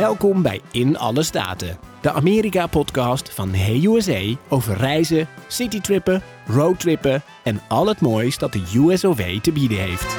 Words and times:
Welkom 0.00 0.42
bij 0.42 0.60
In 0.70 0.98
Alle 0.98 1.22
Staten, 1.22 1.78
de 2.00 2.10
Amerika-podcast 2.10 3.34
van 3.34 3.54
Hey 3.54 3.84
USA 3.84 4.36
over 4.48 4.76
reizen, 4.76 5.28
citytrippen, 5.46 6.22
roadtrippen 6.46 7.22
en 7.44 7.60
al 7.68 7.86
het 7.86 8.00
moois 8.00 8.38
dat 8.38 8.52
de 8.52 8.72
USOV 8.74 9.40
te 9.40 9.52
bieden 9.52 9.78
heeft. 9.78 10.16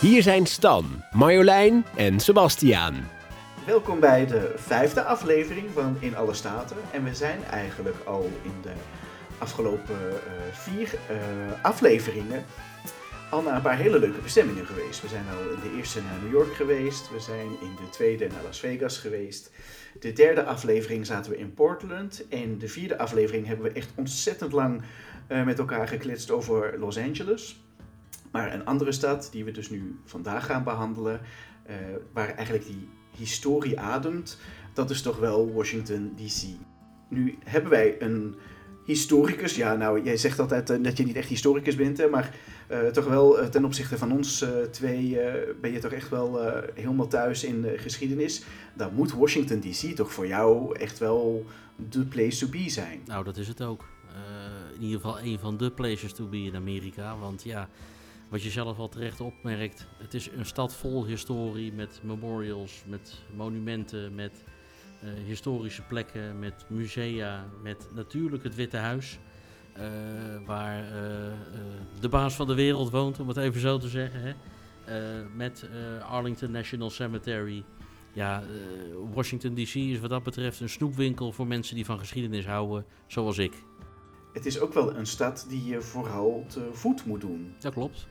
Hier 0.00 0.22
zijn 0.22 0.46
Stan, 0.46 1.02
Marjolein 1.12 1.84
en 1.96 2.20
Sebastiaan. 2.20 3.08
Welkom 3.66 4.00
bij 4.00 4.26
de 4.26 4.52
vijfde 4.56 5.02
aflevering 5.02 5.66
van 5.74 5.96
In 5.98 6.16
Alle 6.16 6.34
Staten. 6.34 6.76
En 6.90 7.04
we 7.04 7.14
zijn 7.14 7.44
eigenlijk 7.50 7.96
al 8.06 8.30
in 8.42 8.54
de 8.62 8.72
afgelopen 9.38 10.10
eh, 10.10 10.32
vier 10.52 10.94
eh, 11.08 11.16
afleveringen 11.62 12.44
al 13.32 13.42
naar 13.42 13.56
een 13.56 13.62
paar 13.62 13.76
hele 13.76 13.98
leuke 13.98 14.20
bestemmingen 14.20 14.66
geweest. 14.66 15.02
We 15.02 15.08
zijn 15.08 15.24
al 15.28 15.50
in 15.50 15.60
de 15.60 15.76
eerste 15.76 16.02
naar 16.02 16.18
New 16.22 16.32
York 16.32 16.54
geweest. 16.54 17.10
We 17.10 17.20
zijn 17.20 17.46
in 17.46 17.74
de 17.76 17.88
tweede 17.90 18.26
naar 18.26 18.42
Las 18.42 18.60
Vegas 18.60 18.98
geweest. 18.98 19.50
De 20.00 20.12
derde 20.12 20.44
aflevering 20.44 21.06
zaten 21.06 21.30
we 21.30 21.38
in 21.38 21.54
Portland. 21.54 22.28
En 22.28 22.58
de 22.58 22.68
vierde 22.68 22.98
aflevering 22.98 23.46
hebben 23.46 23.64
we 23.64 23.72
echt 23.72 23.90
ontzettend 23.94 24.52
lang 24.52 24.82
eh, 25.26 25.44
met 25.44 25.58
elkaar 25.58 25.88
gekletst 25.88 26.30
over 26.30 26.78
Los 26.78 26.98
Angeles. 26.98 27.64
Maar 28.30 28.54
een 28.54 28.64
andere 28.64 28.92
stad, 28.92 29.28
die 29.32 29.44
we 29.44 29.50
dus 29.50 29.70
nu 29.70 30.00
vandaag 30.04 30.46
gaan 30.46 30.64
behandelen, 30.64 31.20
uh, 31.70 31.76
waar 32.12 32.34
eigenlijk 32.34 32.66
die 32.66 32.88
historie 33.16 33.80
ademt, 33.80 34.38
dat 34.72 34.90
is 34.90 35.02
toch 35.02 35.18
wel 35.18 35.52
Washington 35.52 36.12
DC. 36.16 36.42
Nu 37.08 37.38
hebben 37.44 37.70
wij 37.70 38.02
een 38.02 38.36
historicus. 38.84 39.56
Ja, 39.56 39.74
nou, 39.74 40.02
jij 40.02 40.16
zegt 40.16 40.38
altijd 40.38 40.70
uh, 40.70 40.82
dat 40.82 40.96
je 40.96 41.04
niet 41.04 41.16
echt 41.16 41.28
historicus 41.28 41.76
bent, 41.76 42.10
maar 42.10 42.34
uh, 42.70 42.78
toch 42.86 43.04
wel 43.04 43.40
uh, 43.40 43.46
ten 43.46 43.64
opzichte 43.64 43.98
van 43.98 44.12
ons 44.12 44.44
twee 44.70 45.18
ben 45.60 45.72
je 45.72 45.78
toch 45.78 45.92
echt 45.92 46.08
wel 46.08 46.40
helemaal 46.74 47.08
thuis 47.08 47.44
in 47.44 47.62
de 47.62 47.78
geschiedenis. 47.78 48.42
Dan 48.74 48.94
moet 48.94 49.12
Washington 49.12 49.60
DC 49.60 49.96
toch 49.96 50.12
voor 50.12 50.26
jou 50.26 50.78
echt 50.78 50.98
wel 50.98 51.46
de 51.90 52.04
place 52.04 52.38
to 52.38 52.50
be 52.50 52.70
zijn. 52.70 53.00
Nou, 53.06 53.24
dat 53.24 53.36
is 53.36 53.48
het 53.48 53.62
ook. 53.62 53.84
in 54.74 54.82
ieder 54.82 55.00
geval 55.00 55.20
een 55.20 55.38
van 55.38 55.56
de 55.56 55.70
places 55.70 56.12
to 56.12 56.26
be 56.26 56.38
in 56.38 56.56
Amerika. 56.56 57.18
Want 57.18 57.42
ja, 57.42 57.68
wat 58.28 58.42
je 58.42 58.50
zelf 58.50 58.78
al 58.78 58.88
terecht 58.88 59.20
opmerkt, 59.20 59.86
het 59.98 60.14
is 60.14 60.28
een 60.36 60.46
stad 60.46 60.74
vol 60.74 61.06
historie 61.06 61.72
met 61.72 62.00
memorials, 62.02 62.82
met 62.86 63.18
monumenten, 63.36 64.14
met 64.14 64.44
historische 65.24 65.82
plekken, 65.82 66.38
met 66.38 66.64
musea, 66.68 67.44
met 67.62 67.86
natuurlijk 67.94 68.42
het 68.42 68.54
Witte 68.54 68.76
Huis. 68.76 69.18
Uh, 69.78 70.46
waar 70.46 70.84
uh, 70.84 70.90
de 72.00 72.08
baas 72.08 72.34
van 72.34 72.46
de 72.46 72.54
wereld 72.54 72.90
woont, 72.90 73.20
om 73.20 73.28
het 73.28 73.36
even 73.36 73.60
zo 73.60 73.78
te 73.78 73.88
zeggen. 73.88 74.20
Hè? 74.20 74.34
met 75.36 75.68
Arlington 76.08 76.50
National 76.50 76.90
Cemetery. 76.90 77.64
Ja, 78.12 78.42
Washington 79.14 79.54
DC 79.54 79.74
is 79.74 80.00
wat 80.00 80.10
dat 80.10 80.22
betreft 80.22 80.60
een 80.60 80.68
snoepwinkel 80.68 81.32
voor 81.32 81.46
mensen 81.46 81.74
die 81.74 81.84
van 81.84 81.98
geschiedenis 81.98 82.46
houden, 82.46 82.84
zoals 83.06 83.38
ik. 83.38 83.52
Het 84.32 84.46
is 84.46 84.60
ook 84.60 84.72
wel 84.72 84.96
een 84.96 85.06
stad 85.06 85.46
die 85.48 85.64
je 85.64 85.80
vooral 85.80 86.44
te 86.48 86.68
voet 86.72 87.04
moet 87.04 87.20
doen. 87.20 87.54
Dat 87.58 87.72
klopt. 87.72 88.08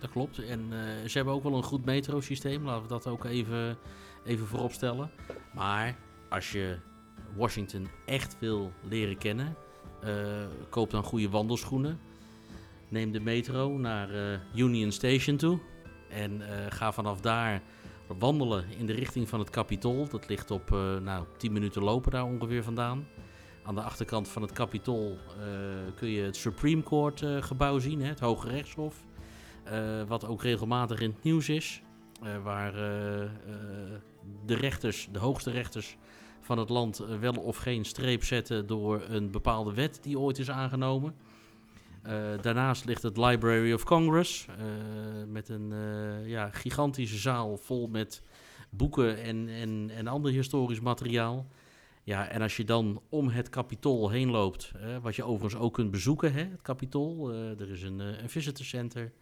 Dat 0.00 0.10
klopt. 0.10 0.38
En 0.38 0.60
ze 1.06 1.16
hebben 1.16 1.34
ook 1.34 1.42
wel 1.42 1.54
een 1.54 1.62
goed 1.62 1.84
metrosysteem. 1.84 2.64
Laten 2.64 2.82
we 2.82 2.88
dat 2.88 3.06
ook 3.06 3.24
even, 3.24 3.78
even 4.24 4.46
voorop 4.46 4.72
stellen. 4.72 5.10
Maar 5.54 5.96
als 6.30 6.52
je 6.52 6.78
Washington 7.36 7.88
echt 8.06 8.36
wil 8.38 8.72
leren 8.88 9.18
kennen, 9.18 9.56
uh, 10.04 10.10
koop 10.68 10.90
dan 10.90 11.02
goede 11.02 11.30
wandelschoenen. 11.30 12.00
Neem 12.88 13.12
de 13.12 13.20
metro 13.20 13.78
naar 13.78 14.10
uh, 14.10 14.38
Union 14.54 14.92
Station 14.92 15.36
toe. 15.36 15.58
En 16.08 16.40
uh, 16.40 16.46
ga 16.68 16.92
vanaf 16.92 17.20
daar 17.20 17.62
wandelen 18.18 18.64
in 18.78 18.86
de 18.86 18.92
richting 18.92 19.28
van 19.28 19.38
het 19.38 19.50
Capitool. 19.50 20.08
Dat 20.08 20.28
ligt 20.28 20.50
op 20.50 20.70
nou, 21.02 21.24
10 21.36 21.52
minuten 21.52 21.82
lopen 21.82 22.10
daar 22.10 22.24
ongeveer 22.24 22.62
vandaan. 22.62 23.06
Aan 23.62 23.74
de 23.74 23.82
achterkant 23.82 24.28
van 24.28 24.42
het 24.42 24.52
Capitool 24.52 25.18
kun 25.94 26.08
je 26.08 26.22
het 26.22 26.36
Supreme 26.36 26.82
Court 26.82 27.24
gebouw 27.40 27.78
zien, 27.78 28.00
hè, 28.00 28.08
het 28.08 28.20
Hoge 28.20 28.48
Rechtshof. 28.48 29.04
wat 30.06 30.26
ook 30.26 30.42
regelmatig 30.42 31.00
in 31.00 31.10
het 31.10 31.22
nieuws 31.22 31.48
is. 31.48 31.82
waar 32.42 32.72
de 34.46 34.54
rechters, 34.54 35.08
de 35.12 35.18
hoogste 35.18 35.50
rechters 35.50 35.96
van 36.50 36.58
het 36.58 36.68
land 36.68 36.98
eh, 36.98 37.18
wel 37.18 37.32
of 37.32 37.56
geen 37.56 37.84
streep 37.84 38.24
zetten 38.24 38.66
door 38.66 39.02
een 39.08 39.30
bepaalde 39.30 39.74
wet 39.74 39.98
die 40.02 40.18
ooit 40.18 40.38
is 40.38 40.50
aangenomen. 40.50 41.14
Uh, 42.06 42.12
daarnaast 42.40 42.84
ligt 42.84 43.02
het 43.02 43.16
Library 43.16 43.72
of 43.72 43.84
Congress 43.84 44.46
uh, 44.46 44.54
met 45.26 45.48
een 45.48 45.72
ja, 46.26 46.50
gigantische 46.50 47.18
zaal 47.18 47.56
vol 47.56 47.86
met 47.86 48.22
boeken 48.70 49.22
en, 49.22 49.48
en, 49.48 49.90
en 49.94 50.06
ander 50.06 50.32
historisch 50.32 50.80
materiaal. 50.80 51.46
Ja, 52.02 52.28
en 52.28 52.42
als 52.42 52.56
je 52.56 52.64
dan 52.64 53.02
om 53.08 53.28
het 53.28 53.48
Capitool 53.48 54.10
heen 54.10 54.30
loopt, 54.30 54.72
wat 55.02 55.16
je 55.16 55.24
overigens 55.24 55.62
ook 55.62 55.74
kunt 55.74 55.90
bezoeken, 55.90 56.32
hè, 56.32 56.44
het 56.44 56.62
Capitool. 56.62 57.32
er 57.32 57.70
is 57.70 57.82
een, 57.82 57.98
een 57.98 58.30
visitor 58.30 58.64
center. 58.64 59.12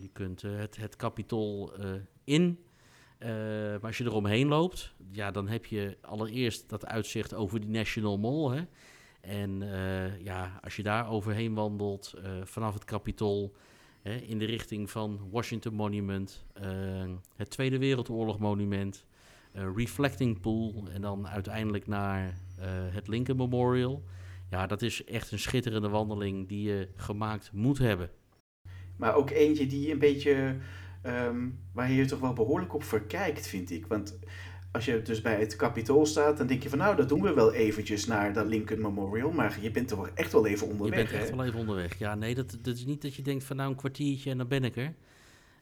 je 0.00 0.10
kunt 0.12 0.42
het, 0.42 0.76
het 0.76 0.96
Capitool 0.96 1.72
in 2.24 2.58
uh, 3.24 3.30
maar 3.70 3.86
als 3.86 3.98
je 3.98 4.04
eromheen 4.04 4.48
loopt, 4.48 4.94
ja, 5.10 5.30
dan 5.30 5.48
heb 5.48 5.66
je 5.66 5.96
allereerst 6.00 6.68
dat 6.68 6.86
uitzicht 6.86 7.34
over 7.34 7.60
die 7.60 7.70
National 7.70 8.18
Mall. 8.18 8.56
Hè? 8.56 8.62
En 9.20 9.62
uh, 9.62 10.20
ja, 10.20 10.58
als 10.62 10.76
je 10.76 10.82
daar 10.82 11.08
overheen 11.08 11.54
wandelt 11.54 12.14
uh, 12.16 12.30
vanaf 12.44 12.74
het 12.74 12.84
Capitool 12.84 13.54
in 14.26 14.38
de 14.38 14.44
richting 14.44 14.90
van 14.90 15.20
Washington 15.30 15.74
Monument, 15.74 16.44
het 17.36 17.50
Tweede 17.50 17.78
Wereldoorlog 17.78 18.38
Monument, 18.38 19.04
Reflecting 19.52 20.40
Pool 20.40 20.84
en 20.92 21.00
dan 21.00 21.28
uiteindelijk 21.28 21.86
naar 21.86 22.38
het 22.90 23.08
Lincoln 23.08 23.38
Memorial. 23.38 24.02
Ja, 24.50 24.66
dat 24.66 24.82
is 24.82 25.04
echt 25.04 25.32
een 25.32 25.38
schitterende 25.38 25.88
wandeling 25.88 26.48
die 26.48 26.68
je 26.68 26.88
gemaakt 26.96 27.52
moet 27.52 27.78
hebben. 27.78 28.10
Maar 28.96 29.14
ook 29.14 29.30
eentje 29.30 29.66
die 29.66 29.92
een 29.92 29.98
beetje 29.98 30.56
um, 31.06 31.58
waar 31.72 31.90
je 31.90 31.96
je 31.96 32.04
toch 32.04 32.20
wel 32.20 32.32
behoorlijk 32.32 32.74
op 32.74 32.84
verkijkt, 32.84 33.46
vind 33.46 33.70
ik. 33.70 33.86
Want 33.86 34.18
als 34.72 34.84
je 34.84 35.02
dus 35.02 35.20
bij 35.20 35.38
het 35.38 35.56
Capitool 35.56 36.06
staat, 36.06 36.36
dan 36.36 36.46
denk 36.46 36.62
je 36.62 36.68
van 36.68 36.78
nou, 36.78 36.96
dat 36.96 37.08
doen 37.08 37.22
we 37.22 37.34
wel 37.34 37.52
eventjes 37.52 38.06
naar 38.06 38.32
dat 38.32 38.46
Lincoln 38.46 38.80
Memorial. 38.80 39.30
Maar 39.30 39.58
je 39.60 39.70
bent 39.70 39.88
toch 39.88 40.08
echt 40.14 40.32
wel 40.32 40.46
even 40.46 40.66
onderweg. 40.66 40.98
Je 40.98 41.04
bent 41.04 41.22
echt 41.22 41.30
wel 41.36 41.44
even 41.44 41.60
onderweg. 41.60 41.98
Ja, 41.98 42.14
nee, 42.14 42.34
dat, 42.34 42.58
dat 42.60 42.74
is 42.74 42.84
niet 42.84 43.02
dat 43.02 43.14
je 43.14 43.22
denkt 43.22 43.44
van 43.44 43.56
nou 43.56 43.70
een 43.70 43.76
kwartiertje 43.76 44.30
en 44.30 44.38
dan 44.38 44.48
ben 44.48 44.64
ik 44.64 44.76
er. 44.76 44.94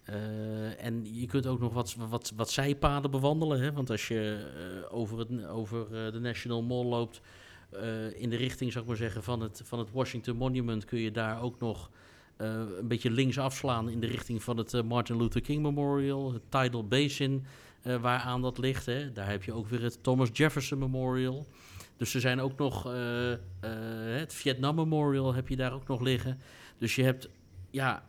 Uh, 0.08 0.84
en 0.84 1.20
je 1.20 1.26
kunt 1.26 1.47
ook 1.47 1.60
nog 1.60 1.72
wat, 1.72 1.97
wat, 2.08 2.32
wat 2.36 2.50
zijpaden 2.50 3.10
bewandelen. 3.10 3.60
Hè? 3.60 3.72
Want 3.72 3.91
als 3.91 4.08
je 4.08 4.47
uh, 4.82 4.94
over, 4.94 5.19
het, 5.19 5.47
over 5.47 5.86
uh, 5.91 6.12
de 6.12 6.19
National 6.20 6.62
Mall 6.62 6.84
loopt, 6.84 7.20
in 8.14 8.31
de 8.31 8.36
richting, 8.36 8.72
zou 8.72 8.84
ik 8.84 8.91
maar 8.91 8.98
zeggen, 8.98 9.22
van 9.22 9.41
het, 9.41 9.60
van 9.64 9.78
het 9.78 9.91
Washington 9.91 10.36
Monument, 10.36 10.84
kun 10.84 10.98
je 10.98 11.10
daar 11.10 11.42
ook 11.42 11.60
nog 11.60 11.91
uh, 12.38 12.48
een 12.78 12.88
beetje 12.88 13.10
links 13.10 13.38
afslaan 13.38 13.88
in 13.88 14.00
de 14.00 14.06
richting 14.06 14.43
van 14.43 14.56
het 14.56 14.72
uh, 14.72 14.82
Martin 14.82 15.16
Luther 15.16 15.41
King 15.41 15.62
Memorial, 15.62 16.32
het 16.32 16.43
Tidal 16.48 16.87
Basin, 16.87 17.44
uh, 17.87 17.97
waaraan 17.97 18.43
dat 18.43 18.59
ligt. 18.59 18.87
Hè. 18.87 19.12
Daar 19.12 19.31
heb 19.31 19.43
je 19.43 19.53
ook 19.53 19.69
weer 19.69 19.82
het 19.82 20.03
Thomas 20.03 20.28
Jefferson 20.32 20.78
Memorial. 20.78 21.47
Dus 21.97 22.15
er 22.15 22.20
zijn 22.20 22.41
ook 22.41 22.59
nog 22.59 22.82
het 24.16 24.34
Vietnam 24.34 24.75
Memorial 24.75 25.34
heb 25.34 25.48
je 25.48 25.56
daar 25.56 25.72
ook 25.72 25.88
nog 25.88 26.00
liggen. 26.00 26.41
Dus 26.78 26.94
je 26.94 27.03
hebt 27.03 27.28
ja, 27.70 28.04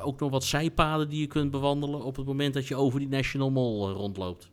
ook 0.00 0.20
nog 0.20 0.30
wat 0.30 0.44
zijpaden 0.44 1.08
die 1.08 1.20
je 1.20 1.26
kunt 1.26 1.50
bewandelen 1.50 2.04
op 2.04 2.16
het 2.16 2.26
moment 2.26 2.54
dat 2.54 2.66
je 2.66 2.76
over 2.76 2.98
die 2.98 3.08
National 3.08 3.50
Mall 3.50 3.92
rondloopt. 3.92 4.50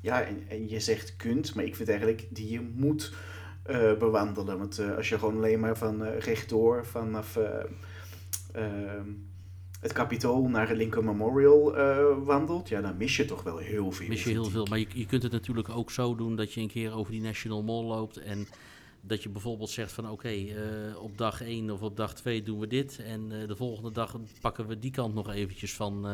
Ja, 0.00 0.22
en, 0.22 0.48
en 0.48 0.68
je 0.68 0.80
zegt 0.80 1.16
kunt, 1.16 1.54
maar 1.54 1.64
ik 1.64 1.76
vind 1.76 1.88
eigenlijk 1.88 2.26
die 2.30 2.50
je 2.50 2.60
moet 2.60 3.12
uh, 3.66 3.92
bewandelen. 3.98 4.58
Want 4.58 4.80
uh, 4.80 4.96
als 4.96 5.08
je 5.08 5.18
gewoon 5.18 5.36
alleen 5.36 5.60
maar 5.60 5.76
van 5.76 6.02
uh, 6.02 6.18
rechtdoor 6.18 6.86
vanaf 6.86 7.36
ehm, 8.52 9.06
het 9.80 9.92
Capitool 9.92 10.48
naar 10.48 10.68
het 10.68 10.76
Lincoln 10.76 11.04
Memorial 11.04 11.74
wandelt, 12.24 12.68
ja, 12.68 12.80
dan 12.80 12.96
mis 12.96 13.16
je 13.16 13.24
toch 13.24 13.42
wel 13.42 13.56
heel 13.56 13.92
veel. 13.92 14.08
Mis 14.08 14.24
je 14.24 14.30
heel 14.30 14.44
veel, 14.44 14.66
maar 14.66 14.78
je, 14.78 14.86
je 14.94 15.06
kunt 15.06 15.22
het 15.22 15.32
natuurlijk 15.32 15.68
ook 15.68 15.90
zo 15.90 16.14
doen 16.14 16.36
dat 16.36 16.52
je 16.52 16.60
een 16.60 16.68
keer 16.68 16.92
over 16.94 17.12
die 17.12 17.20
National 17.20 17.62
Mall 17.62 17.84
loopt 17.84 18.16
en 18.16 18.46
dat 19.00 19.22
je 19.22 19.28
bijvoorbeeld 19.28 19.70
zegt 19.70 19.92
van 19.92 20.04
oké, 20.10 20.12
okay, 20.12 20.54
op 20.94 21.18
dag 21.18 21.42
1 21.42 21.70
of 21.70 21.82
op 21.82 21.96
dag 21.96 22.14
2 22.14 22.42
doen 22.42 22.58
we 22.58 22.66
dit 22.66 22.98
en 22.98 23.28
de 23.28 23.56
volgende 23.56 23.90
dag 23.90 24.16
pakken 24.40 24.66
we 24.66 24.78
die 24.78 24.90
kant 24.90 25.14
nog 25.14 25.30
eventjes 25.30 25.74
van, 25.74 26.06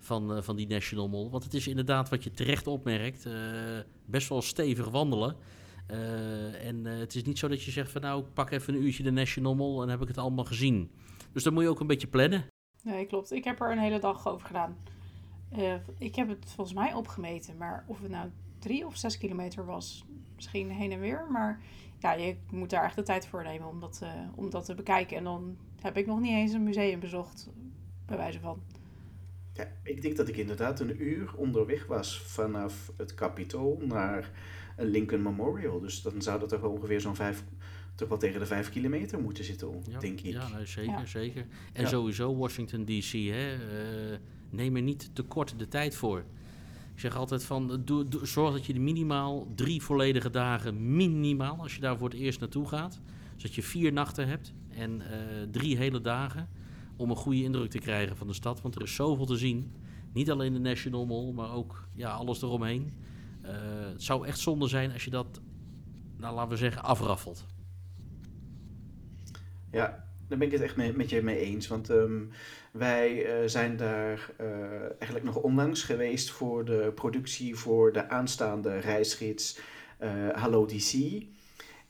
van, 0.00 0.44
van 0.44 0.56
die 0.56 0.66
National 0.66 1.08
Mall. 1.08 1.28
Want 1.30 1.44
het 1.44 1.54
is 1.54 1.68
inderdaad 1.68 2.08
wat 2.08 2.24
je 2.24 2.30
terecht 2.30 2.66
opmerkt, 2.66 3.28
best 4.04 4.28
wel 4.28 4.42
stevig 4.42 4.88
wandelen. 4.88 5.36
Uh, 5.90 6.66
en 6.66 6.86
uh, 6.86 6.98
het 6.98 7.14
is 7.14 7.22
niet 7.22 7.38
zo 7.38 7.48
dat 7.48 7.62
je 7.62 7.70
zegt 7.70 7.90
van 7.90 8.00
nou, 8.00 8.20
ik 8.20 8.32
pak 8.32 8.50
even 8.50 8.74
een 8.74 8.82
uurtje 8.82 9.02
de 9.02 9.10
National 9.10 9.54
Mall 9.54 9.72
en 9.72 9.78
dan 9.78 9.88
heb 9.88 10.00
ik 10.00 10.08
het 10.08 10.18
allemaal 10.18 10.44
gezien. 10.44 10.90
Dus 11.32 11.42
dan 11.42 11.52
moet 11.52 11.62
je 11.62 11.68
ook 11.68 11.80
een 11.80 11.86
beetje 11.86 12.06
plannen. 12.06 12.46
Nee, 12.82 13.06
klopt. 13.06 13.32
Ik 13.32 13.44
heb 13.44 13.60
er 13.60 13.72
een 13.72 13.78
hele 13.78 13.98
dag 13.98 14.28
over 14.28 14.46
gedaan. 14.46 14.76
Uh, 15.56 15.74
ik 15.98 16.14
heb 16.14 16.28
het 16.28 16.52
volgens 16.54 16.76
mij 16.76 16.94
opgemeten, 16.94 17.56
maar 17.56 17.84
of 17.86 18.00
het 18.00 18.10
nou 18.10 18.30
drie 18.58 18.86
of 18.86 18.96
zes 18.96 19.18
kilometer 19.18 19.64
was, 19.64 20.04
misschien 20.34 20.70
heen 20.70 20.92
en 20.92 21.00
weer. 21.00 21.26
Maar 21.30 21.62
ja, 21.98 22.12
je 22.12 22.36
moet 22.50 22.70
daar 22.70 22.84
echt 22.84 22.96
de 22.96 23.02
tijd 23.02 23.26
voor 23.26 23.42
nemen 23.42 23.68
om 23.68 23.80
dat, 23.80 24.02
om 24.34 24.50
dat 24.50 24.64
te 24.64 24.74
bekijken. 24.74 25.16
En 25.16 25.24
dan 25.24 25.56
heb 25.80 25.96
ik 25.96 26.06
nog 26.06 26.20
niet 26.20 26.32
eens 26.32 26.52
een 26.52 26.62
museum 26.62 27.00
bezocht, 27.00 27.50
bij 28.06 28.16
wijze 28.16 28.40
van. 28.40 28.62
Ja, 29.52 29.68
ik 29.82 30.02
denk 30.02 30.16
dat 30.16 30.28
ik 30.28 30.36
inderdaad 30.36 30.80
een 30.80 31.02
uur 31.02 31.34
onderweg 31.36 31.86
was 31.86 32.20
vanaf 32.20 32.92
het 32.96 33.14
Capitool 33.14 33.80
naar 33.84 34.30
een 34.78 34.88
Lincoln 34.90 35.22
Memorial. 35.22 35.80
Dus 35.80 36.02
dan 36.02 36.22
zou 36.22 36.40
dat 36.40 36.48
toch 36.48 36.60
wel 36.60 36.70
ongeveer 36.70 37.00
zo'n 37.00 37.14
vijf, 37.16 37.44
toch 37.94 38.08
wel 38.08 38.18
tegen 38.18 38.40
de 38.40 38.46
vijf 38.46 38.70
kilometer 38.70 39.20
moeten 39.20 39.44
zitten, 39.44 39.82
Ja, 39.90 39.98
denk 39.98 40.20
ik. 40.20 40.32
Ja, 40.32 40.48
nee, 40.48 40.66
zeker, 40.66 40.92
Ja. 40.92 41.06
zeker. 41.06 41.46
En 41.72 41.82
Ja. 41.82 41.88
sowieso 41.88 42.36
Washington 42.36 42.84
DC, 42.84 43.12
hè, 43.12 43.52
eh, 43.54 44.18
neem 44.50 44.76
er 44.76 44.82
niet 44.82 45.10
te 45.14 45.22
kort 45.22 45.58
de 45.58 45.68
tijd 45.68 45.94
voor. 45.96 46.18
Ik 46.94 47.00
zeg 47.04 47.16
altijd 47.16 47.44
van, 47.44 47.84
eh, 47.86 48.20
zorg 48.22 48.52
dat 48.52 48.66
je 48.66 48.80
minimaal 48.80 49.52
drie 49.54 49.82
volledige 49.82 50.30
dagen, 50.30 50.96
minimaal, 50.96 51.56
als 51.58 51.74
je 51.74 51.80
daar 51.80 51.98
voor 51.98 52.08
het 52.08 52.18
eerst 52.18 52.40
naartoe 52.40 52.68
gaat. 52.68 53.00
Zodat 53.36 53.54
je 53.54 53.62
vier 53.62 53.92
nachten 53.92 54.28
hebt 54.28 54.52
en 54.68 55.00
eh, 55.00 55.18
drie 55.50 55.76
hele 55.76 56.00
dagen 56.00 56.48
om 56.96 57.10
een 57.10 57.16
goede 57.16 57.42
indruk 57.42 57.70
te 57.70 57.78
krijgen 57.78 58.16
van 58.16 58.26
de 58.26 58.32
stad. 58.32 58.60
Want 58.62 58.74
er 58.74 58.82
is 58.82 58.94
zoveel 58.94 59.26
te 59.26 59.36
zien. 59.36 59.72
Niet 60.12 60.30
alleen 60.30 60.52
de 60.52 60.58
National 60.58 61.06
Mall, 61.06 61.32
maar 61.32 61.52
ook 61.52 61.88
ja, 61.94 62.10
alles 62.10 62.42
eromheen. 62.42 62.90
Eh, 63.48 63.54
het 63.92 64.02
zou 64.02 64.26
echt 64.26 64.38
zonde 64.38 64.68
zijn 64.68 64.92
als 64.92 65.04
je 65.04 65.10
dat, 65.10 65.40
nou, 66.16 66.34
laten 66.34 66.50
we 66.50 66.56
zeggen, 66.56 66.82
afraffelt. 66.82 67.46
Ja, 69.70 70.04
daar 70.28 70.38
ben 70.38 70.46
ik 70.46 70.52
het 70.52 70.62
echt 70.62 70.96
met 70.96 71.10
je 71.10 71.22
mee 71.22 71.38
eens. 71.38 71.66
Want 71.66 71.90
ehm, 71.90 72.22
wij 72.72 73.24
eh, 73.24 73.48
zijn 73.48 73.76
daar 73.76 74.30
eh, 74.36 74.46
eigenlijk 74.80 75.24
nog 75.24 75.36
onlangs 75.36 75.82
geweest 75.82 76.30
voor 76.30 76.64
de 76.64 76.92
productie 76.94 77.56
voor 77.56 77.92
de 77.92 78.08
aanstaande 78.08 78.78
reisgids 78.78 79.58
eh, 79.98 80.28
Hallo 80.32 80.66
DC. 80.66 81.22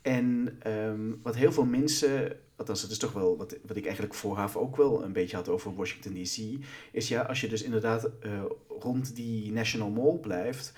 En 0.02 0.56
ehm, 0.58 1.00
wat 1.22 1.36
heel 1.36 1.52
veel 1.52 1.64
mensen, 1.64 2.36
althans 2.56 2.82
het 2.82 2.90
is 2.90 2.98
toch 2.98 3.12
wel 3.12 3.36
wat, 3.36 3.56
wat 3.66 3.76
ik 3.76 3.84
eigenlijk 3.84 4.14
vooraf 4.14 4.56
ook 4.56 4.76
wel 4.76 5.04
een 5.04 5.12
beetje 5.12 5.36
had 5.36 5.48
over 5.48 5.74
Washington 5.74 6.14
DC, 6.14 6.64
is 6.92 7.08
ja, 7.08 7.22
als 7.22 7.40
je 7.40 7.48
dus 7.48 7.62
inderdaad 7.62 8.10
rond 8.68 9.16
die 9.16 9.52
National 9.52 9.90
Mall 9.90 10.18
blijft, 10.18 10.72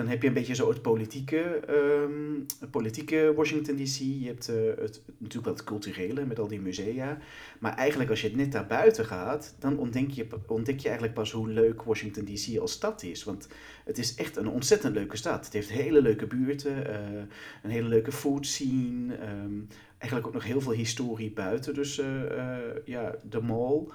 dan 0.00 0.08
heb 0.08 0.22
je 0.22 0.28
een 0.28 0.34
beetje 0.34 0.54
zo 0.54 0.68
het 0.68 0.82
politieke, 0.82 1.40
ehm, 1.66 2.70
politieke 2.70 3.32
Washington 3.36 3.76
DC. 3.76 3.98
Je 3.98 4.26
hebt 4.26 4.48
eh, 4.48 4.56
het, 4.56 5.02
natuurlijk 5.18 5.44
wel 5.44 5.54
het 5.54 5.64
culturele 5.64 6.24
met 6.24 6.38
al 6.38 6.48
die 6.48 6.60
musea. 6.60 7.18
Maar 7.58 7.74
eigenlijk 7.74 8.10
als 8.10 8.20
je 8.20 8.36
net 8.36 8.52
daar 8.52 8.66
buiten 8.66 9.06
gaat, 9.06 9.54
dan 9.58 9.78
ontdek 9.78 10.10
je, 10.10 10.26
ontdek 10.46 10.78
je 10.78 10.84
eigenlijk 10.84 11.14
pas 11.14 11.32
hoe 11.32 11.48
leuk 11.48 11.82
Washington 11.82 12.24
DC 12.24 12.58
als 12.58 12.72
stad 12.72 13.02
is. 13.02 13.24
Want 13.24 13.48
het 13.84 13.98
is 13.98 14.14
echt 14.14 14.36
een 14.36 14.48
ontzettend 14.48 14.94
leuke 14.94 15.16
stad. 15.16 15.44
Het 15.44 15.52
heeft 15.52 15.70
hele 15.70 16.02
leuke 16.02 16.26
buurten, 16.26 16.86
eh, 16.86 17.22
een 17.62 17.70
hele 17.70 17.88
leuke 17.88 18.12
food 18.12 18.46
scene. 18.46 19.14
ehm, 19.14 19.54
eigenlijk 19.98 20.26
ook 20.26 20.34
nog 20.34 20.44
heel 20.44 20.60
veel 20.60 20.72
historie 20.72 21.30
buiten. 21.30 21.74
Dus 21.74 21.98
eh, 21.98 22.56
ja, 22.84 23.14
de 23.30 23.40
mall. 23.40 23.86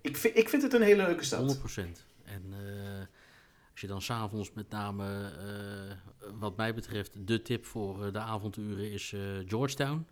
Ik 0.00 0.16
vind, 0.16 0.36
ik 0.36 0.48
vind 0.48 0.62
het 0.62 0.72
een 0.72 0.82
hele 0.82 1.02
leuke 1.02 1.24
stad. 1.24 1.40
100%. 1.40 2.04
En 2.24 2.42
als 3.78 3.86
je 3.86 3.92
dan 3.92 4.02
s'avonds 4.02 4.52
met 4.52 4.70
name, 4.70 5.32
eh, 5.38 6.30
wat 6.38 6.56
mij 6.56 6.74
betreft, 6.74 7.26
de 7.26 7.42
tip 7.42 7.64
voor 7.64 8.04
eh, 8.04 8.12
de 8.12 8.18
avonturen 8.18 8.90
is 8.90 9.12
eh, 9.12 9.20
Georgetown. 9.46 10.06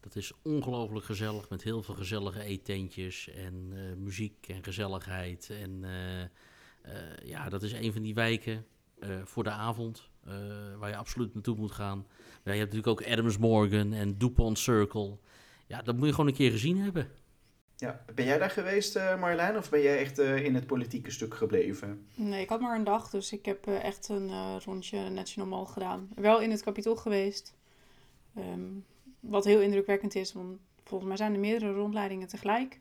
Dat 0.00 0.16
is 0.16 0.32
ongelooflijk 0.42 1.04
gezellig 1.04 1.48
met 1.48 1.62
heel 1.62 1.82
veel 1.82 1.94
gezellige 1.94 2.42
eetentjes 2.42 3.28
en 3.28 3.72
muziek 4.02 4.48
en 4.48 4.64
gezelligheid. 4.64 5.50
En 5.50 5.84
ja, 7.24 7.48
dat 7.48 7.62
is 7.62 7.72
een 7.72 7.92
van 7.92 8.02
die 8.02 8.14
wijken 8.14 8.66
voor 9.24 9.44
de 9.44 9.50
avond 9.50 10.10
waar 10.78 10.88
je 10.88 10.96
absoluut 10.96 11.34
naartoe 11.34 11.56
moet 11.56 11.72
gaan. 11.72 12.06
Ja, 12.44 12.52
je 12.52 12.58
hebt 12.58 12.72
natuurlijk 12.72 13.00
ook 13.00 13.12
Adams 13.12 13.38
Morgan 13.38 13.92
en 13.92 14.18
Dupont 14.18 14.58
Circle. 14.58 15.18
Ja, 15.66 15.82
dat 15.82 15.96
moet 15.96 16.06
je 16.06 16.10
gewoon 16.10 16.26
een 16.26 16.34
keer 16.34 16.50
gezien 16.50 16.78
hebben. 16.78 17.10
Ja. 17.82 18.00
Ben 18.14 18.24
jij 18.24 18.38
daar 18.38 18.50
geweest, 18.50 18.96
eh, 18.96 19.20
Marjolein, 19.20 19.56
of 19.56 19.70
ben 19.70 19.80
jij 19.80 19.98
echt 19.98 20.18
eh, 20.18 20.44
in 20.44 20.54
het 20.54 20.66
politieke 20.66 21.10
stuk 21.10 21.34
gebleven? 21.34 22.06
Nee, 22.14 22.42
ik 22.42 22.48
had 22.48 22.60
maar 22.60 22.76
een 22.76 22.84
dag, 22.84 23.10
dus 23.10 23.32
ik 23.32 23.44
heb 23.44 23.66
eh, 23.66 23.84
echt 23.84 24.08
een 24.08 24.60
rondje 24.60 25.08
National 25.08 25.50
Mall 25.50 25.66
gedaan. 25.66 26.08
Wel 26.14 26.40
in 26.40 26.50
het 26.50 26.62
kapitool 26.62 26.96
geweest. 26.96 27.54
Ehm, 28.34 28.68
wat 29.20 29.44
heel 29.44 29.60
indrukwekkend 29.60 30.14
is, 30.14 30.32
want 30.32 30.58
volgens 30.84 31.08
mij 31.08 31.18
zijn 31.18 31.34
er 31.34 31.40
meerdere 31.40 31.72
rondleidingen 31.72 32.28
tegelijk. 32.28 32.80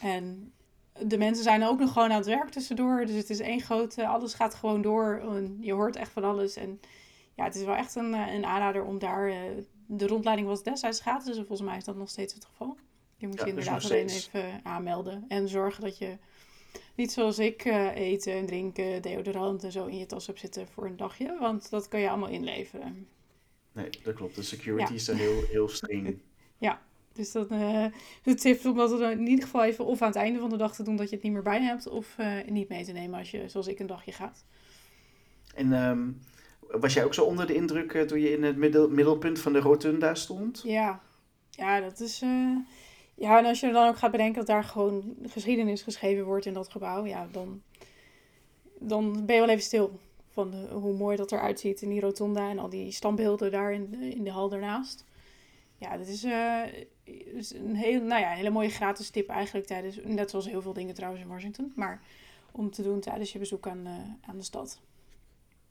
En 0.00 0.52
de 1.06 1.18
mensen 1.18 1.44
zijn 1.44 1.64
ook 1.64 1.78
nog 1.78 1.92
gewoon 1.92 2.10
aan 2.10 2.16
het 2.16 2.26
werk 2.26 2.48
tussendoor. 2.48 3.06
Dus 3.06 3.16
het 3.16 3.30
is 3.30 3.40
één 3.40 3.60
grote, 3.60 4.06
alles 4.06 4.34
gaat 4.34 4.54
gewoon 4.54 4.82
door. 4.82 5.20
En 5.30 5.58
je 5.60 5.72
hoort 5.72 5.96
echt 5.96 6.12
van 6.12 6.24
alles. 6.24 6.56
En 6.56 6.80
ja, 7.34 7.44
het 7.44 7.54
is 7.54 7.64
wel 7.64 7.76
echt 7.76 7.94
een, 7.94 8.12
een 8.12 8.44
aanrader 8.44 8.84
om 8.84 8.98
daar... 8.98 9.32
de 9.86 10.06
rondleiding 10.06 10.48
was 10.48 10.62
destijds 10.62 11.00
gratis, 11.00 11.26
dus 11.26 11.36
volgens 11.36 11.68
mij 11.68 11.76
is 11.76 11.84
dat 11.84 11.96
nog 11.96 12.08
steeds 12.08 12.34
het 12.34 12.44
geval. 12.44 12.76
Je 13.22 13.28
moet 13.28 13.38
Ja, 13.38 13.44
je 13.44 13.50
inderdaad 13.50 13.84
alleen 13.84 14.08
even 14.08 14.60
aanmelden. 14.62 15.24
En 15.28 15.48
zorgen 15.48 15.82
dat 15.82 15.98
je 15.98 16.16
niet 16.94 17.12
zoals 17.12 17.38
ik 17.38 17.64
eh, 17.64 17.96
eten 17.96 18.32
en 18.32 18.46
drinken, 18.46 19.02
deodorant 19.02 19.64
en 19.64 19.72
zo 19.72 19.86
in 19.86 19.98
je 19.98 20.06
tas 20.06 20.26
hebt 20.26 20.38
zitten 20.38 20.66
voor 20.68 20.86
een 20.86 20.96
dagje. 20.96 21.36
Want 21.40 21.70
dat 21.70 21.88
kan 21.88 22.00
je 22.00 22.08
allemaal 22.08 22.28
inleveren. 22.28 23.06
Nee, 23.72 23.88
dat 24.02 24.14
klopt. 24.14 24.34
De 24.34 24.42
security 24.42 24.90
Ja. 24.92 24.98
is 24.98 25.04
daar 25.04 25.16
heel, 25.16 25.42
heel 25.50 25.68
streng. 25.68 26.18
Dus 27.12 27.32
dat 27.32 27.50
eh 27.50 27.84
de 28.22 28.34
tip 28.34 28.64
om 28.64 28.76
dat 28.76 29.00
in 29.00 29.26
ieder 29.26 29.44
geval 29.44 29.64
even 29.64 29.84
of 29.84 30.02
aan 30.02 30.08
het 30.08 30.16
einde 30.16 30.38
van 30.38 30.50
de 30.50 30.56
dag 30.56 30.74
te 30.74 30.82
doen 30.82 30.96
dat 30.96 31.08
je 31.08 31.14
het 31.14 31.24
niet 31.24 31.32
meer 31.32 31.42
bij 31.42 31.60
hebt. 31.60 31.88
Of 31.88 32.14
eh, 32.18 32.36
niet 32.46 32.68
mee 32.68 32.84
te 32.84 32.92
nemen 32.92 33.18
als 33.18 33.30
je 33.30 33.48
zoals 33.48 33.66
ik 33.66 33.78
een 33.78 33.86
dagje 33.86 34.12
gaat. 34.12 34.44
En 35.54 35.72
ehm, 35.72 36.10
was 36.80 36.94
jij 36.94 37.04
ook 37.04 37.14
zo 37.14 37.24
onder 37.24 37.46
de 37.46 37.54
indruk 37.54 37.92
toen 38.08 38.20
je 38.20 38.32
in 38.32 38.42
het 38.42 38.56
middel, 38.56 38.88
middelpunt 38.88 39.38
van 39.38 39.52
de 39.52 39.58
rotunda 39.58 40.14
stond? 40.14 40.62
Ja, 40.64 41.00
ja 41.50 41.80
dat 41.80 42.00
is... 42.00 42.22
Ja, 43.14 43.38
en 43.38 43.44
als 43.44 43.60
je 43.60 43.70
dan 43.72 43.88
ook 43.88 43.96
gaat 43.96 44.10
bedenken 44.10 44.34
dat 44.34 44.46
daar 44.46 44.64
gewoon 44.64 45.14
geschiedenis 45.26 45.82
geschreven 45.82 46.24
wordt 46.24 46.46
in 46.46 46.52
dat 46.54 46.68
gebouw. 46.68 47.04
Ja, 47.06 47.28
dan, 47.32 47.62
dan 48.78 49.26
ben 49.26 49.34
je 49.34 49.40
wel 49.40 49.50
even 49.50 49.62
stil. 49.62 49.98
Van 50.30 50.54
hoe 50.70 50.92
mooi 50.96 51.16
dat 51.16 51.32
eruit 51.32 51.60
ziet 51.60 51.82
in 51.82 51.88
die 51.88 52.00
rotonda 52.00 52.50
en 52.50 52.58
al 52.58 52.68
die 52.68 52.90
standbeelden 52.92 53.50
daar 53.50 53.72
in, 53.72 53.90
de- 53.90 54.08
in 54.08 54.24
de 54.24 54.30
hal 54.30 54.48
daarnaast. 54.48 55.04
Ja, 55.76 55.96
dat 55.96 56.06
is, 56.06 56.24
eh, 56.24 56.62
is 57.34 57.54
een, 57.54 57.74
heel, 57.76 58.02
nou 58.02 58.20
ja, 58.20 58.30
hele 58.30 58.50
mooie 58.50 58.68
gratis 58.68 59.10
tip 59.10 59.28
eigenlijk 59.28 59.66
tijdens, 59.66 59.98
net 60.04 60.30
zoals 60.30 60.46
heel 60.48 60.62
veel 60.62 60.72
dingen 60.72 60.94
trouwens 60.94 61.22
in 61.22 61.28
Washington, 61.28 61.72
maar 61.76 62.02
om 62.52 62.70
te 62.70 62.82
doen 62.82 63.00
tijdens 63.00 63.32
je 63.32 63.38
bezoek 63.38 63.66
aan, 63.66 63.86
eh, 63.86 64.28
aan 64.30 64.36
de 64.36 64.42
stad. 64.42 64.80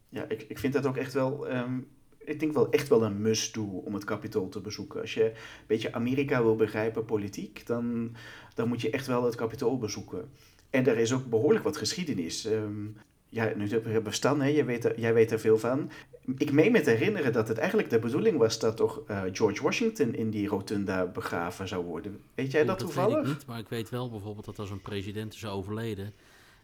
Ja, 0.10 0.26
ik, 0.28 0.42
ik 0.42 0.60
vind 0.60 0.74
dat 0.74 0.86
ook 0.86 0.98
echt 0.98 1.14
wel, 1.14 1.48
ehm, 1.48 1.80
ik 2.26 2.40
denk 2.40 2.54
wel 2.54 2.72
echt 2.72 2.88
wel 2.88 3.04
een 3.04 3.22
must-do 3.22 3.64
om 3.64 3.94
het 3.94 4.04
Capitool 4.04 4.50
te 4.50 4.60
bezoeken. 4.60 5.02
Als 5.02 5.14
je 5.14 5.24
een 5.24 5.34
beetje 5.68 5.94
Amerika 5.94 6.44
wil 6.44 6.56
begrijpen, 6.56 7.06
politiek, 7.06 7.66
dan, 7.66 8.16
dan 8.56 8.68
moet 8.68 8.82
je 8.82 8.90
echt 8.90 9.08
wel 9.08 9.24
het 9.24 9.36
Capitool 9.36 9.78
bezoeken. 9.78 10.30
En 10.70 10.88
er 10.88 10.98
is 10.98 11.14
ook 11.14 11.26
behoorlijk 11.26 11.64
wat 11.64 11.78
geschiedenis. 11.78 12.46
Ehm, 12.46 12.86
ja, 13.30 13.54
nu 13.56 13.70
hebben 13.70 14.04
we 14.04 14.12
Stan, 14.12 14.42
hè, 14.42 14.48
jij, 14.48 14.66
weet 14.66 14.86
er, 14.86 15.00
jij 15.00 15.14
weet 15.14 15.32
er 15.32 15.40
veel 15.40 15.58
van. 15.58 15.92
Ik 16.38 16.52
meen 16.52 16.72
me 16.72 16.82
te 16.82 16.90
herinneren 16.90 17.34
dat 17.34 17.48
het 17.48 17.58
eigenlijk 17.58 17.90
de 17.90 18.00
bedoeling 18.00 18.38
was 18.38 18.60
dat 18.60 18.78
toch 18.78 19.02
eh, 19.08 19.22
George 19.32 19.64
Washington 19.64 20.16
in 20.16 20.30
die 20.30 20.48
rotunda 20.48 21.06
begraven 21.06 21.68
zou 21.68 21.86
worden. 21.86 22.20
Weet 22.36 22.52
jij 22.52 22.62
Oeh, 22.62 22.70
dat 22.70 22.82
weet 22.82 22.92
toevallig? 22.92 23.20
ik 23.20 23.28
niet, 23.28 23.46
maar 23.46 23.60
ik 23.60 23.70
weet 23.70 23.90
wel 23.90 24.10
bijvoorbeeld 24.10 24.46
dat 24.46 24.60
als 24.60 24.70
een 24.70 24.82
president 24.82 25.34
is 25.34 25.46
overleden, 25.46 26.14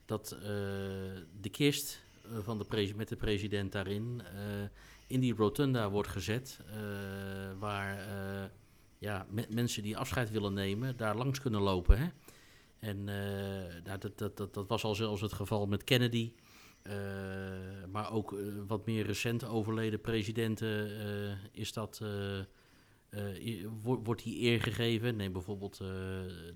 dat 0.06 0.32
eh, 0.32 0.48
de 1.42 1.50
kist 1.52 2.04
eh, 2.24 2.38
van 2.44 2.58
de 2.58 2.94
met 2.96 3.08
de 3.08 3.16
president 3.16 3.72
daarin 3.72 4.22
in 5.08 5.20
die 5.20 5.36
rotunda 5.36 5.90
wordt 5.90 6.10
gezet, 6.10 6.60
eh, 6.68 6.76
waar 7.60 7.98
eh, 7.98 8.50
ja, 8.98 9.26
me- 9.30 9.48
mensen 9.50 9.84
die 9.84 9.98
afscheid 9.98 10.32
willen 10.32 10.54
nemen 10.54 10.98
daar 10.98 11.16
langs 11.16 11.42
kunnen 11.42 11.62
lopen. 11.62 11.98
Hè? 11.98 12.08
En 12.80 13.10
eh, 13.10 13.84
nou, 13.84 13.98
dat, 14.00 14.18
dat, 14.18 14.38
dat, 14.38 14.54
dat 14.54 14.68
was 14.68 14.84
al 14.84 14.96
zelfs 14.96 15.22
het 15.22 15.34
geval 15.34 15.66
met 15.66 15.84
Kennedy. 15.84 16.34
Maar 17.92 18.12
ook 18.12 18.36
wat 18.68 18.86
meer 18.86 19.06
recent 19.06 19.46
overleden 19.46 20.02
presidenten 20.02 20.90
is 21.52 21.74
dat, 21.74 22.02
wordt 23.80 24.24
die 24.24 24.42
eer 24.42 24.62
gegeven. 24.62 25.16
Neem 25.16 25.32
bijvoorbeeld 25.32 25.78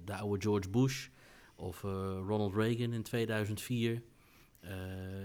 de 0.06 0.16
oude 0.16 0.42
George 0.42 0.70
Bush 0.70 1.08
of 1.56 1.82
Ronald 2.28 2.56
Reagan 2.56 2.94
in 2.94 3.04
2004. 3.04 4.02
Eh, 4.62 4.72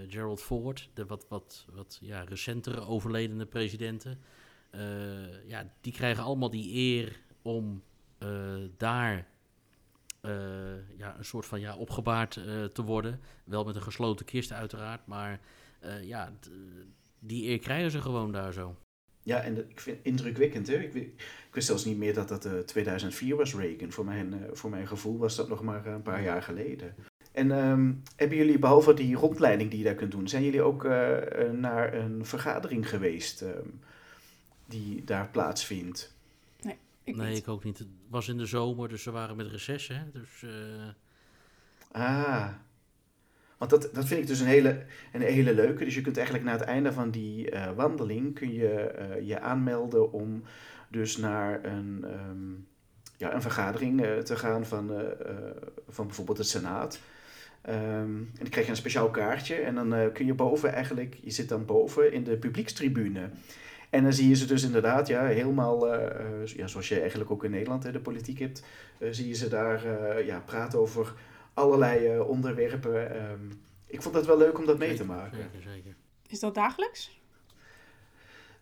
Gerald 0.07 0.41
Ford, 0.41 0.89
de 0.93 1.05
wat, 1.05 1.25
wat, 1.29 1.65
wat 1.73 1.97
ja, 2.01 2.21
recentere 2.21 2.81
overledene 2.81 3.45
presidenten. 3.45 4.19
Eh, 4.69 5.47
ja, 5.47 5.73
die 5.81 5.93
krijgen 5.93 6.23
allemaal 6.23 6.49
die 6.49 6.73
eer 6.73 7.19
om 7.41 7.83
eh, 8.17 8.55
daar 8.77 9.27
ja, 10.97 11.17
een 11.17 11.25
soort 11.25 11.45
van 11.45 11.59
ja, 11.59 11.75
opgebaard 11.75 12.33
te 12.73 12.83
worden. 12.83 13.19
Wel 13.43 13.63
met 13.63 13.75
een 13.75 13.81
gesloten 13.81 14.25
kist 14.25 14.51
uiteraard, 14.51 15.05
maar 15.05 15.39
ja, 16.01 16.33
die 17.19 17.49
eer 17.49 17.59
krijgen 17.59 17.91
ze 17.91 18.01
gewoon 18.01 18.31
daar 18.31 18.53
zo. 18.53 18.75
Ja, 19.23 19.41
en 19.41 19.69
ik 19.69 19.79
vind 19.79 19.97
het 19.97 20.05
indrukwekkend. 20.05 20.67
Hè? 20.67 20.73
Ik, 20.73 20.93
ik 20.93 21.51
wist 21.51 21.67
zelfs 21.67 21.85
niet 21.85 21.97
meer 21.97 22.13
dat 22.13 22.27
dat 22.27 22.45
eh 22.45 22.59
2004 22.59 23.35
was, 23.35 23.55
Reagan. 23.55 23.91
Voor 23.91 24.05
mijn, 24.05 24.49
voor 24.51 24.69
mijn 24.69 24.87
gevoel 24.87 25.17
was 25.17 25.35
dat 25.35 25.49
nog 25.49 25.61
maar 25.61 25.85
een 25.85 26.01
paar 26.01 26.23
jaar 26.23 26.41
geleden. 26.41 26.95
En 27.37 27.51
ehm, 27.51 27.93
hebben 28.15 28.37
jullie, 28.37 28.59
behalve 28.59 28.93
die 28.93 29.15
rondleiding 29.15 29.69
die 29.69 29.79
je 29.79 29.85
daar 29.85 29.95
kunt 29.95 30.11
doen, 30.11 30.27
zijn 30.27 30.43
jullie 30.43 30.61
ook 30.61 30.85
eh, 30.85 31.41
eh, 31.41 31.51
naar 31.51 31.93
een 31.93 32.25
vergadering 32.25 32.89
geweest 32.89 33.41
ehm, 33.41 33.67
die 34.65 35.03
daar 35.03 35.29
plaatsvindt? 35.29 36.15
Ik 37.03 37.15
nee, 37.15 37.29
niet. 37.29 37.37
ik 37.37 37.47
ook 37.47 37.63
niet. 37.63 37.77
Het 37.77 37.87
was 38.09 38.27
in 38.27 38.37
de 38.37 38.45
zomer, 38.45 38.89
dus 38.89 39.03
ze 39.03 39.11
waren 39.11 39.35
met 39.35 39.47
reces, 39.47 39.87
hè. 39.87 40.11
Dus 40.13 40.43
eh, 40.43 42.01
Ah, 42.01 42.49
Want 43.57 43.71
dat, 43.71 43.89
dat 43.93 44.05
vind 44.05 44.21
ik 44.21 44.27
dus 44.27 44.39
een 44.39 44.47
hele, 44.47 44.85
een 45.13 45.21
hele 45.21 45.53
leuke. 45.53 45.83
Dus 45.83 45.95
je 45.95 46.01
kunt 46.01 46.17
eigenlijk 46.17 46.45
na 46.45 46.51
het 46.51 46.61
einde 46.61 46.93
van 46.93 47.11
die 47.11 47.49
eh, 47.49 47.75
wandeling 47.75 48.35
kun 48.35 48.53
je 48.53 48.73
eh, 48.73 49.27
je 49.27 49.39
aanmelden 49.39 50.11
om 50.11 50.43
dus 50.89 51.17
naar 51.17 51.65
een, 51.65 52.05
ehm, 52.05 52.53
ja, 53.17 53.33
een 53.33 53.41
vergadering 53.41 54.03
eh, 54.03 54.17
te 54.17 54.35
gaan 54.35 54.65
van, 54.65 54.91
eh, 54.91 55.11
eh, 55.11 55.55
van 55.89 56.05
bijvoorbeeld 56.05 56.37
het 56.37 56.47
Senaat. 56.47 56.99
Ehm, 57.67 58.15
en 58.15 58.29
dan 58.39 58.49
krijg 58.49 58.65
je 58.65 58.71
een 58.71 58.77
speciaal 58.77 59.09
kaartje 59.09 59.55
en 59.55 59.75
dan 59.75 59.93
eh, 59.93 60.11
kun 60.13 60.25
je 60.25 60.33
boven 60.33 60.73
eigenlijk, 60.73 61.17
je 61.21 61.31
zit 61.31 61.49
dan 61.49 61.65
boven 61.65 62.13
in 62.13 62.23
de 62.23 62.37
publiekstribune. 62.37 63.29
En 63.89 64.03
dan 64.03 64.13
zie 64.13 64.29
je 64.29 64.35
ze 64.35 64.45
dus 64.45 64.63
inderdaad, 64.63 65.07
ja, 65.07 65.25
helemaal, 65.25 65.93
eh, 65.93 66.19
eh, 66.19 66.45
ja, 66.45 66.67
zoals 66.67 66.89
je 66.89 66.99
eigenlijk 66.99 67.31
ook 67.31 67.43
in 67.43 67.51
Nederland 67.51 67.83
hè, 67.83 67.91
de 67.91 67.99
politiek 67.99 68.39
hebt, 68.39 68.63
eh, 68.99 69.07
zie 69.11 69.27
je 69.27 69.33
ze 69.33 69.47
daar 69.47 69.85
eh, 69.85 70.25
ja, 70.25 70.39
praten 70.45 70.79
over 70.79 71.13
allerlei 71.53 72.05
eh, 72.07 72.29
onderwerpen. 72.29 73.15
Ehm, 73.15 73.39
ik 73.85 74.01
vond 74.01 74.15
dat 74.15 74.25
wel 74.25 74.37
leuk 74.37 74.57
om 74.57 74.65
dat 74.65 74.77
mee 74.77 74.93
te 74.93 75.05
maken. 75.05 75.37
Zeker, 75.37 75.71
zeker. 75.71 75.95
Is 76.27 76.39
dat 76.39 76.55
dagelijks? 76.55 77.16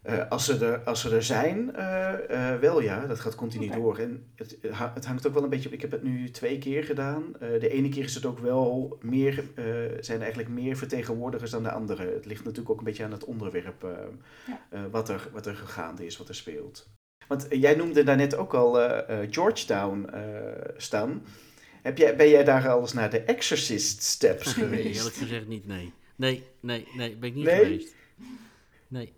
Eh, 0.05 0.29
als, 0.29 0.45
ze 0.45 0.65
er, 0.65 0.79
als 0.79 1.01
ze 1.01 1.15
er 1.15 1.23
zijn, 1.23 1.75
eh, 1.75 2.51
eh, 2.53 2.59
wel 2.59 2.81
ja, 2.81 3.05
dat 3.05 3.19
gaat 3.19 3.35
continu 3.35 3.69
door. 3.69 3.97
En 3.97 4.25
het, 4.35 4.57
het 4.93 5.05
hangt 5.05 5.27
ook 5.27 5.33
wel 5.33 5.43
een 5.43 5.49
beetje 5.49 5.67
op. 5.67 5.73
Ik 5.73 5.81
heb 5.81 5.91
het 5.91 6.03
nu 6.03 6.29
twee 6.31 6.57
keer 6.57 6.83
gedaan. 6.83 7.23
Eh, 7.39 7.59
de 7.59 7.69
ene 7.69 7.89
keer 7.89 8.03
is 8.03 8.15
het 8.15 8.25
ook 8.25 8.39
wel 8.39 8.97
meer, 9.01 9.43
eh, 9.55 9.65
zijn 9.99 10.17
er 10.17 10.23
eigenlijk 10.23 10.49
meer 10.49 10.77
vertegenwoordigers 10.77 11.51
dan 11.51 11.63
de 11.63 11.71
andere. 11.71 12.13
Het 12.13 12.25
ligt 12.25 12.43
natuurlijk 12.43 12.69
ook 12.69 12.77
een 12.77 12.83
beetje 12.83 13.03
aan 13.03 13.11
het 13.11 13.25
onderwerp 13.25 13.87
Ja. 14.45 14.89
wat, 14.89 15.09
er, 15.09 15.29
wat 15.31 15.45
er 15.45 15.55
gaande 15.55 16.05
is, 16.05 16.17
wat 16.17 16.29
er 16.29 16.35
speelt. 16.35 16.87
Want 17.27 17.47
jij 17.49 17.75
noemde 17.75 18.03
daarnet 18.03 18.35
ook 18.35 18.53
al 18.53 18.79
eh, 18.81 19.21
eh, 19.23 19.27
Georgetown 19.31 20.05
eh, 20.13 20.21
staan. 20.77 21.23
Heb 21.81 21.97
jij, 21.97 22.15
ben 22.15 22.29
jij 22.29 22.43
daar 22.43 22.69
al 22.69 22.79
eens 22.81 22.93
naar 22.93 23.09
de 23.09 23.19
Exorcist 23.19 24.03
Steps 24.03 24.53
geweest? 24.63 24.97
Eerlijk 24.97 25.15
gezegd 25.15 25.47
niet, 25.47 25.67
nee. 25.67 25.93
Nee, 26.15 26.43
nee, 26.59 26.87
nee, 26.97 27.15
ben 27.15 27.29
ik 27.29 27.35
niet 27.35 27.45
Nee? 27.45 27.55
geweest. 27.63 27.95
Nee. 28.87 29.13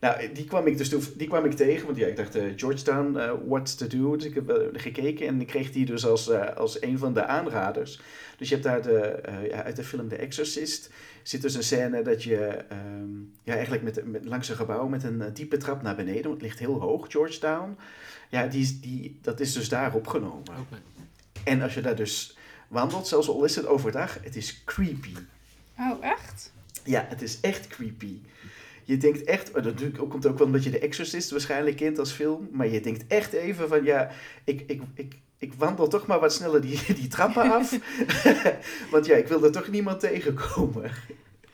Nou, 0.00 0.32
die 0.32 0.44
kwam 0.44 0.66
ik 0.66 0.78
dus 0.78 0.88
toe- 0.88 1.16
die 1.16 1.28
kwam 1.28 1.44
ik 1.44 1.52
tegen, 1.52 1.86
want 1.86 1.98
ja, 1.98 2.06
ik 2.06 2.16
dacht, 2.16 2.34
eh, 2.34 2.44
Georgetown, 2.56 3.16
eh, 3.16 3.32
what's 3.46 3.74
to 3.74 3.86
do? 3.86 4.16
Dus 4.16 4.26
ik 4.26 4.34
heb 4.34 4.70
gekeken 4.72 5.26
en 5.26 5.40
ik 5.40 5.46
kreeg 5.46 5.72
die 5.72 5.84
dus 5.86 6.06
als, 6.06 6.28
eh, 6.28 6.56
als 6.56 6.82
een 6.82 6.98
van 6.98 7.14
de 7.14 7.26
aanraders. 7.26 8.00
Dus 8.36 8.48
je 8.48 8.54
hebt 8.54 8.66
daar 8.66 8.82
de, 8.82 8.98
eh, 9.00 9.46
ja, 9.48 9.62
uit 9.62 9.76
de 9.76 9.84
film 9.84 10.08
The 10.08 10.16
Exorcist 10.16 10.90
zit 11.22 11.42
dus 11.42 11.54
een 11.54 11.62
scène 11.62 12.02
dat 12.02 12.22
je 12.22 12.36
ehm, 12.46 13.08
ja, 13.42 13.52
eigenlijk 13.54 13.82
met, 13.82 14.04
met, 14.06 14.24
langs 14.24 14.48
een 14.48 14.56
gebouw 14.56 14.86
met 14.88 15.02
een 15.04 15.22
diepe 15.34 15.56
trap 15.56 15.82
naar 15.82 15.96
beneden, 15.96 16.22
want 16.22 16.34
het 16.34 16.42
ligt 16.42 16.58
heel 16.58 16.80
hoog, 16.80 17.06
Georgetown. 17.10 17.76
Ja, 18.28 18.46
die, 18.46 18.60
is- 18.62 18.80
die, 18.80 19.18
dat 19.22 19.40
is 19.40 19.52
dus 19.52 19.68
daar 19.68 19.94
opgenomen. 19.94 20.38
Oké. 20.60 20.80
En 21.44 21.62
als 21.62 21.74
je 21.74 21.80
daar 21.80 21.96
dus 21.96 22.36
wandelt, 22.68 23.06
zelfs 23.08 23.28
al 23.28 23.44
is 23.44 23.56
het 23.56 23.66
overdag, 23.66 24.18
het 24.22 24.36
is 24.36 24.62
creepy. 24.64 25.14
Oh, 25.78 26.04
echt? 26.04 26.52
Ja, 26.84 27.04
het 27.08 27.22
is 27.22 27.40
echt 27.40 27.66
creepy. 27.66 28.14
Je 28.90 28.96
denkt 28.96 29.24
echt, 29.24 29.52
maar 29.52 29.62
dat 29.62 29.72
natuurlijk 29.72 30.02
ook- 30.02 30.10
komt 30.10 30.26
ook 30.26 30.38
wel 30.38 30.46
omdat 30.46 30.64
je 30.64 30.70
de 30.70 30.78
Exorcist 30.78 31.30
waarschijnlijk 31.30 31.76
kent 31.76 31.98
als 31.98 32.12
film, 32.12 32.48
maar 32.52 32.68
je 32.68 32.80
denkt 32.80 33.04
echt 33.06 33.32
even 33.32 33.68
van 33.68 33.84
ja, 33.84 34.10
ik, 34.44 34.60
ik, 34.66 34.82
ik, 34.94 35.14
ik 35.38 35.54
wandel 35.54 35.88
toch 35.88 36.06
maar 36.06 36.20
wat 36.20 36.32
sneller 36.32 36.60
die, 36.60 36.94
die 36.94 37.08
trappen 37.08 37.52
af, 37.52 37.78
want 38.92 39.06
ja, 39.06 39.16
ik 39.16 39.26
wil 39.28 39.44
er 39.44 39.52
toch 39.52 39.68
niemand 39.68 40.00
tegenkomen. 40.00 40.90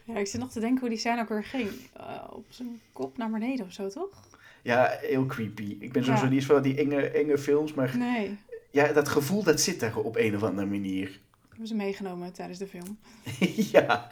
Ja, 0.04 0.16
ik 0.18 0.26
zit 0.26 0.40
nog 0.40 0.50
te 0.52 0.60
denken 0.60 0.80
hoe 0.80 0.88
die 0.88 0.98
scène 0.98 1.20
ook 1.20 1.28
weer 1.28 1.44
ging. 1.44 1.68
Eh, 1.96 2.22
op 2.30 2.44
zijn 2.48 2.80
kop 2.92 3.16
naar 3.18 3.30
beneden 3.30 3.66
of 3.66 3.72
zo, 3.72 3.88
toch? 3.88 4.24
Ja, 4.62 4.96
heel 5.00 5.26
creepy. 5.26 5.76
Ik 5.80 5.92
ben 5.92 6.02
Ja. 6.02 6.08
sowieso 6.08 6.28
niet 6.34 6.44
van 6.46 6.62
die 6.62 6.76
enge, 6.76 7.00
enge 7.10 7.38
films, 7.38 7.74
maar 7.74 7.96
Nee, 7.98 8.36
ja, 8.70 8.92
dat 8.92 9.08
gevoel 9.08 9.42
dat 9.42 9.60
zit 9.60 9.80
daar 9.80 9.96
op 9.96 10.16
een 10.16 10.34
of 10.36 10.42
andere 10.42 10.66
manier. 10.66 11.20
hebben 11.48 11.66
ze 11.68 11.74
meegenomen 11.74 12.32
tijdens 12.32 12.58
de 12.58 12.66
film. 12.66 12.98
ja. 13.72 14.10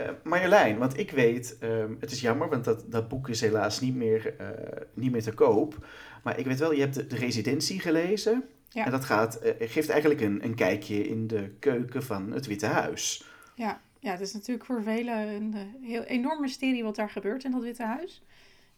Eh, 0.00 0.10
Marjolein, 0.24 0.78
want 0.78 0.98
ik 0.98 1.10
weet, 1.10 1.56
ehm, 1.60 1.94
het 2.00 2.10
is 2.10 2.20
jammer, 2.20 2.48
want 2.48 2.64
dat, 2.64 2.84
dat 2.86 3.08
boek 3.08 3.28
is 3.28 3.40
helaas 3.40 3.80
niet 3.80 3.94
meer, 3.94 4.36
eh, 4.38 4.48
niet 4.94 5.10
meer 5.10 5.22
te 5.22 5.32
koop. 5.32 5.86
Maar 6.22 6.38
ik 6.38 6.46
weet 6.46 6.58
wel, 6.58 6.72
je 6.72 6.80
hebt 6.80 6.94
de, 6.94 7.06
de 7.06 7.16
residentie 7.16 7.80
gelezen. 7.80 8.44
Ja. 8.68 8.84
En 8.84 8.90
dat 8.90 9.04
gaat, 9.04 9.36
eh, 9.36 9.68
geeft 9.70 9.88
eigenlijk 9.88 10.20
een, 10.20 10.44
een 10.44 10.54
kijkje 10.54 11.08
in 11.08 11.26
de 11.26 11.50
keuken 11.58 12.02
van 12.02 12.32
het 12.32 12.46
Witte 12.46 12.66
Huis. 12.66 13.24
Ja, 13.54 13.80
ja, 13.98 14.10
het 14.10 14.20
is 14.20 14.32
natuurlijk 14.32 14.66
voor 14.66 14.82
velen 14.82 15.28
een 15.28 15.54
heel 15.82 16.02
enorm 16.02 16.40
mysterie 16.40 16.82
wat 16.82 16.96
daar 16.96 17.10
gebeurt 17.10 17.44
in 17.44 17.50
dat 17.50 17.62
Witte 17.62 17.84
Huis. 17.84 18.22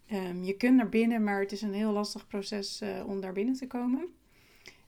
Ehm, 0.07 0.43
je 0.43 0.57
kunt 0.57 0.77
naar 0.77 0.89
binnen, 0.89 1.25
maar 1.25 1.41
het 1.41 1.53
is 1.53 1.63
een 1.63 1.75
heel 1.75 1.93
lastig 1.93 2.27
proces 2.27 2.83
om 3.07 3.21
daar 3.21 3.33
binnen 3.33 3.55
te 3.55 3.67
komen. 3.67 4.09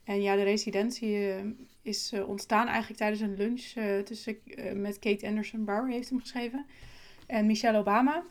En 0.04 0.22
ja, 0.22 0.36
de 0.36 0.42
residentie 0.42 1.32
eh, 1.32 1.44
is 1.84 2.12
eh, 2.12 2.28
ontstaan 2.28 2.66
eigenlijk 2.66 2.98
tijdens 2.98 3.20
een 3.20 3.36
lunch 3.36 3.72
eh, 3.74 3.98
tussen, 3.98 4.36
eh, 4.44 4.72
met 4.72 4.98
Kate 4.98 5.26
Anderson, 5.26 5.64
Bauer 5.64 5.88
heeft 5.88 6.08
hem 6.08 6.20
geschreven, 6.20 6.66
en 7.26 7.46
Michelle 7.46 7.78
Obama. 7.78 8.22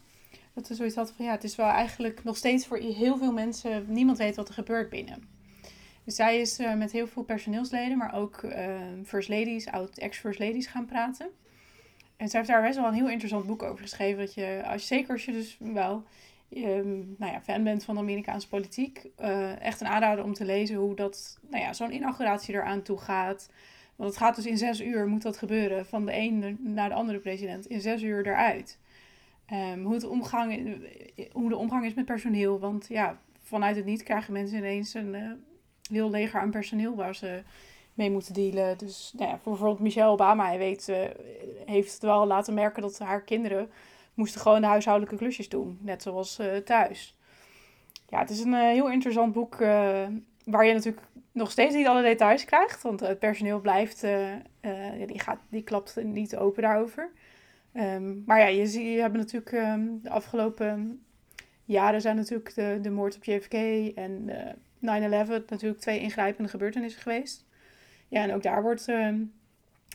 Dat 0.54 0.68
we 0.68 0.76
zoiets 0.76 0.96
hadden 0.96 1.16
van 1.16 1.26
ja, 1.26 1.32
het 1.32 1.44
is 1.44 1.56
wel 1.56 1.68
eigenlijk 1.68 2.24
nog 2.24 2.38
steeds 2.38 2.66
voor 2.66 2.78
heel 2.78 3.18
veel 3.18 3.34
mensen, 3.34 3.86
niemand 3.88 4.18
weet 4.18 4.36
wat 4.36 4.48
er 4.48 4.54
gebeurt 4.54 4.90
binnen. 4.90 5.34
Dus 6.04 6.16
zij 6.16 6.40
is 6.40 6.58
met 6.58 6.92
heel 6.92 7.08
veel 7.08 7.24
personeelsleden, 7.24 7.98
maar 7.98 8.16
ook 8.16 8.44
eh, 8.44 8.82
first 9.06 9.30
ladies, 9.30 9.68
oud 9.68 9.98
ex-first 9.98 10.40
ladies 10.40 10.68
gaan 10.68 10.86
praten. 10.86 11.30
En 12.18 12.30
zij 12.30 12.40
heeft 12.40 12.52
daar 12.52 12.62
best 12.62 12.78
wel 12.78 12.88
een 12.88 12.94
heel 12.94 13.10
interessant 13.10 13.46
boek 13.46 13.64
over 13.64 13.82
geschreven. 13.82 14.20
Dat 14.20 14.34
je, 14.34 14.64
als 14.66 14.88
zeker 14.88 15.12
als 15.12 15.26
je 15.26 15.32
dus 15.32 15.58
wel 15.60 16.04
ehm, 16.54 16.98
nou 17.18 17.32
ja, 17.32 17.42
fan 17.42 17.64
bent 17.64 17.84
van 17.84 17.96
de 17.96 18.02
Amerikaanse 18.02 18.48
politiek, 18.48 19.08
eh, 19.16 19.62
echt 19.62 19.82
een 19.82 19.88
aanrader 19.88 20.24
om 20.24 20.34
te 20.34 20.46
lezen 20.46 20.76
hoe 20.76 20.96
dat, 20.96 21.40
nou 21.50 21.64
ja, 21.64 21.74
zo'n 21.74 21.94
inauguratie 21.94 22.54
eraan 22.54 22.82
toe 22.82 22.98
gaat. 22.98 23.50
Want 23.96 24.10
het 24.10 24.20
gaat 24.20 24.36
dus 24.36 24.46
in 24.46 24.58
zes 24.58 24.82
uur, 24.82 25.08
moet 25.08 25.22
dat 25.22 25.38
gebeuren, 25.38 25.86
van 25.86 26.06
de 26.06 26.16
een 26.16 26.58
naar 26.60 26.90
de 26.90 26.96
andere 26.96 27.20
president, 27.20 27.66
in 27.66 27.82
zes 27.82 28.02
uur 28.02 28.28
eruit. 28.28 28.78
Ehm, 29.46 29.84
hoe, 29.84 29.94
het 29.94 30.08
omgang, 30.08 30.78
hoe 31.32 31.50
de 31.50 31.58
omgang 31.58 31.86
is 31.86 31.94
met 31.94 32.06
personeel. 32.06 32.60
Want 32.60 32.88
ja, 32.90 33.20
vanuit 33.42 33.76
het 33.76 33.86
niet 33.86 34.04
krijgen 34.04 34.34
mensen 34.34 34.58
ineens 34.58 34.94
een 34.94 35.16
eh, 35.16 35.32
heel 35.92 36.10
leger 36.10 36.40
aan 36.40 36.52
personeel 36.52 36.96
waar 36.96 37.16
ze 37.16 37.44
mee 37.94 38.12
moeten 38.12 38.34
dealen. 38.34 38.78
Dus 38.78 39.14
nou 39.18 39.30
ja, 39.30 39.38
voor 39.38 39.52
bijvoorbeeld 39.52 39.80
Michelle 39.80 40.12
Obama, 40.12 40.48
hij 40.48 40.58
weet, 40.58 40.90
eh, 40.90 40.98
heeft 41.66 41.94
het 41.94 42.02
wel 42.02 42.28
laten 42.28 42.54
merken 42.54 42.82
dat 42.82 43.00
haar 43.00 43.22
kinderen 43.22 43.70
moesten 44.14 44.42
gewoon 44.42 44.62
de 44.62 44.68
huishoudelijke 44.68 45.18
klusjes 45.18 45.50
doen. 45.50 45.78
Net 45.82 46.02
zoals 46.02 46.40
eh, 46.40 46.56
thuis. 46.56 47.18
Ja, 48.10 48.20
het 48.20 48.30
is 48.30 48.40
een 48.40 48.54
eh, 48.54 48.60
heel 48.60 48.92
interessant 48.92 49.34
boek 49.34 49.54
eh, 49.54 50.08
waar 50.46 50.66
je 50.66 50.74
natuurlijk 50.74 51.08
nog 51.32 51.52
steeds 51.52 51.76
niet 51.76 51.88
alle 51.88 52.02
details 52.02 52.46
krijgt. 52.46 52.82
Want 52.82 53.00
het 53.00 53.20
personeel 53.20 53.60
blijft, 53.60 54.02
die, 55.08 55.20
gaat, 55.20 55.40
die 55.50 55.64
klapt 55.64 55.96
niet 56.04 56.36
open 56.36 56.62
daarover. 56.62 57.12
Ehm, 57.74 58.24
maar 58.26 58.40
ja, 58.40 58.46
je, 58.46 58.92
je 58.92 59.02
hebt 59.02 59.16
natuurlijk 59.16 59.52
ehm, 59.52 59.88
de 60.02 60.10
afgelopen 60.10 61.04
jaren 61.66 62.02
zijn 62.02 62.16
natuurlijk 62.16 62.56
de, 62.56 62.80
de 62.82 62.90
moord 62.90 63.16
op 63.16 63.24
JFK 63.24 63.54
en 63.96 64.30
eh, 64.30 65.28
9-11 65.28 65.46
natuurlijk 65.50 65.80
twee 65.80 66.00
ingrijpende 66.00 66.50
gebeurtenissen 66.50 67.02
geweest. 67.02 67.46
Ja, 68.08 68.24
en 68.24 68.34
ook 68.34 68.44
daar 68.44 68.62
wordt, 68.62 68.88
ehm, 68.88 69.22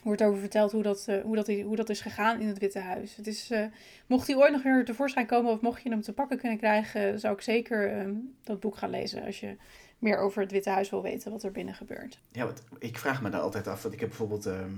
wordt 0.03 0.23
over 0.23 0.41
verteld 0.41 0.73
hoe 0.73 0.83
dat, 0.83 1.05
eh, 1.09 1.23
hoe, 1.23 1.37
dat, 1.37 1.47
hoe 1.47 1.77
dat 1.77 1.89
is 1.89 2.01
gegaan 2.01 2.41
in 2.41 2.49
het 2.49 2.59
Witte 2.59 2.79
Huis. 2.79 3.17
Het 3.17 3.27
is, 3.27 3.51
eh, 3.51 3.65
mocht 4.07 4.27
hij 4.27 4.37
ooit 4.37 4.53
nog 4.53 4.63
weer 4.63 4.85
tevoorschijn 4.85 5.27
komen 5.27 5.53
of 5.53 5.61
mocht 5.61 5.83
je 5.83 5.89
hem 5.89 6.03
te 6.03 6.13
pakken 6.13 6.39
kunnen 6.39 6.59
krijgen, 6.59 7.21
zou 7.21 7.35
ik 7.35 7.41
zeker 7.41 7.93
ehm, 7.93 8.15
dat 8.45 8.61
boek 8.61 8.77
gaan 8.77 8.91
lezen 8.91 9.25
als 9.25 9.41
je 9.41 9.57
meer 9.99 10.19
over 10.19 10.43
het 10.43 10.51
Witte 10.51 10.71
Huis 10.71 10.91
wil 10.91 11.03
weten 11.03 11.31
wat 11.31 11.43
er 11.43 11.53
binnen 11.53 11.75
gebeurt. 11.75 12.19
Ja, 12.33 12.45
want 12.45 12.63
ik 12.79 12.99
vraag 12.99 13.23
me 13.23 13.31
daar 13.31 13.41
altijd 13.41 13.67
af, 13.67 13.83
want 13.83 13.95
ik 13.95 14.01
heb 14.01 14.09
bijvoorbeeld 14.09 14.47
ehm, 14.47 14.73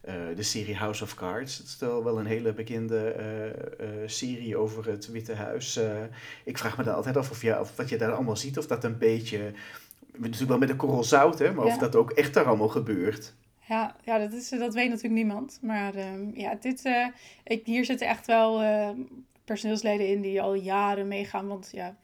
eh, 0.00 0.14
de 0.36 0.42
serie 0.42 0.76
House 0.76 1.02
of 1.02 1.14
Cards. 1.14 1.58
Dat 1.58 1.66
is 1.66 1.76
wel 1.78 2.04
wel 2.04 2.18
een 2.18 2.26
hele 2.26 2.52
bekende 2.52 3.14
serie 4.06 4.56
over 4.56 4.86
het 4.86 5.10
Witte 5.10 5.34
Huis. 5.34 5.80
Ik 6.44 6.58
vraag 6.58 6.76
me 6.76 6.84
daar 6.84 6.94
altijd 6.94 7.16
af 7.16 7.30
of, 7.30 7.42
ja, 7.42 7.60
of 7.60 7.76
wat 7.76 7.88
je 7.88 7.96
daar 7.96 8.12
allemaal 8.12 8.36
ziet, 8.36 8.58
of 8.58 8.66
dat 8.66 8.84
een 8.84 8.98
beetje, 8.98 9.52
natuurlijk 10.16 10.48
wel 10.48 10.58
met 10.58 10.70
een 10.70 10.76
korrel 10.76 11.04
zout, 11.04 11.38
hè, 11.38 11.52
maar 11.52 11.64
of 11.64 11.78
dat 11.78 11.96
ook 11.96 12.10
echt 12.10 12.34
daar 12.34 12.44
allemaal 12.44 12.68
gebeurt. 12.68 13.34
Ja, 13.68 13.96
ja 14.04 14.18
dat, 14.18 14.32
is, 14.32 14.48
dat 14.48 14.74
weet 14.74 14.88
natuurlijk 14.88 15.14
niemand. 15.14 15.58
Maar 15.62 15.94
ehm, 15.94 16.30
ja, 16.34 16.54
dit, 16.54 16.84
eh, 16.84 17.06
ik, 17.44 17.66
hier 17.66 17.84
zitten 17.84 18.06
echt 18.06 18.26
wel 18.26 18.62
eh, 18.62 18.90
personeelsleden 19.44 20.08
in 20.08 20.20
die 20.20 20.42
al 20.42 20.54
jaren 20.54 21.08
meegaan. 21.08 21.46
Want 21.46 21.68
ja, 21.72 21.96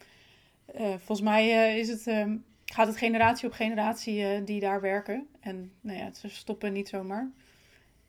eh, 0.66 0.88
volgens 0.88 1.20
mij 1.20 1.50
eh, 1.50 1.78
is 1.78 1.88
het, 1.88 2.06
ehm, 2.06 2.36
gaat 2.64 2.86
het 2.86 2.96
generatie 2.96 3.48
op 3.48 3.52
generatie 3.52 4.44
die 4.44 4.60
daar 4.60 4.80
werken. 4.80 5.26
En 5.40 5.72
nou 5.80 5.98
ja, 5.98 6.12
ze 6.12 6.28
stoppen 6.28 6.72
niet 6.72 6.88
zomaar. 6.88 7.30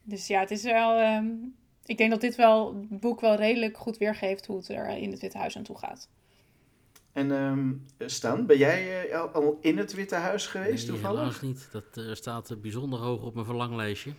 Dus 0.04 0.28
ja, 0.28 0.40
het 0.40 0.52
is 0.52 0.64
wel... 0.64 0.98
ehm, 1.00 1.28
ik 1.86 1.98
denk 1.98 2.12
dat 2.12 2.22
dit 2.22 2.36
wel, 2.36 2.76
het 2.90 3.00
boek 3.00 3.22
wel 3.22 3.36
redelijk 3.36 3.78
goed 3.78 3.98
weergeeft 3.98 4.46
hoe 4.46 4.58
het 4.58 4.70
er 4.70 4.90
in 4.90 5.12
het 5.12 5.20
Witte 5.20 5.38
Huis 5.38 5.58
aan 5.58 5.64
toe 5.64 5.78
gaat. 5.78 6.10
En 7.16 7.32
ehm, 7.32 7.74
Stan, 8.10 8.46
ben 8.46 8.58
jij 8.58 9.10
eh, 9.10 9.34
al, 9.34 9.58
in 9.62 9.78
het 9.78 9.94
Witte 9.94 10.16
Huis 10.16 10.48
geweest 10.48 10.88
Nee, 10.88 10.96
toevallig? 10.96 11.20
helaas 11.20 11.42
niet. 11.42 11.70
Dat 11.72 11.84
eh, 11.94 12.14
staat 12.14 12.52
eh, 12.52 12.58
bijzonder 12.58 13.00
hoog 13.00 13.24
op 13.24 13.34
mijn 13.34 13.46
verlanglijstje. 13.46 14.14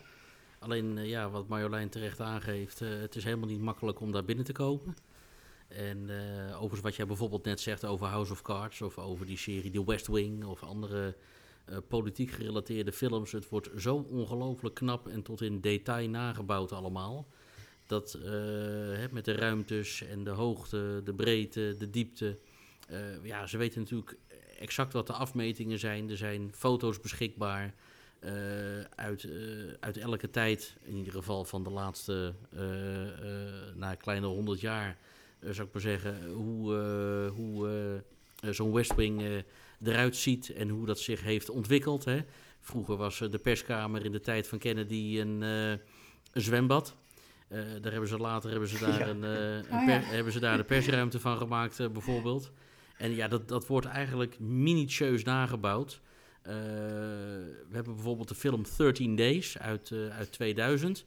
Alleen, 0.58 1.06
ja, 1.06 1.30
wat 1.30 1.48
Marjolein 1.48 1.88
terecht 1.88 2.20
aangeeft, 2.20 2.78
het 2.78 3.16
is 3.16 3.24
helemaal 3.24 3.48
niet 3.48 3.60
makkelijk 3.60 4.00
om 4.00 4.12
daar 4.12 4.24
binnen 4.24 4.44
te 4.44 4.52
komen. 4.52 4.96
En 5.68 6.10
overigens 6.52 6.80
wat 6.80 6.96
jij 6.96 7.06
bijvoorbeeld 7.06 7.44
net 7.44 7.60
zegt 7.60 7.84
over 7.84 8.06
House 8.06 8.32
of 8.32 8.42
Cards 8.42 8.82
of 8.82 8.98
over 8.98 9.26
die 9.26 9.38
serie 9.38 9.70
The 9.70 9.84
West 9.84 10.06
Wing 10.06 10.44
of 10.44 10.62
andere 10.62 11.16
politiek 11.88 12.30
gerelateerde 12.30 12.92
films. 12.92 13.32
Het 13.32 13.48
wordt 13.48 13.70
zo 13.76 14.06
ongelooflijk 14.10 14.74
knap 14.74 15.08
en 15.08 15.22
tot 15.22 15.40
in 15.40 15.60
detail 15.60 16.08
nagebouwd 16.08 16.72
allemaal. 16.72 17.26
Dat 17.86 18.18
met 19.10 19.24
de 19.24 19.34
ruimtes 19.34 20.02
en 20.02 20.24
de 20.24 20.30
hoogte, 20.30 21.00
de 21.04 21.14
breedte, 21.14 21.74
de 21.78 21.90
diepte. 21.90 22.38
Eh, 22.86 22.98
ja, 23.22 23.46
ze 23.46 23.56
weten 23.56 23.80
natuurlijk 23.80 24.16
exact 24.58 24.92
wat 24.92 25.06
de 25.06 25.12
afmetingen 25.12 25.78
zijn. 25.78 26.10
Er 26.10 26.16
zijn 26.16 26.52
foto's 26.54 27.00
beschikbaar 27.00 27.74
eh, 28.18 28.32
uit, 28.94 29.24
eh, 29.24 29.32
uit 29.80 29.96
elke 29.96 30.30
tijd. 30.30 30.76
In 30.82 30.96
ieder 30.96 31.12
geval 31.12 31.44
van 31.44 31.62
de 31.62 31.70
laatste, 31.70 32.34
na 33.74 33.90
een 33.90 33.96
kleine 33.96 34.26
honderd 34.26 34.60
jaar, 34.60 34.96
zou 35.40 35.66
ik 35.66 35.72
maar 35.72 35.82
zeggen. 35.82 36.30
Hoe, 36.30 36.74
hoe 37.34 38.02
zo'n 38.40 38.72
West 38.72 38.94
Wing 38.94 39.22
eh, 39.22 39.28
eruit 39.82 40.16
ziet 40.16 40.52
en 40.52 40.68
hoe 40.68 40.86
dat 40.86 40.98
zich 41.00 41.22
heeft 41.22 41.50
ontwikkeld. 41.50 42.04
Hè. 42.04 42.20
Vroeger 42.60 42.96
was 42.96 43.18
de 43.18 43.38
perskamer 43.38 44.04
in 44.04 44.12
de 44.12 44.20
tijd 44.20 44.48
van 44.48 44.58
Kennedy 44.58 45.18
een, 45.20 45.40
een 45.40 45.80
zwembad. 46.32 46.96
Daar 47.80 47.92
hebben 47.92 48.08
ze 48.08 48.18
later 48.18 48.50
hebben 48.50 48.68
ze 48.68 48.78
daar, 48.78 48.98
Ja. 48.98 49.06
een, 49.08 49.24
Oh, 49.64 49.86
ja. 49.86 50.00
hebben 50.00 50.32
ze 50.32 50.40
daar 50.40 50.56
de 50.56 50.64
persruimte 50.64 51.20
van 51.20 51.36
gemaakt, 51.36 51.92
bijvoorbeeld. 51.92 52.50
En 52.96 53.14
ja, 53.14 53.28
dat, 53.28 53.48
dat 53.48 53.66
wordt 53.66 53.86
eigenlijk 53.86 54.38
minutieus 54.38 55.24
nagebouwd. 55.24 56.00
Eh, 56.46 56.52
we 57.68 57.72
hebben 57.72 57.94
bijvoorbeeld 57.94 58.28
de 58.28 58.34
film 58.34 58.62
13 58.76 59.16
Days 59.16 59.58
uit, 59.58 59.90
eh, 59.90 60.08
uit 60.08 60.32
2000. 60.32 61.04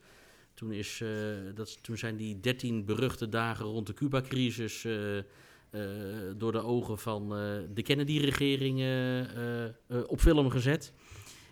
Toen, 0.54 0.72
is, 0.72 1.02
eh, 1.02 1.10
dat, 1.56 1.84
toen 1.84 1.98
zijn 1.98 2.16
die 2.16 2.40
13 2.40 2.86
beruchte 2.86 3.30
dagen 3.30 3.66
rond 3.66 3.88
de 3.88 3.94
Cuba-crisis 3.94 4.88
door 6.38 6.52
de 6.52 6.64
ogen 6.64 7.00
van 7.00 7.30
de 7.74 7.82
Kennedy-regering 7.82 8.78
op 10.08 10.20
film 10.20 10.50
gezet. 10.50 10.94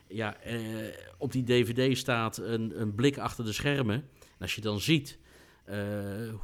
Ja, 0.08 0.38
op 1.18 1.32
die 1.32 1.44
DVD 1.44 1.98
staat 1.98 2.38
een, 2.38 2.82
een 2.82 2.96
blik 2.96 3.18
achter 3.18 3.46
de 3.46 3.54
schermen. 3.54 3.96
En 3.96 4.40
als 4.40 4.56
je 4.56 4.62
dan 4.62 4.80
ziet 4.80 5.20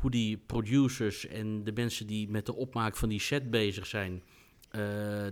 hoe 0.02 0.12
die 0.12 0.38
producers 0.38 1.28
en 1.28 1.64
de 1.64 1.72
mensen 1.72 2.08
die 2.08 2.30
met 2.30 2.46
de 2.46 2.56
opmaak 2.56 2.96
van 2.96 3.10
die 3.10 3.20
set 3.20 3.50
bezig 3.52 3.86
zijn, 3.86 4.24
eh, 4.70 4.82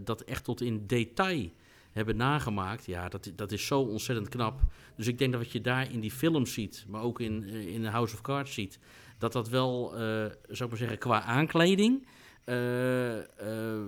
dat 0.03 0.21
echt 0.21 0.43
tot 0.43 0.61
in 0.61 0.87
detail 0.87 1.49
hebben 1.91 2.17
nagemaakt. 2.17 2.85
Ja, 2.85 3.09
dat, 3.09 3.31
dat 3.35 3.51
is 3.51 3.65
zo 3.65 3.81
ontzettend 3.81 4.29
knap. 4.29 4.61
Dus 4.95 5.07
ik 5.07 5.17
denk 5.17 5.31
dat 5.31 5.41
wat 5.41 5.51
je 5.51 5.61
daar 5.61 5.91
in 5.91 5.99
die 5.99 6.11
film 6.11 6.45
ziet, 6.45 6.85
maar 6.87 7.01
ook 7.01 7.19
in, 7.19 7.43
eh, 7.43 7.67
in 7.67 7.85
House 7.85 8.13
of 8.13 8.21
Cards 8.21 8.53
ziet, 8.53 8.79
dat 9.17 9.33
dat 9.33 9.49
wel, 9.49 9.93
eh, 9.93 9.99
zou 9.99 10.33
ik 10.49 10.69
maar 10.69 10.77
zeggen, 10.77 10.97
qua 10.97 11.21
aankleding 11.21 12.07
eh, 12.43 13.17
eh, 13.19 13.85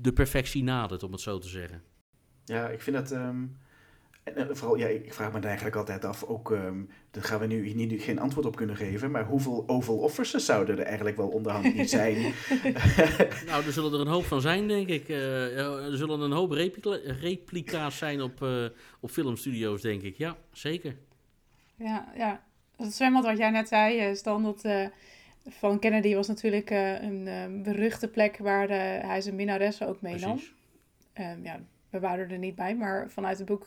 de 0.00 0.12
perfectie 0.14 0.62
nadert, 0.62 1.02
om 1.02 1.12
het 1.12 1.20
zo 1.20 1.38
te 1.38 1.48
zeggen. 1.48 1.82
Ja, 2.44 2.68
ik 2.68 2.80
vind 2.80 2.96
dat. 2.96 3.10
ehm, 3.10 3.46
en, 4.22 4.36
eh, 4.36 4.54
vooral, 4.54 4.76
ja, 4.76 4.86
ik 4.86 5.14
vraag 5.14 5.26
me 5.32 5.32
dan 5.38 5.44
eigenlijk 5.44 5.76
altijd 5.76 6.04
af, 6.04 6.24
ook, 6.24 6.52
ehm 6.52 6.80
daar 7.10 7.22
gaan 7.24 7.40
we 7.40 7.46
nu 7.46 7.64
hier 7.64 7.74
niet, 7.74 8.02
geen 8.02 8.18
antwoord 8.18 8.46
op 8.46 8.56
kunnen 8.56 8.76
geven, 8.76 9.10
maar 9.10 9.24
hoeveel 9.24 9.64
Oval 9.66 9.96
Officers 9.98 10.44
zouden 10.44 10.78
er 10.78 10.84
eigenlijk 10.84 11.16
wel 11.16 11.28
onderhand 11.28 11.74
niet 11.74 11.90
zijn? 11.90 12.16
Nou, 13.46 13.64
er 13.66 13.72
zullen 13.72 13.92
er 13.92 14.00
een 14.00 14.06
hoop 14.06 14.24
van 14.24 14.40
zijn, 14.40 14.68
denk 14.68 14.88
ik. 14.88 15.08
Eh, 15.08 15.58
er 15.90 15.96
zullen 15.96 16.20
een 16.20 16.32
hoop 16.32 16.50
replica- 16.50 17.12
replica's 17.20 17.98
zijn 17.98 18.22
op, 18.22 18.42
eh, 18.42 18.64
op 19.00 19.10
filmstudio's, 19.10 19.82
denk 19.82 20.02
ik. 20.02 20.16
Ja, 20.16 20.36
zeker. 20.52 20.96
Ja, 21.76 22.12
ja. 22.16 22.42
Dat 22.76 22.92
zwembad 22.92 23.24
wat 23.24 23.38
jij 23.38 23.50
net 23.50 23.68
zei, 23.68 23.98
eh, 23.98 24.14
Stan, 24.14 24.42
dat 24.42 24.64
eh, 24.64 24.86
van 25.48 25.78
Kennedy 25.78 26.14
was 26.14 26.28
natuurlijk 26.28 26.70
eh, 26.70 27.02
een 27.02 27.26
eh, 27.28 27.62
beruchte 27.62 28.08
plek 28.08 28.36
waar 28.38 28.66
de, 28.66 28.74
hij 29.02 29.20
zijn 29.20 29.34
minnaressen 29.34 29.88
ook 29.88 30.00
meenam. 30.00 30.40
Ehm, 31.12 31.44
ja, 31.44 31.60
we 31.90 32.00
waren 32.00 32.30
er 32.30 32.38
niet 32.38 32.54
bij, 32.54 32.76
maar 32.76 33.10
vanuit 33.10 33.38
het 33.38 33.46
boek 33.46 33.66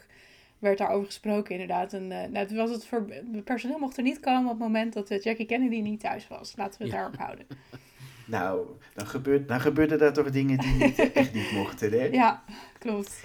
werd 0.66 0.78
daarover 0.78 1.06
gesproken 1.06 1.52
inderdaad. 1.52 1.94
En 1.94 2.12
eh, 2.12 2.18
nou, 2.30 2.38
het 2.38 2.54
was 2.54 2.70
het 2.70 2.86
voor, 2.86 3.06
het 3.34 3.44
personeel 3.44 3.78
mocht 3.80 3.98
er 3.98 4.04
niet 4.04 4.20
komen 4.20 4.44
op 4.44 4.50
het 4.60 4.68
moment 4.68 4.94
dat 4.94 5.10
eh, 5.10 5.22
Jackie 5.22 5.46
Kennedy 5.46 5.80
niet 5.82 6.00
thuis 6.00 6.28
was. 6.28 6.54
Laten 6.56 6.78
we 6.80 6.84
het 6.86 6.94
Ja. 6.94 7.00
daarop 7.00 7.20
houden. 7.20 7.46
nou, 8.25 8.68
dan, 8.94 9.08
gebeurt, 9.08 9.48
dan 9.48 9.62
gebeurden 9.62 9.98
daar 9.98 10.14
toch 10.14 10.30
dingen 10.32 10.60
die 10.60 10.74
niet, 10.74 11.12
echt 11.12 11.34
niet 11.34 11.51
mochten, 11.51 11.92
hè? 11.92 12.06
Ja, 12.06 12.44
klopt. 12.80 13.24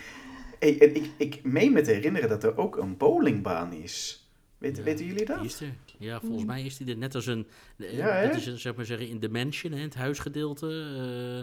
Hey, 0.58 0.80
en 0.80 0.94
ik, 0.94 1.10
ik 1.16 1.42
meen 1.44 1.72
me 1.72 1.80
te 1.80 1.90
herinneren 1.90 2.28
dat 2.28 2.44
er 2.44 2.56
ook 2.56 2.76
een 2.76 2.96
bowlingbaan 2.96 3.72
is. 3.72 4.24
Weet, 4.58 4.76
Ja, 4.76 4.82
Weten 4.82 5.06
jullie 5.06 5.24
dat? 5.24 5.44
is 5.44 5.60
er. 5.60 5.74
Ja, 5.98 6.20
volgens 6.20 6.44
mij 6.44 6.62
is 6.62 6.76
die 6.76 6.86
er 6.90 6.96
net 6.96 7.14
als 7.14 7.26
een... 7.26 7.46
eh, 7.78 7.96
Ja, 7.96 8.06
hè? 8.12 8.26
dat 8.26 8.36
is 8.36 8.46
een, 8.46 8.58
zeg 8.58 8.74
maar 8.74 8.84
zeggen, 8.84 9.08
in 9.08 9.18
de 9.20 9.28
mansion, 9.28 9.72
hè, 9.72 9.78
het 9.80 9.94
huisgedeelte. 9.94 10.66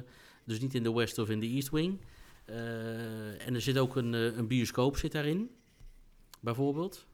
eh, 0.03 0.11
dus 0.45 0.59
niet 0.59 0.73
in 0.73 0.83
de 0.83 0.93
West 0.93 1.17
of 1.17 1.29
in 1.29 1.39
de 1.39 1.47
East 1.47 1.69
Wing. 1.69 1.97
Eh, 2.45 3.47
en 3.47 3.53
er 3.53 3.61
zit 3.61 3.77
ook 3.77 3.95
een, 3.95 4.13
eh, 4.13 4.37
een 4.37 4.47
bioscoop 4.47 4.97
zit 4.97 5.11
daarin, 5.11 5.49
bijvoorbeeld. 6.47 7.05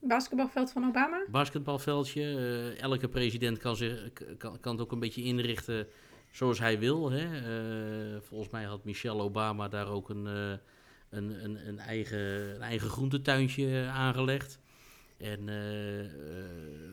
Basketbalveld 0.00 0.70
van 0.70 0.84
Obama? 0.84 1.24
basketbalveldje. 1.30 2.22
eh, 2.22 2.82
elke 2.82 3.08
president 3.08 3.58
kan, 3.58 3.76
zich, 3.76 4.12
kan, 4.38 4.60
kan 4.60 4.72
het 4.72 4.80
ook 4.80 4.92
een 4.92 4.98
beetje 4.98 5.22
inrichten 5.22 5.86
zoals 6.30 6.58
hij 6.58 6.78
wil. 6.78 7.10
Hè? 7.10 7.24
Eh, 7.24 8.20
volgens 8.22 8.50
mij 8.50 8.64
had 8.64 8.84
Michelle 8.84 9.22
Obama 9.22 9.68
daar 9.68 9.88
ook 9.88 10.08
een, 10.08 10.26
eh, 10.26 10.50
een, 11.10 11.44
een, 11.44 11.68
een, 11.68 11.78
eigen, 11.78 12.54
een 12.54 12.62
eigen 12.62 12.88
groentetuintje 12.88 13.88
aangelegd. 13.92 14.58
En 15.18 15.40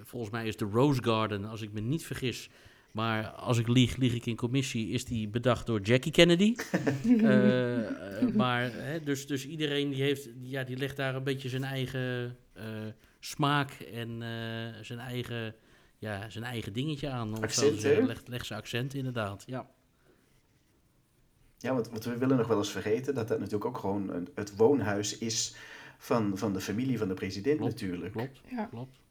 volgens 0.03 0.31
mij 0.31 0.47
is 0.47 0.57
de 0.57 0.69
Rose 0.71 1.03
Garden, 1.03 1.45
als 1.45 1.61
ik 1.61 1.71
me 1.71 1.81
niet 1.81 2.05
vergis. 2.05 2.49
Maar 2.93 3.27
als 3.27 3.57
ik 3.57 3.67
lieg, 3.67 3.95
lieg 3.95 4.13
ik 4.13 4.25
in 4.25 4.35
commissie. 4.35 4.89
Is 4.89 5.05
die 5.05 5.27
bedacht 5.27 5.65
door 5.65 5.81
Jackie 5.81 6.11
Kennedy? 6.11 6.55
Eh, 7.03 8.21
eh, 8.21 8.35
maar 8.35 8.71
hè, 8.73 8.99
dus, 8.99 9.27
dus 9.27 9.47
iedereen 9.47 9.89
die 9.89 10.01
heeft, 10.01 10.29
ja, 10.41 10.63
die 10.63 10.77
legt 10.77 10.97
daar 10.97 11.15
een 11.15 11.23
beetje 11.23 11.49
zijn 11.49 11.63
eigen 11.63 12.37
eh, 12.53 12.65
smaak 13.19 13.71
en 13.71 14.21
eh, 14.21 14.83
zijn, 14.83 14.99
eigen, 14.99 15.55
ja, 15.97 16.29
zijn 16.29 16.43
eigen 16.43 16.73
dingetje 16.73 17.09
aan. 17.09 17.41
Accent? 17.41 17.81
Legt, 17.83 18.27
legt 18.27 18.45
zijn 18.45 18.59
accent 18.59 18.93
inderdaad. 18.93 19.43
Ja. 19.45 19.69
Ja, 21.57 21.73
want, 21.73 21.89
want 21.89 22.03
we 22.03 22.17
willen 22.17 22.37
nog 22.37 22.47
wel 22.47 22.57
eens 22.57 22.71
vergeten 22.71 23.15
dat 23.15 23.27
dat 23.27 23.37
natuurlijk 23.37 23.65
ook 23.65 23.77
gewoon 23.77 24.09
een, 24.09 24.27
het 24.35 24.55
woonhuis 24.55 25.17
is 25.17 25.55
van, 25.97 26.37
van 26.37 26.53
de 26.53 26.61
familie 26.61 26.97
van 26.97 27.07
de 27.07 27.13
president 27.13 27.57
Klopt, 27.57 27.71
natuurlijk. 27.81 28.11
Klopt, 28.11 28.41
Ja. 28.49 28.65
klopt. 28.65 29.02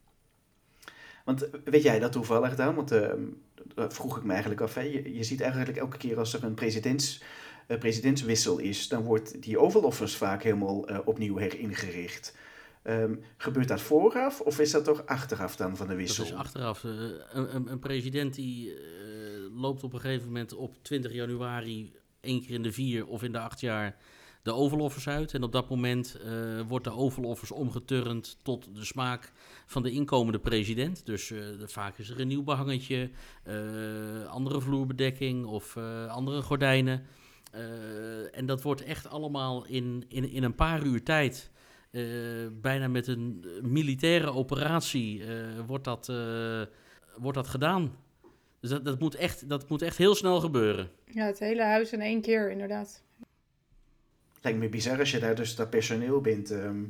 Want 1.25 1.51
eh, 1.51 1.61
weet 1.65 1.83
jij 1.83 1.99
dat 1.99 2.13
toevallig 2.13 2.57
dan? 2.57 2.75
Want 2.75 2.89
dat 2.89 3.95
vroeg 3.95 4.17
ik 4.17 4.23
me 4.23 4.31
eigenlijk 4.33 4.61
af. 4.61 4.75
Hè? 4.75 4.81
Je, 4.81 5.15
je 5.15 5.23
ziet 5.23 5.41
eigenlijk 5.41 5.77
elke 5.77 5.97
keer 5.97 6.19
als 6.19 6.35
er 6.35 6.45
een 6.45 6.55
presidents, 6.55 7.23
eh, 7.67 7.79
presidentswissel 7.79 8.59
is, 8.59 8.89
dan 8.89 9.03
wordt 9.03 9.43
die 9.43 9.59
Oval 9.59 9.83
Office 9.83 10.17
vaak 10.17 10.43
helemaal 10.43 10.87
opnieuw 11.05 11.37
heringericht. 11.37 12.37
Ehm, 12.83 13.15
gebeurt 13.37 13.69
dat 13.69 13.81
vooraf 13.81 14.41
of 14.41 14.59
is 14.59 14.71
dat 14.71 14.85
toch 14.85 15.07
achteraf 15.07 15.57
dan 15.57 15.77
van 15.77 15.87
de 15.87 15.93
Dat 15.93 16.03
wissel? 16.03 16.25
is 16.25 16.33
achteraf. 16.33 16.83
een, 16.83 17.71
een, 17.71 17.79
president 17.79 18.35
die 18.35 18.75
loopt 19.55 19.83
op 19.83 19.93
een 19.93 20.01
gegeven 20.01 20.27
moment 20.27 20.55
op 20.55 20.77
20 20.83 21.13
januari 21.13 21.93
één 22.21 22.41
keer 22.41 22.55
in 22.55 22.63
de 22.63 22.73
vier 22.73 23.07
of 23.07 23.23
in 23.23 23.33
de 23.33 23.39
acht 23.39 23.61
jaar 23.61 23.97
de 24.43 24.53
Oval 24.53 24.79
Office 24.79 25.11
uit. 25.11 25.35
En 25.35 25.43
op 25.43 25.53
dat 25.53 25.69
moment 25.69 26.17
eh, 26.25 26.61
wordt 26.69 26.85
de 26.85 26.93
Oval 26.93 27.25
Office 27.25 27.55
omgeturnd 27.55 28.39
tot 28.43 28.75
de 28.75 28.85
smaak 28.85 29.33
van 29.67 29.83
de 29.83 29.91
inkomende 29.91 30.39
president. 30.39 31.07
Dus 31.07 31.31
eh, 31.31 31.39
vaak 31.65 31.99
is 31.99 32.11
er 32.11 32.21
een 32.21 32.29
nieuw 32.29 32.43
behangetje, 32.43 33.11
eh, 33.45 33.55
andere 34.27 34.61
vloerbedekking 34.61 35.45
of 35.47 35.77
andere 36.09 36.43
gordijnen. 36.43 37.03
En 38.33 38.47
dat 38.47 38.63
wordt 38.63 38.83
echt 38.83 39.09
allemaal 39.09 39.67
in, 39.67 40.05
in, 40.09 40.31
in 40.31 40.43
een 40.43 40.55
paar 40.55 40.83
uur 40.83 41.03
tijd, 41.03 41.51
bijna 42.61 42.89
met 42.89 43.07
een 43.07 43.45
militaire 43.63 44.33
operatie, 44.33 45.23
wordt, 45.67 45.85
dat, 45.85 46.13
wordt 47.17 47.37
dat 47.37 47.49
gedaan. 47.49 47.97
Dus 48.61 48.71
dat, 48.71 48.85
dat, 48.85 48.99
moet 48.99 49.15
echt, 49.15 49.49
dat 49.49 49.69
moet 49.69 49.83
echt 49.83 49.97
heel 49.97 50.15
snel 50.15 50.41
gebeuren. 50.41 50.91
Ja, 51.05 51.27
het 51.27 51.39
hele 51.39 51.63
huis 51.63 51.93
in 51.93 52.01
één 52.01 52.21
keer 52.21 52.51
inderdaad. 52.51 53.03
Lijkt 54.43 54.59
me 54.59 54.69
bizar 54.69 54.99
als 54.99 55.11
je 55.11 55.19
daar 55.19 55.35
dus 55.35 55.55
dat 55.57 55.71
personeel 55.71 56.21
bent. 56.21 56.51
ehm, 56.51 56.83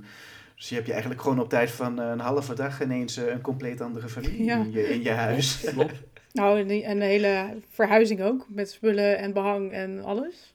dus 0.56 0.68
je 0.68 0.74
hebt 0.74 0.86
je 0.86 0.92
eigenlijk 0.92 1.22
gewoon 1.22 1.40
op 1.40 1.48
tijd 1.48 1.70
van 1.70 2.00
eh, 2.00 2.08
een 2.10 2.20
halve 2.20 2.54
dag 2.54 2.82
ineens 2.82 3.16
eh, 3.16 3.26
een 3.32 3.40
compleet 3.40 3.80
andere 3.80 4.08
familie 4.08 4.44
Ja. 4.44 4.56
in, 4.64 4.72
je, 4.72 4.88
in 4.88 5.02
je 5.02 5.10
huis. 5.10 5.60
Klopt. 5.72 5.92
Nou, 6.32 6.58
en, 6.60 6.66
die- 6.66 6.84
en 6.84 6.98
de 6.98 7.04
hele 7.04 7.56
verhuizing 7.68 8.22
ook, 8.22 8.46
met 8.48 8.70
spullen 8.70 9.18
en 9.18 9.32
behang 9.32 9.72
en 9.72 10.04
alles. 10.04 10.54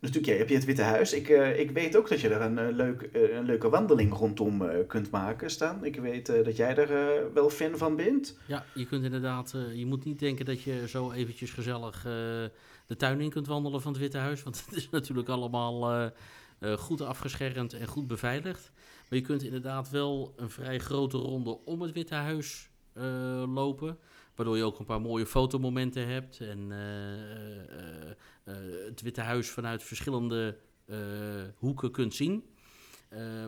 Natuurlijk, 0.00 0.32
ja, 0.32 0.38
heb 0.38 0.48
je 0.48 0.54
het 0.54 0.64
Witte 0.64 0.82
Huis. 0.82 1.12
Ik, 1.12 1.28
eh, 1.28 1.58
ik 1.60 1.70
weet 1.70 1.96
ook 1.96 2.08
dat 2.08 2.20
je 2.20 2.28
daar 2.28 2.40
een, 2.40 2.72
leuk, 2.72 3.08
een 3.12 3.44
leuke 3.44 3.68
wandeling 3.68 4.12
rondom 4.14 4.62
eh, 4.68 4.76
kunt 4.86 5.10
maken, 5.10 5.50
Stan. 5.50 5.84
Ik 5.84 5.96
weet 5.96 6.28
eh, 6.28 6.44
dat 6.44 6.56
jij 6.56 6.74
daar 6.74 6.90
eh, 6.90 7.22
wel 7.34 7.50
fan 7.50 7.76
van 7.78 7.96
bent. 7.96 8.38
Ja, 8.46 8.64
je 8.74 8.86
kunt 8.86 9.04
inderdaad, 9.04 9.52
eh, 9.54 9.74
je 9.78 9.86
moet 9.86 10.04
niet 10.04 10.18
denken 10.18 10.44
dat 10.44 10.62
je 10.62 10.88
zo 10.88 11.12
eventjes 11.12 11.50
gezellig 11.50 12.06
eh, 12.06 12.12
de 12.86 12.96
tuin 12.96 13.20
in 13.20 13.30
kunt 13.30 13.46
wandelen 13.46 13.80
van 13.80 13.92
het 13.92 14.00
Witte 14.00 14.18
Huis. 14.18 14.42
Want 14.42 14.62
het 14.66 14.76
is 14.76 14.90
natuurlijk 14.90 15.28
allemaal 15.28 15.90
eh, 15.90 16.06
eh, 16.58 16.78
goed 16.78 17.00
afgeschermd 17.00 17.72
en 17.72 17.86
goed 17.86 18.06
beveiligd. 18.06 18.72
Maar 19.08 19.18
je 19.18 19.24
kunt 19.24 19.42
inderdaad 19.42 19.90
wel 19.90 20.34
een 20.36 20.50
vrij 20.50 20.78
grote 20.78 21.16
ronde 21.16 21.64
om 21.64 21.80
het 21.80 21.92
Witte 21.92 22.14
Huis 22.14 22.70
eh, 22.92 23.44
lopen. 23.54 23.98
Waardoor 24.34 24.56
je 24.56 24.64
ook 24.64 24.78
een 24.78 24.84
paar 24.84 25.00
mooie 25.00 25.26
fotomomenten 25.26 26.08
hebt. 26.08 26.40
En 26.40 26.70
het 28.86 29.00
Witte 29.00 29.20
Huis 29.20 29.50
vanuit 29.50 29.82
verschillende 29.82 30.58
hoeken 31.56 31.90
kunt 31.90 32.14
zien. 32.14 32.44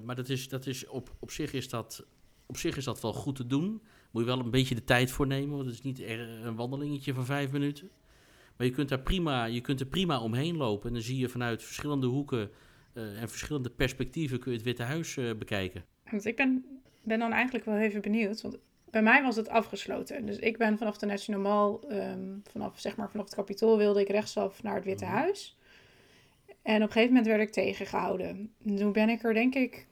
maar 0.05 0.17
dat 0.17 0.29
is, 0.29 0.49
dat 0.49 0.67
is 0.67 0.87
op, 0.87 1.15
op, 1.19 1.31
zich 1.31 1.53
is 1.53 1.69
dat, 1.69 2.07
op 2.47 2.57
zich 2.57 2.77
is 2.77 2.85
dat 2.85 3.01
wel 3.01 3.13
goed 3.13 3.37
te 3.37 3.47
doen. 3.47 3.83
Moet 4.11 4.23
je 4.23 4.29
wel 4.29 4.39
een 4.39 4.51
beetje 4.51 4.75
de 4.75 4.85
tijd 4.85 5.11
voor 5.11 5.27
nemen, 5.27 5.57
want 5.57 5.65
het 5.65 5.75
is 5.75 5.83
niet 5.83 6.01
een 6.01 6.57
wandelingetje 6.57 7.15
van 7.15 7.25
vijf 7.25 7.51
minuten. 7.51 7.91
Maar 8.57 8.67
je 8.67 8.73
kunt, 8.73 8.89
daar 8.89 9.01
prima, 9.01 9.45
je 9.45 9.61
kunt 9.61 9.81
er 9.81 9.87
prima 9.87 10.21
omheen 10.21 10.57
lopen. 10.57 10.89
En 10.89 10.95
dan 10.95 11.03
zie 11.03 11.19
je 11.19 11.29
vanuit 11.29 11.63
verschillende 11.63 12.07
hoeken 12.07 12.51
en 12.95 13.29
verschillende 13.29 13.71
perspectieven 13.71 14.39
kun 14.39 14.51
je 14.51 14.57
het 14.57 14.67
Witte 14.67 14.83
Huis 14.83 15.19
bekijken. 15.39 15.85
Want 16.11 16.25
ik 16.25 16.37
ben, 16.37 16.65
ben 17.03 17.19
dan 17.19 17.33
eigenlijk 17.33 17.65
wel 17.65 17.77
even 17.77 18.01
benieuwd. 18.01 18.41
Want 18.41 18.59
bij 18.95 19.03
mij 19.03 19.23
was 19.23 19.37
het 19.37 19.49
afgesloten. 19.49 20.27
Dus 20.27 20.39
ik 20.39 20.59
ben 20.59 20.79
vanaf 20.79 20.99
de 20.99 21.07
National 21.07 21.41
Mall, 21.41 21.99
um, 21.99 22.43
vanaf, 22.51 22.79
zeg 22.79 22.97
maar, 22.97 23.11
vanaf 23.11 23.27
het 23.27 23.35
kapitool 23.35 23.77
wilde 23.77 24.01
ik 24.01 24.09
rechtsaf 24.09 24.63
naar 24.63 24.75
het 24.75 24.85
Witte 24.85 25.05
mhm. 25.05 25.15
Huis. 25.15 25.59
En 26.63 26.77
op 26.77 26.83
een 26.83 26.93
gegeven 26.93 27.09
moment 27.09 27.27
werd 27.27 27.41
ik 27.41 27.53
tegengehouden. 27.53 28.53
Toen 28.77 28.93
ben 28.93 29.09
ik 29.09 29.23
er 29.23 29.35
denk 29.35 29.55
ik 29.55 29.87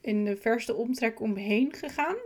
in 0.00 0.24
de 0.24 0.36
verste 0.36 0.74
omtrek 0.74 1.20
omheen 1.20 1.72
gegaan. 1.72 2.16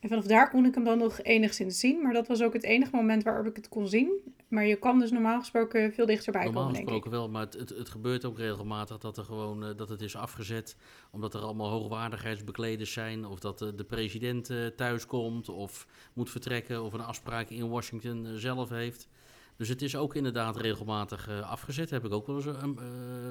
En 0.00 0.08
vanaf 0.08 0.24
daar 0.24 0.50
kon 0.50 0.66
ik 0.66 0.74
hem 0.74 0.84
dan 0.84 0.98
nog 0.98 1.22
enigszins 1.22 1.80
zien. 1.80 2.02
Maar 2.02 2.12
dat 2.12 2.28
was 2.28 2.42
ook 2.42 2.52
het 2.52 2.64
enige 2.64 2.96
moment 2.96 3.22
waarop 3.22 3.46
ik 3.46 3.56
het 3.56 3.68
kon 3.68 3.88
zien. 3.88 4.34
Maar 4.54 4.66
je 4.66 4.76
kan 4.76 4.98
dus 4.98 5.10
normaal 5.10 5.38
gesproken 5.38 5.92
veel 5.92 6.06
dichterbij 6.06 6.44
normaal 6.44 6.62
komen, 6.62 6.84
denk 6.84 6.88
ik. 6.88 6.90
Normaal 6.90 7.20
gesproken 7.20 7.32
wel, 7.32 7.56
maar 7.56 7.60
het, 7.68 7.78
het, 7.78 7.88
gebeurt 7.88 8.24
ook 8.24 8.38
regelmatig 8.38 8.98
dat, 8.98 9.16
er 9.16 9.24
gewoon, 9.24 9.64
uh, 9.64 9.76
dat 9.76 9.88
het 9.88 10.00
is 10.00 10.16
afgezet. 10.16 10.76
Omdat 11.10 11.34
er 11.34 11.40
allemaal 11.40 11.70
hoogwaardigheidsbekleders 11.70 12.92
zijn. 12.92 13.24
Of 13.26 13.38
dat 13.38 13.58
de 13.58 13.84
president 13.86 14.50
uh, 14.50 14.66
thuis 14.66 15.06
komt 15.06 15.48
of 15.48 15.86
moet 16.12 16.30
vertrekken. 16.30 16.82
Of 16.82 16.92
een 16.92 17.00
afspraak 17.00 17.48
in 17.48 17.68
Washington 17.68 18.26
zelf 18.36 18.68
heeft. 18.68 19.08
Dus 19.56 19.68
het 19.68 19.82
is 19.82 19.96
ook 19.96 20.14
inderdaad 20.14 20.56
regelmatig 20.56 21.28
afgezet. 21.42 21.90
Heb 21.90 22.04
ik 22.04 22.12
ook 22.12 22.26
wel 22.26 22.36
eens, 22.36 22.44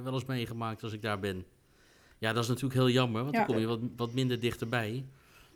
wel 0.03 0.13
eens 0.13 0.25
meegemaakt 0.25 0.83
als 0.83 0.93
ik 0.93 1.01
daar 1.01 1.19
ben. 1.19 1.45
Ja, 2.17 2.33
dat 2.33 2.43
is 2.43 2.49
natuurlijk 2.49 2.75
heel 2.75 2.89
jammer, 2.89 3.21
want 3.21 3.35
dan 3.35 3.45
kom 3.45 3.57
je 3.57 3.67
wat, 3.67 3.79
wat 3.95 4.13
minder 4.13 4.39
dichterbij. 4.39 5.05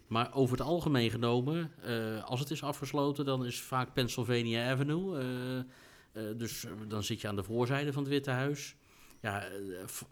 Maar 0.08 0.36
over 0.36 0.58
het 0.58 0.68
algemeen 0.68 1.10
genomen, 1.10 1.72
uh, 1.86 2.24
als 2.24 2.40
het 2.40 2.52
is 2.52 2.64
afgesloten, 2.64 3.26
dan 3.26 3.46
is 3.46 3.62
vaak 3.62 3.94
Pennsylvania 3.94 4.72
Avenue. 4.72 5.24
Uh, 5.24 5.58
uh, 6.24 6.38
dus 6.38 6.66
dan 6.88 7.04
zit 7.04 7.22
je 7.22 7.28
aan 7.28 7.36
de 7.36 7.44
voorzijde 7.44 7.94
van 7.94 8.04
het 8.04 8.12
Witte 8.12 8.32
Huis. 8.32 8.76
Ja, 9.22 9.44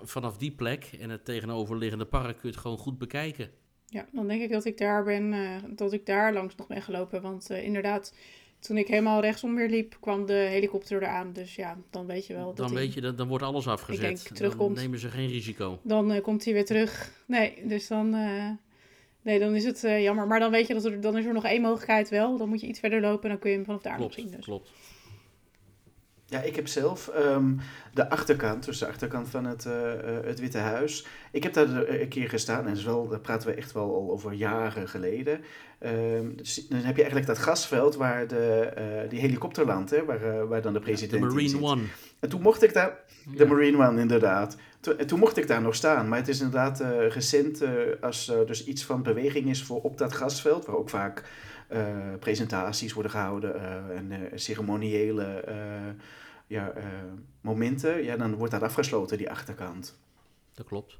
vanaf 0.01 0.37
die 0.37 0.51
plek 0.51 0.89
en 0.99 1.09
het 1.09 1.25
tegenoverliggende 1.25 2.05
park 2.05 2.37
kun 2.37 2.39
je 2.41 2.47
het 2.47 2.57
gewoon 2.57 2.77
goed 2.77 2.97
bekijken. 2.97 3.49
Ja, 3.85 4.05
dan 4.11 4.27
denk 4.27 4.41
ik 4.41 4.51
dat 4.51 4.65
ik 4.65 4.77
daar 4.77 5.03
ben, 5.03 5.33
dat 5.75 5.93
ik 5.93 6.05
daar 6.05 6.33
langs 6.33 6.55
nog 6.55 6.67
ben 6.67 6.81
gelopen. 6.81 7.21
Want 7.21 7.49
inderdaad, 7.49 8.13
toen 8.59 8.77
ik 8.77 8.87
helemaal 8.87 9.21
rechtsom 9.21 9.55
weer 9.55 9.69
liep, 9.69 9.97
kwam 9.99 10.25
de 10.25 10.33
helikopter 10.33 11.01
eraan. 11.01 11.33
Dus 11.33 11.55
ja, 11.55 11.77
dan 11.89 12.05
weet 12.05 12.27
je 12.27 12.33
wel. 12.33 12.45
Dat 12.45 12.57
dan 12.67 12.73
weet 12.73 12.93
je, 12.93 13.01
dan, 13.01 13.15
dan 13.15 13.27
wordt 13.27 13.43
alles 13.43 13.67
afgezet. 13.67 14.19
Ik 14.19 14.23
denk, 14.23 14.37
terugkomt. 14.37 14.75
Dan 14.75 14.83
nemen 14.83 14.99
ze 14.99 15.09
geen 15.09 15.29
risico. 15.29 15.79
Dan 15.83 16.21
komt 16.21 16.45
hij 16.45 16.53
weer 16.53 16.65
terug. 16.65 17.11
Nee, 17.27 17.67
dus 17.67 17.87
dan 17.87 18.15
Nee, 19.25 19.39
dan 19.39 19.55
is 19.55 19.63
het 19.63 19.83
uh, 19.83 20.03
jammer. 20.03 20.27
Maar 20.27 20.39
dan 20.39 20.51
weet 20.51 20.67
je 20.67 20.73
dat 20.73 20.85
er, 20.85 21.01
dan 21.01 21.17
is 21.17 21.25
er 21.25 21.33
nog 21.33 21.45
één 21.45 21.61
mogelijkheid 21.61 22.09
wel. 22.09 22.37
Dan 22.37 22.49
moet 22.49 22.61
je 22.61 22.67
iets 22.67 22.79
verder 22.79 23.01
lopen 23.01 23.23
en 23.23 23.29
dan 23.29 23.39
kun 23.39 23.49
je 23.49 23.55
hem 23.55 23.65
vanaf 23.65 23.81
daar 23.81 23.95
klopt, 23.95 24.15
nog 24.15 24.25
zien. 24.25 24.35
Dus. 24.35 24.45
Klopt. 24.45 24.71
Ja, 26.27 26.41
ik 26.41 26.55
heb 26.55 26.67
zelf 26.67 27.11
um, 27.17 27.59
de 27.93 28.09
achterkant, 28.09 28.65
dus 28.65 28.79
de 28.79 28.87
achterkant 28.87 29.29
van 29.29 29.45
het, 29.45 29.65
uh, 29.65 29.73
het 30.23 30.39
Witte 30.39 30.57
Huis. 30.57 31.05
Ik 31.31 31.43
heb 31.43 31.53
daar 31.53 31.89
een 31.89 32.07
keer 32.07 32.29
gestaan 32.29 32.65
en 32.65 32.71
is 32.71 32.83
wel, 32.83 33.07
daar 33.07 33.19
praten 33.19 33.49
we 33.49 33.55
echt 33.55 33.71
wel 33.71 33.95
al 33.95 34.11
over 34.11 34.33
jaren 34.33 34.87
geleden. 34.87 35.39
Um, 35.79 36.35
dus 36.35 36.67
dan 36.67 36.79
heb 36.79 36.95
je 36.95 37.01
eigenlijk 37.01 37.27
dat 37.27 37.37
gasveld 37.37 37.95
waar 37.95 38.27
de, 38.27 38.73
uh, 38.77 39.09
die 39.09 39.19
helikopter 39.19 39.65
landt, 39.65 39.89
hè, 39.89 40.05
waar, 40.05 40.47
waar 40.47 40.61
dan 40.61 40.73
de 40.73 40.79
president 40.79 41.21
de 41.21 41.27
Marine 41.27 41.57
in 41.57 41.63
One. 41.63 41.83
En 42.19 42.29
toen 42.29 42.41
mocht 42.41 42.63
ik 42.63 42.73
daar, 42.73 42.99
de 43.35 43.45
Marine 43.45 43.87
One 43.87 44.01
inderdaad. 44.01 44.57
Toen, 44.79 44.95
toen, 44.95 45.19
mocht 45.19 45.37
ik 45.37 45.47
daar 45.47 45.61
nog 45.61 45.75
staan. 45.75 46.07
Maar 46.09 46.19
het 46.19 46.27
is 46.27 46.39
inderdaad 46.39 46.79
recent, 47.09 47.61
als 48.01 48.29
er 48.29 48.47
dus 48.47 48.65
iets 48.65 48.83
van 48.83 49.03
beweging 49.03 49.49
is 49.49 49.63
voor 49.63 49.81
op 49.81 49.97
dat 49.97 50.13
gasveld, 50.13 50.65
waar 50.65 50.75
ook 50.75 50.89
vaak 50.89 51.23
presentaties 52.19 52.93
worden 52.93 53.11
gehouden 53.11 53.53
en 53.95 54.39
ceremoniële 54.39 55.43
ja, 56.47 56.73
momenten, 57.41 58.03
ja, 58.03 58.17
dan 58.17 58.35
wordt 58.35 58.51
dat 58.51 58.61
afgesloten, 58.61 59.17
die 59.17 59.29
achterkant. 59.29 59.97
Dat 60.53 60.65
klopt. 60.65 60.97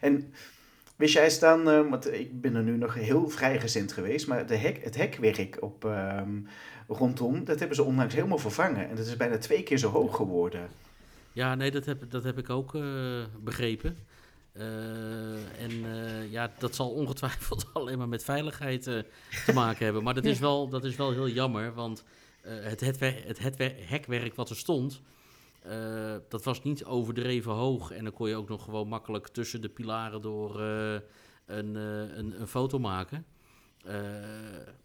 En 0.00 0.32
wist 0.96 1.14
jij 1.14 1.38
dan, 1.40 1.88
want 1.88 2.12
ik 2.12 2.40
ben 2.40 2.54
er 2.54 2.62
nu 2.62 2.76
nog 2.76 2.94
heel 2.94 3.28
vrijgezind 3.28 3.92
geweest, 3.92 4.26
maar 4.26 4.46
de 4.46 4.56
hek, 4.56 4.84
het 4.84 4.96
hekwerk 4.96 5.56
op, 5.60 5.84
um, 5.84 6.46
rondom, 6.88 7.44
dat 7.44 7.58
hebben 7.58 7.76
ze 7.76 7.82
onlangs 7.82 8.14
helemaal 8.14 8.38
vervangen. 8.38 8.88
En 8.88 8.96
dat 8.96 9.06
is 9.06 9.16
bijna 9.16 9.38
twee 9.38 9.62
keer 9.62 9.78
zo 9.78 9.90
hoog 9.90 10.16
geworden. 10.16 10.68
Ja, 11.32 11.54
nee, 11.54 11.70
dat 11.70 11.84
heb, 11.84 12.10
dat 12.10 12.24
heb 12.24 12.38
ik 12.38 12.50
ook 12.50 12.74
uh, 12.74 13.24
begrepen. 13.40 13.96
Uh, 14.58 15.62
en 15.62 15.70
uh, 15.70 16.32
ja, 16.32 16.52
dat 16.58 16.74
zal 16.74 16.90
ongetwijfeld 16.90 17.66
alleen 17.72 17.98
maar 17.98 18.08
met 18.08 18.24
veiligheid 18.24 18.82
te 18.82 19.52
maken 19.54 19.84
hebben. 19.84 20.02
Maar 20.02 20.14
dat 20.14 20.24
is 20.24 20.38
wel, 20.38 20.68
dat 20.68 20.84
is 20.84 20.96
wel 20.96 21.12
heel 21.12 21.28
jammer, 21.28 21.74
want 21.74 22.04
het, 22.40 22.80
het, 22.80 23.00
het, 23.00 23.38
het, 23.38 23.58
hekwerk 23.88 24.34
wat 24.34 24.50
er 24.50 24.56
stond, 24.56 25.00
dat 26.28 26.44
was 26.44 26.62
niet 26.62 26.84
overdreven 26.84 27.52
hoog. 27.52 27.90
En 27.90 28.04
dan 28.04 28.12
kon 28.12 28.28
je 28.28 28.36
ook 28.36 28.48
nog 28.48 28.64
gewoon 28.64 28.88
makkelijk 28.88 29.28
tussen 29.28 29.60
de 29.60 29.68
pilaren 29.68 30.22
door 30.22 30.60
een, 30.60 31.74
een, 31.74 32.40
een, 32.40 32.48
foto 32.48 32.78
maken. 32.78 33.26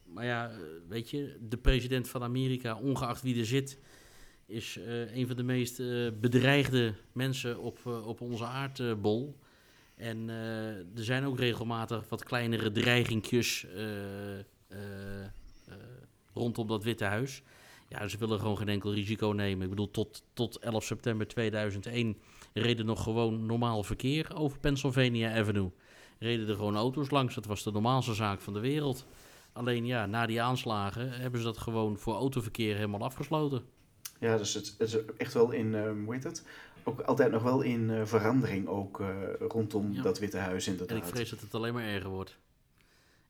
maar 0.04 0.26
ja, 0.26 0.52
weet 0.88 1.10
je, 1.10 1.38
de 1.50 1.58
president 1.58 2.10
van 2.10 2.24
Amerika, 2.24 2.80
ongeacht 2.80 3.22
wie 3.22 3.40
er 3.40 3.46
zit, 3.46 3.78
is 4.52 4.78
uh, 4.78 5.16
een 5.16 5.28
van 5.28 5.36
de 5.36 5.44
meest 5.44 5.80
uh, 5.80 6.12
bedreigde 6.20 6.94
mensen 7.12 7.60
op, 7.60 7.80
uh, 7.88 8.08
op 8.08 8.22
onze 8.22 8.46
aardbol. 8.46 9.40
En 10.02 10.30
er 10.96 11.04
zijn 11.04 11.26
ook 11.26 11.40
regelmatig 11.40 12.10
wat 12.10 12.24
kleinere 12.24 12.72
dreigingjes 12.72 13.66
rondom 16.34 16.68
dat 16.68 16.84
Witte 16.84 17.06
Huis. 17.06 17.44
Ja, 17.90 18.08
ze 18.08 18.18
willen 18.18 18.40
gewoon 18.40 18.58
geen 18.58 18.70
enkel 18.70 18.94
risico 18.94 19.28
nemen. 19.28 19.64
Ik 19.64 19.70
bedoel, 19.70 19.92
tot, 19.92 20.24
tot 20.34 20.58
11 20.60 20.84
september 20.84 21.28
2001 21.28 22.18
reden 22.54 22.86
nog 22.86 23.04
gewoon 23.04 23.46
normaal 23.46 23.84
verkeer 23.84 24.36
over 24.36 24.60
Pennsylvania 24.60 25.40
Avenue. 25.40 25.72
Reden 26.20 26.48
er 26.48 26.56
gewoon 26.56 26.76
auto's 26.76 27.10
langs. 27.10 27.36
Dat 27.36 27.46
was 27.46 27.64
de 27.64 27.72
normaalste 27.72 28.14
zaak 28.14 28.42
van 28.42 28.54
de 28.54 28.60
wereld. 28.60 29.06
Alleen 29.54 29.86
ja, 29.86 30.06
na 30.06 30.26
die 30.26 30.42
aanslagen 30.42 31.12
hebben 31.12 31.40
ze 31.40 31.46
dat 31.46 31.58
gewoon 31.58 31.98
voor 31.98 32.14
autoverkeer 32.14 32.76
helemaal 32.76 33.04
afgesloten. 33.04 33.62
Ja, 34.20 34.38
dus 34.38 34.54
het, 34.54 34.76
het 34.78 34.94
is 34.94 35.06
echt 35.18 35.34
wel 35.34 35.52
in, 35.52 35.74
um, 35.74 36.04
hoe 36.04 36.14
heet 36.14 36.24
het? 36.24 36.46
Ook 36.84 37.02
altijd 37.02 37.32
nog 37.32 37.44
wel 37.44 37.62
in 37.62 37.90
uh, 37.90 38.06
verandering 38.06 38.68
ook 38.68 39.00
uh, 39.00 39.08
rondom 39.40 40.02
dat 40.02 40.20
Witte 40.20 40.38
Huis 40.38 40.68
inderdaad. 40.68 40.98
En 40.98 41.04
ik 41.04 41.10
vrees 41.10 41.30
dat 41.30 41.40
het 41.40 41.54
alleen 41.54 41.74
maar 41.74 41.84
erger 41.84 42.10
wordt. 42.10 42.38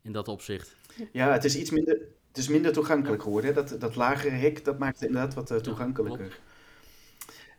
In 0.01 0.11
dat 0.11 0.27
opzicht. 0.27 0.75
Ja, 1.11 1.31
het 1.31 1.43
is 1.43 1.57
iets 1.57 1.69
minder, 1.69 1.97
het 2.27 2.37
is 2.37 2.47
minder 2.47 2.71
toegankelijk 2.71 3.21
geworden. 3.21 3.53
Dat, 3.53 3.75
dat 3.79 3.95
lagere 3.95 4.35
hek, 4.35 4.65
dat 4.65 4.79
maakt 4.79 4.99
het 4.99 5.09
inderdaad 5.09 5.33
wat 5.33 5.51
uh, 5.51 5.57
toegankelijker. 5.57 6.25
Ja, 6.25 6.35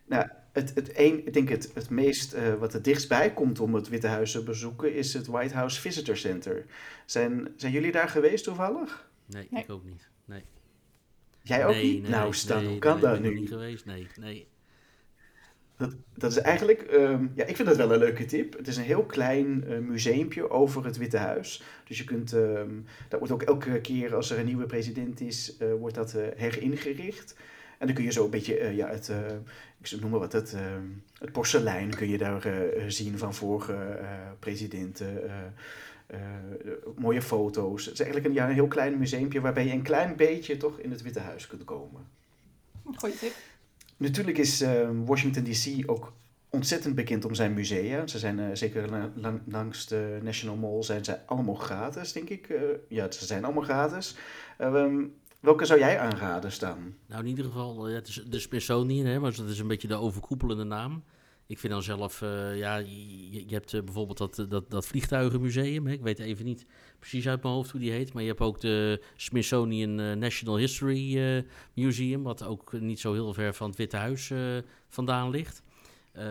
nou, 0.05 0.27
het, 0.51 0.75
het 0.75 0.97
een, 0.97 1.25
ik 1.25 1.33
denk 1.33 1.49
het, 1.49 1.71
het 1.73 1.89
meest 1.89 2.35
wat 2.59 2.73
er 2.73 2.81
dichtstbij 2.81 3.33
komt 3.33 3.59
om 3.59 3.75
het 3.75 3.89
Witte 3.89 4.07
Huis 4.07 4.31
te 4.31 4.43
bezoeken 4.43 4.93
is 4.93 5.13
het 5.13 5.27
White 5.27 5.53
House 5.53 5.81
Visitor 5.81 6.17
Center. 6.17 6.65
Zijn, 7.05 7.53
zijn 7.55 7.71
jullie 7.71 7.91
daar 7.91 8.09
geweest 8.09 8.43
toevallig? 8.43 9.09
Nee, 9.25 9.47
nee. 9.49 9.63
ik 9.63 9.69
ook 9.69 9.83
niet. 9.83 10.09
Nee. 10.25 10.43
Jij 11.41 11.65
ook 11.65 11.75
niet? 11.75 12.07
nou, 12.07 12.33
Stan, 12.33 12.65
hoe 12.65 12.79
kan 12.79 12.99
dat 12.99 13.19
nu? 13.19 13.33
niet 13.39 13.49
geweest, 13.49 13.85
nee. 13.85 14.07
nee. 14.19 14.47
Dat, 15.83 15.95
dat 16.13 16.31
is 16.31 16.37
eigenlijk, 16.37 16.91
um, 16.91 17.31
ja, 17.35 17.45
ik 17.45 17.55
vind 17.55 17.67
dat 17.67 17.77
wel 17.77 17.91
een 17.93 17.99
leuke 17.99 18.25
tip. 18.25 18.57
Het 18.57 18.67
is 18.67 18.77
een 18.77 18.83
heel 18.83 19.05
klein 19.05 19.63
uh, 19.67 19.79
museumpje 19.79 20.49
over 20.49 20.85
het 20.85 20.97
Witte 20.97 21.17
Huis. 21.17 21.63
Dus 21.87 21.97
je 21.97 22.03
kunt, 22.03 22.31
um, 22.31 22.85
dat 23.09 23.19
wordt 23.19 23.33
ook 23.33 23.41
elke 23.41 23.81
keer 23.81 24.15
als 24.15 24.31
er 24.31 24.39
een 24.39 24.45
nieuwe 24.45 24.65
president 24.65 25.21
is, 25.21 25.57
uh, 25.59 25.73
wordt 25.73 25.95
dat 25.95 26.13
uh, 26.13 26.23
heringericht. 26.35 27.35
En 27.79 27.85
dan 27.85 27.95
kun 27.95 28.05
je 28.05 28.11
zo 28.11 28.23
een 28.23 28.29
beetje, 28.29 28.75
ja, 28.75 28.87
het, 28.87 29.11
ik 29.81 30.01
noem 30.01 30.09
maar 30.09 30.19
wat, 30.19 30.31
het, 30.31 30.53
ehm, 30.53 30.85
het 31.19 31.31
porselein 31.31 31.95
kun 31.95 32.09
je 32.09 32.17
daar 32.17 32.47
zien 32.87 33.17
van 33.17 33.33
vorige 33.33 33.99
presidenten. 34.39 35.21
Mooie 36.95 37.21
foto's. 37.21 37.85
Het 37.85 37.93
is 37.93 37.99
eigenlijk 37.99 38.29
een, 38.29 38.33
ja, 38.33 38.47
een 38.47 38.53
heel 38.53 38.67
klein 38.67 38.97
museumpje 38.97 39.41
waarbij 39.41 39.65
je 39.65 39.71
een 39.71 39.81
klein 39.81 40.15
beetje 40.15 40.57
toch 40.57 40.79
in 40.79 40.91
het 40.91 41.01
Witte 41.01 41.19
Huis 41.19 41.47
kunt 41.47 41.63
komen. 41.63 42.07
Goeie 42.95 43.15
tip. 43.15 43.33
Natuurlijk 43.97 44.37
is 44.37 44.61
uh, 44.61 44.89
Washington 45.05 45.43
DC 45.43 45.89
ook 45.89 46.13
ontzettend 46.49 46.95
bekend 46.95 47.25
om 47.25 47.33
zijn 47.33 47.53
musea. 47.53 48.07
Ze 48.07 48.19
zijn 48.19 48.39
uh, 48.39 48.45
zeker 48.53 49.11
lang, 49.15 49.41
langs 49.45 49.87
de 49.87 50.19
National 50.21 50.55
Mall 50.55 50.83
zijn 50.83 51.05
ze 51.05 51.25
allemaal 51.25 51.55
gratis, 51.55 52.11
denk 52.11 52.29
ik. 52.29 52.49
Uh, 52.49 52.61
ja, 52.87 53.11
ze 53.11 53.25
zijn 53.25 53.43
allemaal 53.43 53.63
gratis. 53.63 54.15
Um, 54.61 55.13
welke 55.39 55.65
zou 55.65 55.79
jij 55.79 55.99
aanraden 55.99 56.51
staan? 56.51 56.95
Nou, 57.05 57.21
in 57.21 57.27
ieder 57.27 57.45
geval, 57.45 57.89
ja, 57.89 57.95
het 57.95 58.07
is 58.07 58.23
de 58.27 58.39
Smithsonian, 58.39 59.05
hè, 59.05 59.19
maar 59.19 59.35
dat 59.35 59.49
is 59.49 59.59
een 59.59 59.67
beetje 59.67 59.87
de 59.87 59.95
overkoepelende 59.95 60.63
naam. 60.63 61.03
Ik 61.53 61.59
vind 61.59 61.73
dan 61.73 61.83
zelf, 61.83 62.21
uh, 62.21 62.57
ja, 62.57 62.77
je, 62.77 63.47
je 63.47 63.53
hebt 63.53 63.73
uh, 63.73 63.81
bijvoorbeeld 63.81 64.17
dat, 64.17 64.39
eh, 64.39 64.45
dat, 64.49 64.69
dat 64.69 64.87
vliegtuigenmuseum. 64.87 65.87
Hè? 65.87 65.93
Ik 65.93 66.01
weet 66.01 66.19
even 66.19 66.45
niet 66.45 66.65
precies 66.99 67.27
uit 67.27 67.43
mijn 67.43 67.53
hoofd 67.53 67.71
hoe 67.71 67.79
die 67.79 67.91
heet. 67.91 68.13
Maar 68.13 68.21
je 68.21 68.27
hebt 68.27 68.41
ook 68.41 68.61
de 68.61 69.01
Smithsonian 69.15 70.19
National 70.19 70.57
History 70.57 71.43
Museum. 71.73 72.23
Wat 72.23 72.43
ook 72.43 72.71
niet 72.71 72.99
zo 72.99 73.13
heel 73.13 73.33
ver 73.33 73.53
van 73.53 73.67
het 73.67 73.77
Witte 73.77 73.97
Huis 73.97 74.31
vandaan 74.87 75.29
ligt. 75.29 75.63
Eh, 76.11 76.23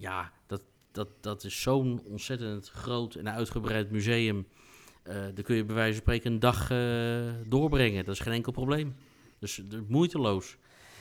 ja, 0.00 0.32
dat, 0.46 0.62
dat, 0.92 1.08
dat 1.20 1.44
is 1.44 1.60
zo'n 1.60 2.02
ontzettend 2.04 2.68
groot 2.68 3.14
en 3.14 3.30
uitgebreid 3.30 3.90
museum. 3.90 4.46
Daar 5.02 5.42
kun 5.42 5.56
je 5.56 5.64
bij 5.64 5.74
wijze 5.74 5.92
van 5.92 6.02
spreken 6.02 6.32
een 6.32 6.40
dag 6.40 6.68
doorbrengen. 7.48 8.04
Dat 8.04 8.14
is 8.14 8.20
geen 8.20 8.32
enkel 8.32 8.52
probleem. 8.52 8.96
Dus 9.38 9.62
moeiteloos. 9.88 10.56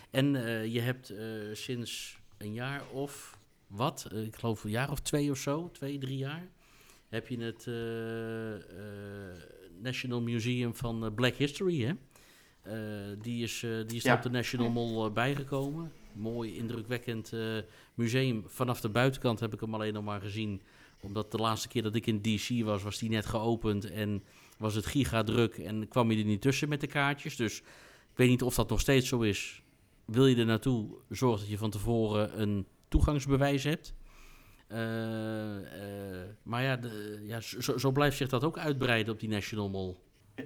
En 0.10 0.32
je 0.72 0.80
hebt 0.80 1.14
sinds 1.54 2.19
een 2.40 2.54
jaar 2.54 2.82
of 2.92 3.38
wat, 3.68 4.08
ik 4.26 4.36
geloof 4.36 4.64
een 4.64 4.70
jaar 4.70 4.92
of 4.92 5.00
twee 5.00 5.32
of 5.32 5.38
zo, 5.38 5.70
twee, 5.72 5.98
drie 5.98 6.18
jaar, 6.18 6.48
heb 7.10 7.28
je 7.28 7.38
het 7.38 7.66
National 9.82 10.22
Museum 10.22 10.76
van 10.76 11.14
Black 11.16 11.36
History, 11.36 11.84
hè? 11.84 11.94
die 13.22 13.44
is, 13.44 13.60
die 13.60 13.96
is 13.96 14.04
ja. 14.04 14.16
op 14.16 14.22
de 14.22 14.30
National 14.30 14.70
Mall 14.70 15.12
bijgekomen 15.12 15.92
mooi, 16.14 16.56
indrukwekkend 16.56 17.34
museum. 17.94 18.44
Vanaf 18.48 18.82
de 18.82 18.90
buitenkant 18.90 19.40
heb 19.40 19.54
ik 19.54 19.60
hem 19.60 19.74
alleen 19.74 19.94
nog 19.94 20.04
maar 20.04 20.22
gezien. 20.22 20.62
Omdat 21.02 21.32
de 21.32 21.38
laatste 21.38 21.68
keer 21.68 21.84
dat 21.84 21.96
ik 21.96 22.08
in 22.08 22.22
DC 22.22 22.64
was, 22.64 22.84
was 22.84 22.98
die 22.98 23.10
net 23.10 23.26
geopend. 23.26 23.92
En 23.92 24.24
was 24.58 24.76
het 24.76 24.86
giga 24.86 25.24
druk 25.24 25.58
en 25.58 25.88
kwam 25.88 26.12
je 26.12 26.18
er 26.18 26.26
niet 26.26 26.42
tussen 26.42 26.70
met 26.70 26.82
de 26.82 26.88
kaartjes. 26.88 27.36
Dus 27.36 27.58
ik 28.12 28.16
weet 28.16 28.30
niet 28.30 28.44
of 28.44 28.56
dat 28.56 28.70
nog 28.70 28.80
steeds 28.80 29.08
zo 29.08 29.20
is. 29.20 29.62
Wil 30.12 30.28
je 30.28 30.36
er 30.36 30.46
naartoe, 30.46 30.88
zorg 31.10 31.40
dat 31.40 31.50
je 31.50 31.58
van 31.58 31.70
tevoren 31.70 32.42
een 32.42 32.68
toegangsbewijs 32.88 33.64
hebt. 33.64 33.94
Uh, 34.72 34.78
uh, 34.78 35.62
maar 36.44 36.64
ja, 36.64 36.76
de, 36.76 37.20
ja 37.24 37.40
zo, 37.76 37.92
blijft 37.92 38.18
zich 38.18 38.30
dat 38.30 38.44
ook 38.44 38.58
uitbreiden 38.58 39.14
op 39.14 39.20
die 39.20 39.30
National 39.30 39.70
Mall. 39.70 39.96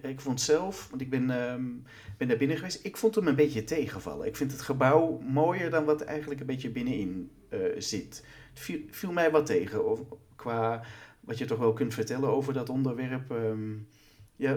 Ik 0.02 0.22
vond 0.22 0.42
zelf, 0.42 0.90
want 0.90 1.02
ik 1.02 1.10
ben, 1.10 1.30
um, 1.30 1.84
ben 2.18 2.28
daar 2.28 2.38
binnen 2.38 2.58
geweest, 2.58 2.86
ik 2.86 2.98
vond 2.98 3.16
hem 3.16 3.28
een 3.28 3.36
beetje 3.36 3.64
tegenvallen. 3.64 4.28
Ik 4.28 4.36
vind 4.36 4.52
het 4.52 4.62
gebouw 4.62 5.20
mooier 5.20 5.70
dan 5.70 5.86
wat 5.86 6.02
eigenlijk 6.02 6.40
een 6.40 6.46
beetje 6.46 6.70
binnenin 6.70 7.32
uh, 7.50 7.60
zit. 7.78 8.26
Het 8.54 8.82
viel, 8.90 9.12
mij 9.12 9.32
wat 9.32 9.46
tegen, 9.46 10.08
qua 10.36 10.86
wat 11.20 11.38
je 11.38 11.46
toch 11.46 11.60
wel 11.60 11.74
kunt 11.74 11.94
vertellen 11.94 12.30
over 12.30 12.54
dat 12.54 12.70
onderwerp. 12.70 13.32
Um, 13.32 13.88
ja, 14.36 14.54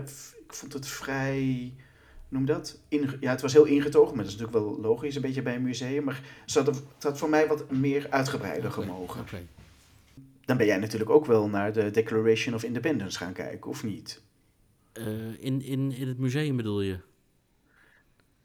ik 0.46 0.52
vond 0.52 0.72
het 0.72 0.86
vrij, 0.86 1.74
noem 2.28 2.44
dat? 2.44 2.78
In, 2.88 3.10
ja, 3.20 3.30
het 3.30 3.40
was 3.40 3.52
heel 3.52 3.64
ingetogen, 3.64 4.14
maar 4.16 4.24
dat 4.24 4.32
is 4.32 4.38
natuurlijk 4.38 4.66
wel 4.66 4.80
logisch, 4.80 5.14
een 5.14 5.22
beetje 5.22 5.42
bij 5.42 5.54
een 5.54 5.62
museum. 5.62 6.04
Maar 6.04 6.22
het 6.44 6.54
had, 6.54 6.66
het 6.66 7.02
had 7.02 7.18
voor 7.18 7.28
mij 7.28 7.46
wat 7.46 7.70
meer 7.70 8.06
uitgebreider 8.10 8.70
okay, 8.70 8.84
gemogen. 8.84 9.20
Okay. 9.20 9.46
Dan 10.44 10.56
ben 10.56 10.66
jij 10.66 10.78
natuurlijk 10.78 11.10
ook 11.10 11.26
wel 11.26 11.48
naar 11.48 11.72
de 11.72 11.90
Declaration 11.90 12.54
of 12.54 12.62
Independence 12.62 13.18
gaan 13.18 13.32
kijken, 13.32 13.70
of 13.70 13.84
niet? 13.84 14.22
Uh, 14.98 15.06
in, 15.38 15.62
in, 15.62 15.92
in 15.92 16.08
het 16.08 16.18
museum 16.18 16.56
bedoel 16.56 16.80
je? 16.80 16.98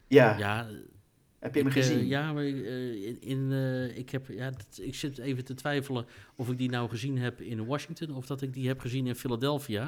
Ja. 0.07 0.37
ja 0.37 0.69
heb 1.39 1.55
je 1.55 1.61
hem 1.61 1.71
gezien? 1.71 1.99
Uh, 1.99 2.07
ja, 2.07 2.33
maar 2.33 2.43
uh, 2.43 3.07
in, 3.07 3.21
in 3.21 3.51
ik, 3.95 4.09
heb, 4.09 4.27
ja, 4.27 4.51
ik 4.75 4.95
zit 4.95 5.17
even 5.17 5.45
te 5.45 5.53
twijfelen 5.53 6.05
of 6.35 6.49
ik 6.49 6.57
die 6.57 6.69
nou 6.69 6.89
gezien 6.89 7.17
heb 7.17 7.41
in 7.41 7.65
Washington 7.65 8.15
of 8.15 8.25
dat 8.25 8.41
ik 8.41 8.53
die 8.53 8.67
heb 8.67 8.79
gezien 8.79 9.07
in 9.07 9.15
Philadelphia. 9.15 9.83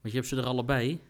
Want 0.00 0.14
je 0.14 0.20
hebt 0.20 0.26
ze 0.26 0.36
er 0.36 0.44
allebei. 0.44 1.00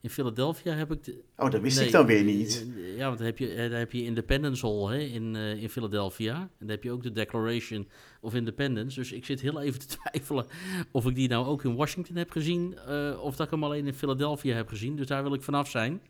In 0.00 0.10
Philadelphia 0.10 0.74
heb 0.74 0.92
ik... 0.92 1.04
De... 1.04 1.20
Oh, 1.36 1.50
dat 1.50 1.60
wist 1.60 1.80
ik 1.80 1.90
dan 1.90 2.06
weer 2.06 2.24
niet. 2.24 2.66
Ja, 2.96 3.06
want 3.06 3.18
dan 3.18 3.26
heb 3.26 3.38
je, 3.38 3.68
dan 3.70 3.78
heb 3.78 3.92
je 3.92 4.04
Independence 4.04 4.66
Hall 4.66 4.92
hè, 4.92 4.98
in, 4.98 5.34
uh, 5.34 5.62
in 5.62 5.68
Philadelphia. 5.68 6.34
En 6.34 6.50
dan 6.58 6.68
heb 6.68 6.82
je 6.82 6.90
ook 6.90 7.02
de 7.02 7.12
Declaration 7.12 7.88
of 8.20 8.34
Independence. 8.34 8.98
Dus 8.98 9.12
ik 9.12 9.24
zit 9.24 9.40
heel 9.40 9.60
even 9.60 9.80
te 9.80 9.86
twijfelen 9.96 10.46
of 10.90 11.06
ik 11.06 11.14
die 11.14 11.28
nou 11.28 11.46
ook 11.46 11.64
in 11.64 11.76
Washington 11.76 12.16
heb 12.16 12.30
gezien... 12.30 12.78
Uh, 12.88 13.22
of 13.22 13.36
dat 13.36 13.46
ik 13.46 13.52
hem 13.52 13.64
alleen 13.64 13.86
in 13.86 13.94
Philadelphia 13.94 14.54
heb 14.54 14.68
gezien. 14.68 14.96
Dus 14.96 15.06
daar 15.06 15.22
wil 15.22 15.34
ik 15.34 15.42
vanaf 15.42 15.70
zijn. 15.70 16.00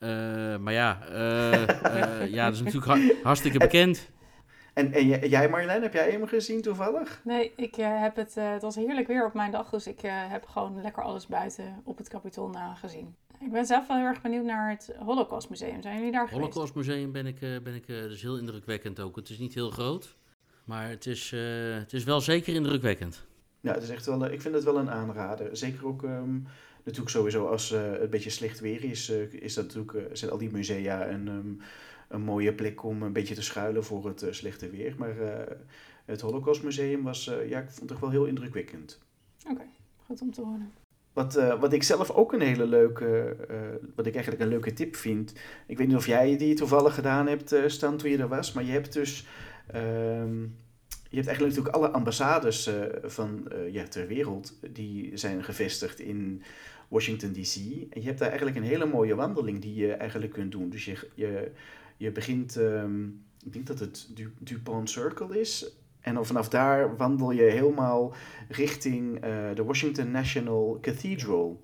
Uh, 0.00 0.08
maar 0.56 0.72
ja, 0.72 0.98
ja, 2.26 2.44
dat 2.44 2.54
is 2.54 2.62
natuurlijk 2.62 3.22
hartstikke 3.22 3.58
bekend. 3.68 4.10
En, 4.74 4.92
en 4.92 5.06
jij 5.28 5.48
Marjolein, 5.48 5.82
heb 5.82 5.92
jij 5.92 6.10
hem 6.10 6.26
gezien 6.26 6.62
toevallig? 6.62 7.20
Nee, 7.24 7.52
ik 7.56 7.76
uh, 7.76 8.00
heb 8.00 8.16
het, 8.16 8.34
uh, 8.38 8.52
het 8.52 8.62
was 8.62 8.74
heerlijk 8.74 9.06
weer 9.06 9.26
op 9.26 9.34
mijn 9.34 9.50
dag, 9.50 9.70
dus 9.70 9.86
ik 9.86 10.02
uh, 10.02 10.10
heb 10.14 10.46
gewoon 10.46 10.80
lekker 10.82 11.02
alles 11.02 11.26
buiten 11.26 11.82
op 11.84 11.98
het 11.98 12.08
Capitool 12.08 12.48
nagezien. 12.48 13.14
Ik 13.40 13.52
ben 13.52 13.66
zelf 13.66 13.86
wel 13.86 13.96
heel 13.96 14.06
erg 14.06 14.22
benieuwd 14.22 14.44
naar 14.44 14.70
het 14.70 14.94
Holocaust 14.98 15.50
Museum. 15.50 15.82
Zijn 15.82 15.96
jullie 15.96 16.12
daar 16.12 16.28
geweest? 16.28 16.42
Holocaust 16.42 16.74
Museum 16.74 17.12
ben 17.12 17.26
ik, 17.26 17.38
ben 17.40 17.74
ik 17.74 17.86
dus 17.86 18.22
heel 18.22 18.38
indrukwekkend 18.38 19.00
ook. 19.00 19.16
Het 19.16 19.28
is 19.28 19.38
niet 19.38 19.54
heel 19.54 19.70
groot, 19.70 20.16
maar 20.64 20.88
het 20.88 21.06
is, 21.06 21.30
het 21.78 21.92
is 21.92 22.04
wel 22.04 22.20
zeker 22.20 22.54
indrukwekkend. 22.54 23.24
Ja, 23.60 23.72
het 23.72 23.82
is 23.82 23.90
echt 23.90 24.06
wel, 24.06 24.24
ik 24.24 24.40
vind 24.40 24.54
het 24.54 24.64
wel 24.64 24.78
een 24.78 24.90
aanrader. 24.90 25.56
Zeker 25.56 25.86
ook 25.86 26.02
um, 26.02 26.46
natuurlijk 26.82 27.14
sowieso 27.14 27.46
als 27.46 27.68
het 27.68 28.00
een 28.00 28.10
beetje 28.10 28.30
slecht 28.30 28.60
weer 28.60 28.84
is, 28.84 29.08
is 29.30 29.54
dat 29.54 29.64
natuurlijk, 29.64 30.16
zijn 30.16 30.30
al 30.30 30.38
die 30.38 30.50
musea 30.50 31.04
en... 31.04 31.28
Um, 31.28 31.60
een 32.14 32.22
mooie 32.22 32.52
plek 32.52 32.82
om 32.82 33.02
een 33.02 33.12
beetje 33.12 33.34
te 33.34 33.42
schuilen 33.42 33.84
voor 33.84 34.06
het 34.06 34.22
uh, 34.22 34.32
slechte 34.32 34.70
weer. 34.70 34.94
Maar 34.98 35.16
uh, 35.18 35.28
het 36.04 36.20
Holocaustmuseum 36.20 37.02
was, 37.02 37.28
uh, 37.28 37.48
ja, 37.48 37.60
ik 37.60 37.70
vond 37.70 37.90
het 37.90 38.00
wel 38.00 38.10
heel 38.10 38.24
indrukwekkend. 38.24 38.98
Oké, 39.42 39.52
okay, 39.52 39.70
goed 40.06 40.20
om 40.20 40.32
te 40.32 40.40
horen. 40.40 40.72
Wat, 41.12 41.34
wat 41.60 41.72
ik 41.72 41.82
zelf 41.82 42.10
ook 42.10 42.32
een 42.32 42.40
hele 42.40 42.66
leuke, 42.66 43.36
wat 43.94 44.06
ik 44.06 44.14
eigenlijk 44.14 44.42
een 44.44 44.48
leuke 44.48 44.72
tip 44.72 44.96
vind. 44.96 45.34
Ik 45.66 45.78
weet 45.78 45.86
niet 45.86 45.96
of 45.96 46.06
jij 46.06 46.36
die 46.36 46.54
toevallig 46.54 46.94
gedaan 46.94 47.26
hebt, 47.26 47.54
Stan, 47.66 47.96
toen 47.96 48.10
je 48.10 48.18
er 48.18 48.28
was. 48.28 48.52
Maar 48.52 48.64
je 48.64 48.72
hebt 48.72 48.92
dus, 48.92 49.26
ehm, 49.66 50.40
je 51.08 51.16
hebt 51.16 51.26
eigenlijk 51.26 51.56
natuurlijk 51.56 51.74
alle 51.74 51.90
ambassades 51.90 52.70
van, 53.02 53.48
ja, 53.70 53.84
ter 53.84 54.06
wereld, 54.06 54.58
die 54.72 55.16
zijn 55.16 55.44
gevestigd 55.44 56.00
in 56.00 56.42
Washington 56.88 57.32
DC. 57.32 57.56
En 57.90 58.00
je 58.00 58.06
hebt 58.06 58.18
daar 58.18 58.28
eigenlijk 58.28 58.56
een 58.56 58.62
hele 58.62 58.86
mooie 58.86 59.14
wandeling 59.14 59.60
die 59.60 59.74
je 59.74 59.92
eigenlijk 59.92 60.32
kunt 60.32 60.52
doen. 60.52 60.70
Dus 60.70 60.84
je, 60.84 61.08
je 61.14 61.50
je 61.96 62.12
begint, 62.12 62.56
um, 62.56 63.24
ik 63.44 63.52
denk 63.52 63.66
dat 63.66 63.78
het 63.78 64.10
du 64.14 64.32
Dupont 64.38 64.90
Circle 64.90 65.40
is. 65.40 65.72
En 66.00 66.14
dan 66.14 66.26
vanaf 66.26 66.48
daar 66.48 66.96
wandel 66.96 67.30
je 67.30 67.42
helemaal 67.42 68.14
richting 68.48 69.14
uh, 69.14 69.20
de 69.54 69.64
Washington 69.64 70.10
National 70.10 70.78
Cathedral. 70.80 71.62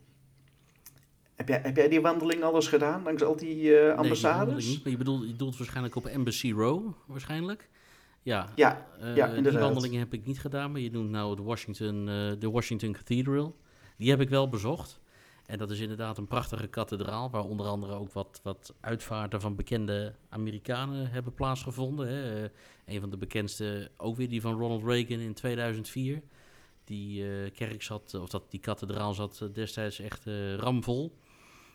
Heb 1.34 1.48
jij, 1.48 1.60
heb 1.62 1.76
jij 1.76 1.88
die 1.88 2.00
wandeling 2.00 2.42
alles 2.42 2.68
gedaan, 2.68 3.02
langs 3.02 3.22
al 3.22 3.36
die 3.36 3.62
uh, 3.62 3.94
ambassades? 3.94 4.64
Nee, 4.64 4.74
niet, 4.74 4.82
maar 4.82 4.92
je 4.92 4.98
bedoelt, 4.98 5.22
je 5.22 5.30
bedoelt 5.30 5.56
waarschijnlijk 5.56 5.96
op 5.96 6.06
Embassy 6.06 6.52
Row, 6.52 6.92
waarschijnlijk? 7.06 7.68
Ja, 8.22 8.48
ja, 8.54 8.86
uh, 9.00 9.16
ja 9.16 9.26
inderdaad. 9.26 9.52
Die 9.52 9.60
wandelingen 9.60 9.98
heb 9.98 10.12
ik 10.12 10.26
niet 10.26 10.40
gedaan, 10.40 10.72
maar 10.72 10.80
je 10.80 10.90
noemt 10.90 11.10
nou 11.10 11.36
de 11.36 11.42
Washington, 11.42 12.04
de 12.38 12.50
Washington 12.50 12.92
Cathedral. 12.92 13.56
Die 13.96 14.10
heb 14.10 14.20
ik 14.20 14.28
wel 14.28 14.48
bezocht. 14.48 14.99
En 15.50 15.58
dat 15.58 15.70
is 15.70 15.80
inderdaad 15.80 16.18
een 16.18 16.26
prachtige 16.26 16.66
kathedraal, 16.66 17.30
waar 17.30 17.44
onder 17.44 17.66
andere 17.66 17.94
ook 17.94 18.12
wat, 18.12 18.40
wat 18.42 18.74
uitvaarten 18.80 19.40
van 19.40 19.56
bekende 19.56 20.14
Amerikanen 20.28 21.10
hebben 21.10 21.34
plaatsgevonden. 21.34 22.08
Hè. 22.08 22.42
Uh, 22.42 22.48
een 22.86 23.00
van 23.00 23.10
de 23.10 23.16
bekendste, 23.16 23.90
ook 23.96 24.16
weer 24.16 24.28
die 24.28 24.40
van 24.40 24.58
Ronald 24.58 24.84
Reagan 24.84 25.18
in 25.18 25.34
2004. 25.34 26.22
Die 26.84 27.22
uh, 27.22 27.50
kerk 27.54 27.82
zat, 27.82 28.14
of 28.14 28.28
dat, 28.28 28.50
die 28.50 28.60
kathedraal 28.60 29.14
zat 29.14 29.40
uh, 29.42 29.48
destijds 29.52 29.98
echt 29.98 30.24
ramvol. 30.56 31.16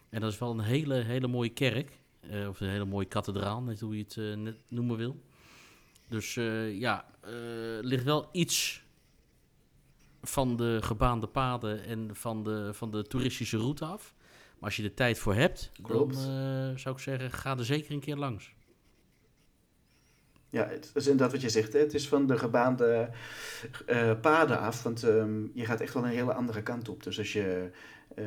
En 0.09 0.21
dat 0.21 0.31
is 0.31 0.39
wel 0.39 0.51
een 0.51 0.59
hele, 0.59 0.95
hele 0.95 1.27
mooie 1.27 1.53
kerk, 1.53 1.99
of 2.47 2.59
een 2.59 2.69
hele 2.69 2.85
mooie 2.85 3.07
kathedraal, 3.07 3.61
net 3.61 3.79
hoe 3.79 3.97
je 3.97 4.03
het 4.03 4.39
net 4.39 4.57
noemen 4.67 4.97
wil. 4.97 5.21
Dus 6.09 6.33
ja, 6.71 7.05
ligt 7.81 8.03
wel 8.03 8.29
iets 8.31 8.84
van 10.27 10.55
de 10.55 10.77
gebaande 10.81 11.27
paden 11.27 11.83
en 11.83 12.09
van 12.13 12.43
de, 12.43 12.73
van 12.73 12.91
de 12.91 13.03
toeristische 13.03 13.57
route 13.57 13.85
af. 13.85 14.13
Maar 14.53 14.63
als 14.63 14.75
je 14.75 14.83
er 14.83 14.93
tijd 14.93 15.19
voor 15.19 15.33
hebt, 15.33 15.71
dan 15.81 16.09
uh, 16.09 16.77
zou 16.77 16.95
ik 16.95 16.99
zeggen, 17.01 17.31
ga 17.31 17.57
er 17.57 17.65
zeker 17.65 17.91
een 17.91 17.99
keer 17.99 18.15
langs. 18.15 18.53
Ja, 20.49 20.67
het 20.67 20.91
is 20.93 21.07
inderdaad 21.07 21.31
wat 21.31 21.41
je 21.41 21.49
zegt. 21.49 21.73
Hè? 21.73 21.79
Het 21.79 21.93
is 21.93 22.07
van 22.07 22.27
de 22.27 22.37
gebaande 22.37 23.09
uh, 23.87 24.11
paden 24.21 24.59
af. 24.59 24.83
Want 24.83 25.03
um, 25.03 25.51
je 25.53 25.65
gaat 25.65 25.81
echt 25.81 25.93
wel 25.93 26.03
een 26.03 26.09
hele 26.09 26.33
andere 26.33 26.63
kant 26.63 26.89
op. 26.89 27.03
Dus 27.03 27.17
als 27.17 27.33
je 27.33 27.69
uh, 28.15 28.25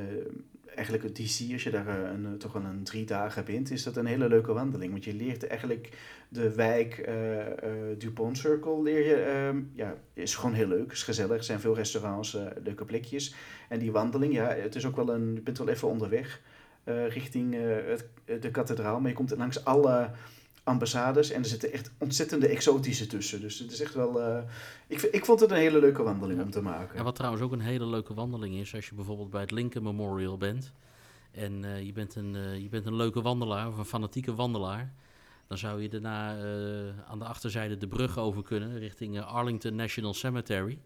eigenlijk 0.78 1.02
het 1.02 1.14
DC, 1.14 1.52
als 1.52 1.62
je 1.62 1.70
daar 1.70 1.88
eh, 1.88 2.10
een, 2.10 2.38
toch 2.38 2.52
wel 2.52 2.64
een 2.64 2.84
drie 2.84 3.04
dagen 3.04 3.44
bent, 3.44 3.70
is 3.70 3.82
dat 3.82 3.96
een 3.96 4.06
hele 4.06 4.28
leuke 4.28 4.52
wandeling. 4.52 4.92
Want 4.92 5.04
je 5.04 5.14
leert 5.14 5.46
eigenlijk 5.46 5.88
de 6.28 6.54
wijk 6.54 7.08
uh, 7.08 7.36
uh, 7.46 7.48
Dupont 7.98 8.38
Circle, 8.38 8.82
leer 8.82 9.06
je, 9.06 9.50
uh, 9.52 9.60
ja, 9.72 9.94
is 10.14 10.34
gewoon 10.34 10.54
heel 10.54 10.66
leuk, 10.66 10.92
is 10.92 11.02
gezellig. 11.02 11.36
Er 11.36 11.44
zijn 11.44 11.60
veel 11.60 11.74
restaurants, 11.74 12.36
leuke 12.64 12.84
plekjes. 12.84 13.34
En 13.68 13.78
die 13.78 13.92
wandeling, 13.92 14.34
ja, 14.34 14.48
het 14.48 14.74
is 14.74 14.86
ook 14.86 14.96
wel 14.96 15.14
een, 15.14 15.34
je 15.34 15.40
bent 15.40 15.58
wel 15.58 15.68
even 15.68 15.88
onderweg 15.88 16.40
richting 17.08 17.56
de 18.24 18.50
kathedraal, 18.50 19.00
maar 19.00 19.10
je 19.10 19.16
komt 19.16 19.36
langs 19.36 19.64
alle 19.64 20.10
ambassades 20.68 21.30
en 21.30 21.42
er 21.42 21.48
zitten 21.48 21.72
echt 21.72 21.90
ontzettende 21.98 22.48
exotische 22.48 23.06
tussen. 23.06 23.40
Dus 23.40 23.58
het 23.58 23.72
is 23.72 23.80
echt 23.80 23.94
wel. 23.94 24.20
Uh, 24.20 24.38
ik, 24.86 25.02
ik 25.02 25.24
vond 25.24 25.40
het 25.40 25.50
een 25.50 25.56
hele 25.56 25.80
leuke 25.80 26.02
wandeling 26.02 26.42
om 26.42 26.50
te 26.50 26.62
maken. 26.62 26.98
En 26.98 27.04
wat 27.04 27.14
trouwens 27.14 27.42
ook 27.42 27.52
een 27.52 27.60
hele 27.60 27.86
leuke 27.86 28.14
wandeling 28.14 28.54
is, 28.54 28.74
als 28.74 28.88
je 28.88 28.94
bijvoorbeeld 28.94 29.30
bij 29.30 29.40
het 29.40 29.50
Lincoln 29.50 29.84
Memorial 29.84 30.36
bent 30.36 30.72
en 31.30 31.62
uh, 31.62 31.82
je, 31.82 31.92
bent 31.92 32.14
een, 32.14 32.34
uh, 32.34 32.58
je 32.58 32.68
bent 32.68 32.86
een 32.86 32.96
leuke 32.96 33.22
wandelaar 33.22 33.68
of 33.68 33.78
een 33.78 33.84
fanatieke 33.84 34.34
wandelaar. 34.34 34.92
Dan 35.46 35.58
zou 35.58 35.82
je 35.82 35.88
daarna 35.88 36.30
aan 37.06 37.18
de 37.18 37.24
achterzijde 37.24 37.76
de 37.76 37.88
brug 37.88 38.18
over 38.18 38.42
kunnen 38.42 38.78
richting 38.78 39.20
Arlington 39.20 39.74
National 39.74 40.14
Cemetery. 40.14 40.78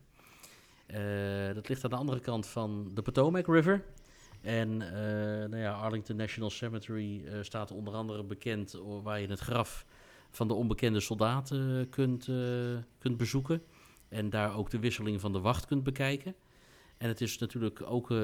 dat 1.55 1.69
ligt 1.69 1.85
aan 1.85 1.91
de 1.91 1.97
andere 1.97 2.21
kant 2.21 2.47
van 2.47 2.91
de 2.95 3.03
Potomac 3.03 3.47
River. 3.47 3.85
En 4.43 4.69
uh, 4.71 4.89
nou 5.49 5.57
ja, 5.57 5.73
Arlington 5.73 6.17
National 6.17 6.51
Cemetery 6.51 7.25
uh, 7.25 7.43
staat 7.43 7.71
onder 7.71 7.95
andere 7.95 8.25
bekend 8.25 8.81
waar 9.03 9.21
je 9.21 9.27
het 9.27 9.41
graf 9.41 9.87
van 10.31 10.49
de 10.49 10.55
onbekende 10.55 11.01
soldaten 11.01 11.89
kunt, 11.91 12.29
eh, 12.29 12.37
kunt 12.99 13.17
bezoeken. 13.17 13.63
En 14.09 14.31
daar 14.31 14.57
ook 14.57 14.71
de 14.71 14.79
wisseling 14.79 15.21
van 15.21 15.33
de 15.33 15.41
wacht 15.41 15.67
kunt 15.67 15.83
bekijken. 15.83 16.35
En 16.97 17.09
het 17.09 17.21
is 17.21 17.39
natuurlijk 17.39 17.83
ook 17.83 18.11
eh, 18.11 18.17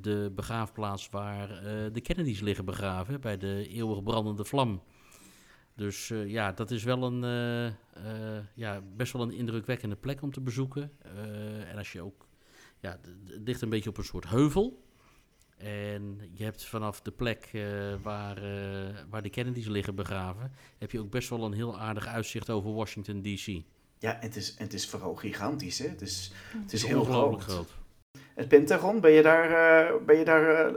de 0.00 0.32
begraafplaats 0.34 1.08
waar 1.08 1.50
eh, 1.50 1.92
de 1.92 2.00
Kennedys 2.00 2.40
liggen 2.40 2.64
begraven, 2.64 3.20
bij 3.20 3.36
de 3.36 3.68
eeuwig 3.68 4.02
brandende 4.02 4.44
vlam. 4.44 4.82
Dus 5.74 6.10
eh, 6.10 6.30
ja, 6.30 6.52
dat 6.52 6.70
is 6.70 6.84
wel 6.84 7.02
een, 7.02 7.24
eh, 7.24 7.66
eh, 7.66 8.44
ja, 8.54 8.82
best 8.96 9.12
wel 9.12 9.22
een 9.22 9.32
indrukwekkende 9.32 9.96
plek 9.96 10.22
om 10.22 10.32
te 10.32 10.40
bezoeken. 10.40 10.92
Eh, 11.02 11.70
en 11.70 11.76
als 11.76 11.92
je 11.92 12.02
ook, 12.02 12.26
ja, 12.80 12.90
het 13.26 13.44
ligt 13.44 13.62
een 13.62 13.68
beetje 13.68 13.90
op 13.90 13.98
een 13.98 14.04
soort 14.04 14.28
heuvel. 14.28 14.84
En 15.56 16.20
je 16.32 16.44
hebt 16.44 16.64
vanaf 16.64 17.00
de 17.00 17.10
plek 17.10 17.50
eh, 17.52 17.62
waar, 18.02 18.36
eh, 18.36 18.94
waar 19.10 19.22
de 19.22 19.30
Kennedys 19.30 19.66
liggen 19.66 19.94
begraven, 19.94 20.52
heb 20.78 20.90
je 20.90 21.00
ook 21.00 21.10
best 21.10 21.28
wel 21.28 21.44
een 21.44 21.52
heel 21.52 21.78
aardig 21.78 22.06
uitzicht 22.06 22.50
over 22.50 22.72
Washington 22.72 23.22
D.C. 23.22 23.46
Ja, 23.98 24.14
en 24.20 24.26
het 24.26 24.36
is, 24.36 24.54
het 24.58 24.72
is 24.72 24.88
vooral 24.88 25.14
gigantisch, 25.14 25.78
hè? 25.78 25.88
Het 25.88 26.00
is, 26.00 26.32
het 26.62 26.72
is 26.72 26.84
heel 26.84 27.00
Ongelooflijk 27.00 27.42
groot. 27.42 27.54
groot. 27.54 27.84
Het 28.34 28.48
Pentagon, 28.48 29.00
ben 29.00 29.10
je 29.10 29.22
daar, 29.22 29.50
eh, 29.50 29.94
ben 30.06 30.18
je 30.18 30.24
daar 30.24 30.66
eh, 30.66 30.74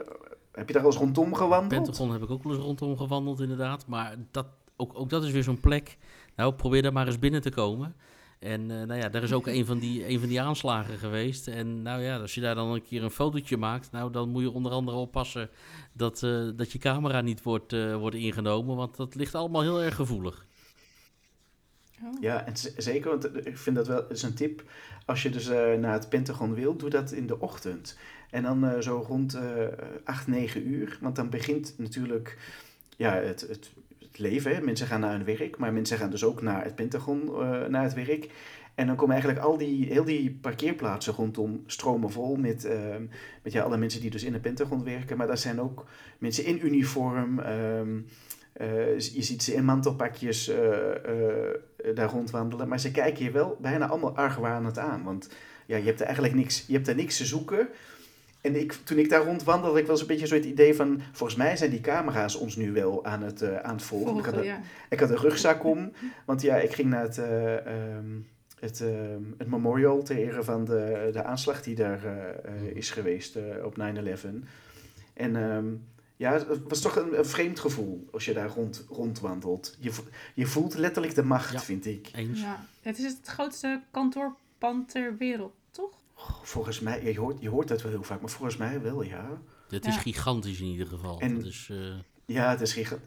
heb 0.52 0.68
je 0.68 0.74
daar 0.74 0.84
al 0.84 0.90
eens 0.90 1.00
rondom 1.00 1.34
gewandeld? 1.34 1.84
Pentagon 1.84 2.12
heb 2.12 2.22
ik 2.24 2.30
ook 2.30 2.44
wel 2.44 2.54
eens 2.54 2.64
rondom 2.64 2.98
gewandeld, 2.98 3.40
inderdaad. 3.40 3.88
Maar 3.88 4.16
dat, 4.32 4.48
ook, 4.76 5.00
ook 5.00 5.10
dat 5.10 5.24
is 5.24 5.32
weer 5.32 5.44
zo'n 5.44 5.60
plek. 5.60 5.98
Nou, 6.36 6.54
probeer 6.54 6.82
daar 6.82 6.94
maar 6.94 7.06
eens 7.06 7.20
binnen 7.20 7.42
te 7.42 7.52
komen. 7.52 7.96
En 8.40 8.72
eh, 8.72 8.78
nou 8.88 9.00
ja, 9.00 9.10
daar 9.10 9.24
is 9.24 9.34
ook 9.34 9.48
een 9.48 9.66
van, 9.66 9.80
die, 9.80 10.10
een 10.10 10.20
van 10.20 10.30
die 10.30 10.42
aanslagen 10.42 10.98
geweest. 10.98 11.48
En 11.48 11.82
nou 11.82 12.02
ja, 12.02 12.18
als 12.18 12.36
je 12.36 12.42
daar 12.42 12.56
dan 12.56 12.68
een 12.68 12.84
keer 12.84 13.04
een 13.04 13.12
fotootje 13.12 13.58
maakt, 13.58 13.92
nou 13.92 14.12
dan 14.12 14.30
moet 14.30 14.42
je 14.42 14.52
onder 14.52 14.72
andere 14.72 14.98
oppassen 14.98 15.50
dat, 15.94 16.24
eh, 16.24 16.48
dat 16.56 16.72
je 16.72 16.80
camera 16.80 17.22
niet 17.22 17.44
wordt, 17.44 17.74
eh, 17.74 17.96
wordt 17.96 18.16
ingenomen. 18.16 18.76
Want 18.76 18.96
dat 18.96 19.16
ligt 19.16 19.36
allemaal 19.36 19.62
heel 19.62 19.82
erg 19.82 19.96
gevoelig. 19.96 20.48
Oh. 22.04 22.22
Ja, 22.22 22.46
en 22.46 22.54
zeker, 22.78 23.10
want 23.10 23.48
ik 23.48 23.58
vind 23.58 23.76
dat 23.76 23.88
wel 23.88 24.08
is 24.10 24.24
een 24.24 24.34
tip. 24.34 24.64
Als 25.06 25.24
je 25.24 25.30
dus 25.30 25.48
eh, 25.48 25.74
naar 25.74 25.94
het 25.94 26.10
Pentagon 26.10 26.54
wil, 26.54 26.76
doe 26.76 26.90
dat 26.90 27.12
in 27.12 27.28
de 27.28 27.40
ochtend. 27.40 27.98
En 28.30 28.44
dan 28.44 28.66
eh, 28.66 28.80
zo 28.80 29.06
rond 29.08 29.34
eh 29.34 29.68
8, 30.04 30.28
9 30.28 30.68
uur. 30.68 30.98
Want 31.02 31.16
dan 31.16 31.30
begint 31.30 31.74
natuurlijk 31.78 32.38
ja, 32.98 33.14
het, 33.14 33.42
het 33.42 33.72
leven. 34.20 34.66
Mensen 34.66 34.88
gaan 34.88 35.00
naar 35.00 35.12
hun 35.12 35.26
werk, 35.26 35.58
maar 35.58 35.74
mensen 35.74 35.98
gaan 35.98 36.10
dus 36.10 36.24
ook 36.24 36.42
naar 36.42 36.64
het 36.64 36.76
Pentagon, 36.76 37.22
eh, 37.28 37.66
naar 37.66 37.84
het 37.84 37.94
werk. 37.94 38.30
En 38.76 38.88
dan 38.88 38.96
komen 38.96 39.14
eigenlijk 39.16 39.46
al 39.46 39.58
die, 39.58 39.86
heel 39.86 40.04
die 40.04 40.38
parkeerplaatsen 40.42 41.14
rondom 41.14 41.64
stromen 41.66 42.12
vol 42.12 42.36
met, 42.36 42.66
ehm, 42.66 43.04
met 43.44 43.54
ja, 43.54 43.64
alle 43.64 43.78
mensen 43.78 44.02
die 44.02 44.10
dus 44.10 44.24
in 44.24 44.34
het 44.34 44.42
Pentagon 44.42 44.84
werken. 44.84 45.18
Maar 45.18 45.28
daar 45.28 45.38
zijn 45.38 45.62
ook 45.62 45.86
mensen 46.18 46.46
in 46.46 46.66
uniform. 46.66 47.40
ehm, 47.40 48.00
eh, 48.54 49.00
je 49.00 49.22
ziet 49.22 49.44
ze 49.44 49.54
in 49.54 49.66
mantelpakjes 49.66 50.48
eh, 50.48 50.58
daar 51.96 52.10
rondwandelen. 52.10 52.68
Maar 52.68 52.80
ze 52.80 52.92
kijken 52.92 53.24
je 53.26 53.32
wel 53.32 53.58
bijna 53.62 53.88
allemaal 53.88 54.16
argwanend 54.16 54.78
aan. 54.78 55.04
Want 55.04 55.30
ja, 55.66 55.78
je 55.78 55.86
hebt 55.86 56.00
er 56.00 56.06
eigenlijk 56.06 56.36
niks, 56.36 56.64
je 56.68 56.74
hebt 56.74 56.88
er 56.88 56.96
niks 56.96 57.18
te 57.18 57.26
zoeken. 57.26 57.70
En 58.42 58.60
ik, 58.60 58.74
toen 58.74 58.98
ik 58.98 59.10
daar 59.10 59.26
rondwandelde, 59.26 59.68
had 59.68 59.78
ik 59.78 59.84
wel 59.84 59.92
eens 59.92 60.02
een 60.02 60.08
beetje 60.08 60.28
zo 60.28 60.36
het 60.36 60.46
idee 60.46 60.76
van... 60.76 61.02
Volgens 61.12 61.38
mij 61.38 61.58
zijn 61.58 61.70
die 61.70 61.82
camera's 61.82 62.36
ons 62.36 62.56
nu 62.56 62.72
wel 62.72 63.06
aan 63.06 63.22
het, 63.24 63.42
eh, 63.42 63.58
aan 63.58 63.74
het 63.76 63.84
volgen. 63.84 64.18
ik, 64.18 64.26
had 64.26 64.34
een, 64.34 64.44
ja. 64.44 64.62
ik 64.90 65.00
had 65.00 65.10
een 65.10 65.18
rugzak 65.18 65.64
om. 65.64 65.92
Want 66.26 66.42
ja, 66.42 66.56
ik 66.56 66.74
ging 66.74 66.90
naar 66.90 67.02
het, 67.02 67.18
eh, 67.18 67.66
ehm, 67.66 68.06
het, 68.60 68.82
ehm, 68.82 69.24
het 69.38 69.48
memorial 69.48 70.04
ter 70.04 70.18
ere 70.18 70.44
van 70.44 70.66
de, 70.66 71.10
de 71.14 71.24
aanslag 71.24 71.64
die 71.64 71.76
daar 71.76 72.06
eh, 72.06 72.30
eh, 72.56 72.76
is 72.76 72.92
geweest 72.92 73.36
eh, 73.36 73.66
op 73.66 73.78
9-11. 73.78 74.44
En 75.14 75.36
ehm, 75.36 75.68
ja, 76.16 76.34
het 76.34 76.60
was 76.68 76.82
toch 76.82 76.96
een, 76.96 77.18
een 77.18 77.26
vreemd 77.26 77.60
gevoel 77.60 78.08
als 78.12 78.26
je 78.26 78.34
daar 78.34 78.50
rond, 78.50 78.86
rondwandelt. 78.90 79.78
Je, 79.80 79.92
je 80.34 80.46
voelt 80.46 80.74
letterlijk 80.74 81.16
de 81.16 81.24
macht, 81.24 81.52
Ja. 81.52 81.60
vind 81.60 81.86
ik. 81.86 82.10
Eens. 82.14 82.42
ja. 82.42 82.66
Het 82.82 82.98
is 82.98 83.04
het 83.04 83.28
grootste 83.28 83.82
kantoorpand 83.92 84.90
ter 84.90 85.18
wereld, 85.18 85.54
Volgens 86.44 86.80
mij, 86.80 87.04
je 87.14 87.20
hoort, 87.20 87.42
je 87.42 87.50
hoort 87.50 87.68
dat 87.68 87.82
wel 87.82 87.92
heel 87.92 88.04
vaak, 88.04 88.22
maar 88.22 88.30
volgens 88.30 88.58
mij 88.58 88.82
wel, 88.82 89.02
ja. 89.02 89.42
Het 89.70 89.86
is 89.86 89.96
Ja. 89.96 90.02
gigantisch 90.02 90.60
in 90.60 90.66
ieder 90.68 90.88
geval. 90.88 91.20
En- 91.20 91.36
Dat 91.36 91.46
is, 91.46 91.68
eh, 91.72 91.78
Ja, 92.26 92.50
het 92.50 92.62
is 92.62 92.74
giga- 92.74 92.98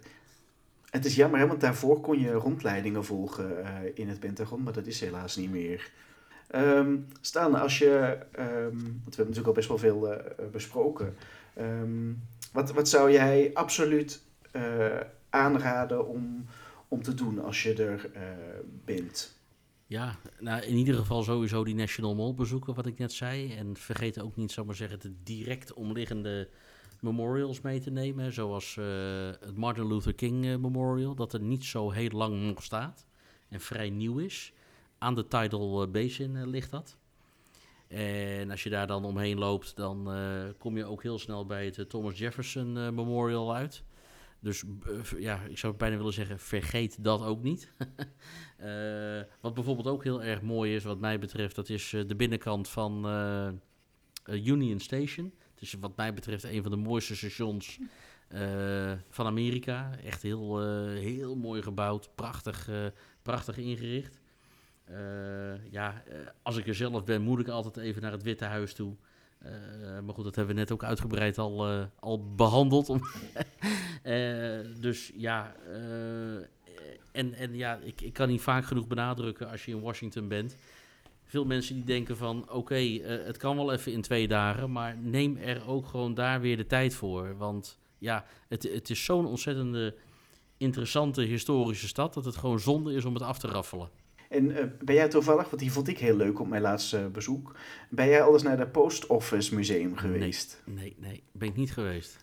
Het 0.91 1.05
is 1.05 1.15
jammer, 1.15 1.41
hè, 1.41 1.47
want 1.47 1.61
daarvoor 1.61 2.01
kon 2.01 2.21
je 2.21 2.33
rondleidingen 2.33 3.05
volgen 3.05 3.65
eh, 3.65 3.91
in 3.95 4.09
het 4.09 4.21
Pentagon, 4.21 4.63
maar 4.63 4.73
dat 4.73 4.87
is 4.87 5.01
helaas 5.01 5.37
niet 5.37 5.51
meer. 5.51 5.91
Ehm 6.49 6.97
Staan, 7.21 7.55
als 7.55 7.79
je, 7.79 8.19
ehm, 8.33 8.49
want 8.73 8.75
we 8.83 9.17
hebben 9.17 9.17
natuurlijk 9.17 9.47
al 9.47 9.53
best 9.53 9.69
wel 9.69 9.79
veel 9.79 10.13
eh, 10.13 10.47
besproken. 10.53 11.17
Ehm, 11.55 12.13
wat, 12.53 12.73
wat 12.73 12.89
zou 12.89 13.11
jij 13.13 13.51
absoluut 13.55 14.23
eh, 14.51 15.01
aanraden 15.31 16.09
om, 16.09 16.45
om 16.89 17.03
te 17.03 17.15
doen 17.15 17.39
als 17.45 17.63
je 17.63 17.75
er 17.75 18.11
eh, 18.15 18.23
bent? 18.85 19.32
Ja, 19.93 20.17
nou, 20.39 20.63
in 20.63 20.77
ieder 20.77 20.95
geval 20.95 21.23
sowieso 21.23 21.65
die 21.65 21.75
National 21.75 22.15
Mall 22.15 22.35
bezoeken, 22.35 22.75
wat 22.75 22.87
ik 22.87 22.99
net 22.99 23.13
zei. 23.13 23.55
En 23.55 23.77
vergeet 23.77 24.21
ook 24.21 24.37
niet, 24.37 24.53
zou 24.53 24.67
maar 24.67 24.75
zeggen, 24.75 25.01
de 25.01 25.13
direct 25.23 25.73
omliggende 25.73 26.49
memorials 27.01 27.61
mee 27.61 27.81
te 27.81 27.91
nemen. 27.91 28.33
Zoals 28.33 28.77
eh, 28.77 28.85
het 29.41 29.57
Martin 29.57 29.87
Luther 29.87 30.15
King 30.15 30.45
eh, 30.45 30.57
Memorial, 30.57 31.15
dat 31.15 31.33
er 31.33 31.41
niet 31.41 31.65
zo 31.65 31.91
heel 31.91 32.09
lang 32.11 32.43
nog 32.43 32.63
staat. 32.63 33.07
En 33.49 33.61
vrij 33.61 33.91
nieuw 33.91 34.19
is. 34.19 34.53
Aan 34.99 35.15
de 35.15 35.29
Tidal 35.29 35.83
eh, 35.83 35.91
Basin 35.91 36.47
ligt 36.47 36.71
dat. 36.71 36.97
En 37.89 38.51
als 38.51 38.63
je 38.63 38.71
daar 38.71 38.87
dan 38.87 39.05
omheen 39.05 39.39
loopt, 39.39 39.77
dan 39.77 40.11
kom 40.59 40.77
je 40.77 40.85
ook 40.85 41.03
heel 41.03 41.19
snel 41.19 41.47
bij 41.47 41.65
het 41.65 41.91
Thomas 41.91 42.19
Jefferson 42.19 42.73
Memorial 42.73 43.55
uit. 43.55 43.83
Dus 44.43 44.63
eh, 44.63 45.21
ja, 45.21 45.41
ik 45.49 45.59
zou 45.59 45.75
bijna 45.75 45.97
willen 45.97 46.13
zeggen, 46.13 46.39
vergeet 46.39 47.05
dat 47.05 47.23
ook 47.23 47.43
niet. 47.43 47.73
Eh, 48.63 49.23
wat 49.41 49.55
bijvoorbeeld 49.55 49.87
ook 49.87 50.05
heel 50.05 50.23
erg 50.23 50.43
mooi 50.43 50.75
is, 50.75 50.85
wat 50.85 51.01
mij 51.01 51.19
betreft, 51.19 51.55
dat 51.55 51.69
is 51.69 51.93
eh, 51.93 52.01
de 52.07 52.17
binnenkant 52.17 52.69
van 52.69 53.07
Union 54.27 54.81
Station. 54.81 55.35
Het 55.55 55.63
is 55.63 55.73
wat 55.81 55.97
mij 55.97 56.15
betreft 56.15 56.45
een 56.45 56.63
van 56.63 56.71
de 56.71 56.77
mooiste 56.77 57.17
stations 57.17 57.79
van 59.09 59.27
Amerika. 59.27 59.91
Echt 60.05 60.23
heel, 60.23 60.61
heel 60.89 61.37
mooi 61.37 61.63
gebouwd, 61.63 62.15
prachtig, 62.15 62.69
prachtig 63.23 63.57
ingericht. 63.57 64.21
Ja, 65.71 66.03
als 66.43 66.57
ik 66.57 66.67
er 66.67 66.75
zelf 66.75 67.05
ben, 67.05 67.23
moet 67.23 67.41
ik 67.41 67.49
altijd 67.49 67.77
even 67.77 68.03
naar 68.03 68.13
het 68.13 68.23
Witte 68.23 68.45
Huis 68.45 68.75
toe. 68.75 68.97
Eh, 69.43 69.51
maar 70.05 70.15
goed, 70.15 70.25
dat 70.25 70.35
hebben 70.37 70.55
we 70.55 70.61
net 70.61 70.73
ook 70.73 70.85
uitgebreid 70.85 71.39
al, 71.39 71.69
eh, 71.69 71.85
al 71.99 72.35
behandeld. 72.35 72.89
Eh, 74.03 74.59
dus 74.81 75.13
ja, 75.17 75.55
en, 77.13 77.35
en 77.35 77.55
ja, 77.55 77.79
ik, 77.83 78.01
ik 78.01 78.13
kan 78.13 78.29
niet 78.29 78.41
vaak 78.41 78.65
genoeg 78.65 78.87
benadrukken 78.87 79.51
als 79.51 79.65
je 79.65 79.71
in 79.71 79.81
Washington 79.81 80.29
bent. 80.29 80.57
Veel 81.25 81.45
mensen 81.45 81.75
die 81.75 81.85
denken 81.85 82.17
van, 82.17 82.51
oké, 82.51 82.75
het 83.25 83.37
kan 83.37 83.57
wel 83.57 83.73
even 83.73 83.93
in 83.93 84.03
twee 84.03 84.29
dagen, 84.29 84.73
maar 84.73 84.97
neem 84.97 85.37
er 85.37 85.69
ook 85.69 85.87
gewoon 85.87 86.15
daar 86.15 86.41
weer 86.41 86.57
de 86.57 86.67
tijd 86.67 86.95
voor. 86.95 87.37
Want 87.37 87.79
ja, 87.99 88.25
het, 88.49 88.63
het 88.63 88.91
is 88.91 89.05
zo'n 89.05 89.27
ontzettende 89.27 89.95
interessante 90.57 91.23
historische 91.23 91.89
stad 91.89 92.15
dat 92.15 92.25
het 92.25 92.37
gewoon 92.37 92.61
zonde 92.61 92.95
is 92.95 93.05
om 93.05 93.15
het 93.15 93.23
af 93.23 93.39
te 93.39 93.49
raffelen. 93.49 93.89
En 94.33 94.57
eh, 94.57 94.65
ben 94.81 94.95
jij 94.95 95.09
toevallig, 95.09 95.51
want 95.51 95.63
die 95.63 95.73
vond 95.73 95.89
ik 95.89 95.99
heel 95.99 96.17
leuk 96.17 96.41
op 96.41 96.49
mijn 96.49 96.63
laatste 96.63 97.09
bezoek, 97.13 97.55
ben 97.91 98.09
jij 98.09 98.23
al 98.23 98.33
eens 98.33 98.43
naar 98.43 98.57
de 98.57 98.67
Post 98.67 99.07
Office 99.07 99.55
Museum 99.55 99.97
geweest? 99.97 100.63
Nee, 100.65 100.97
nee, 100.99 101.23
ben 101.33 101.49
ik 101.49 101.57
niet 101.57 101.73
geweest. 101.73 102.17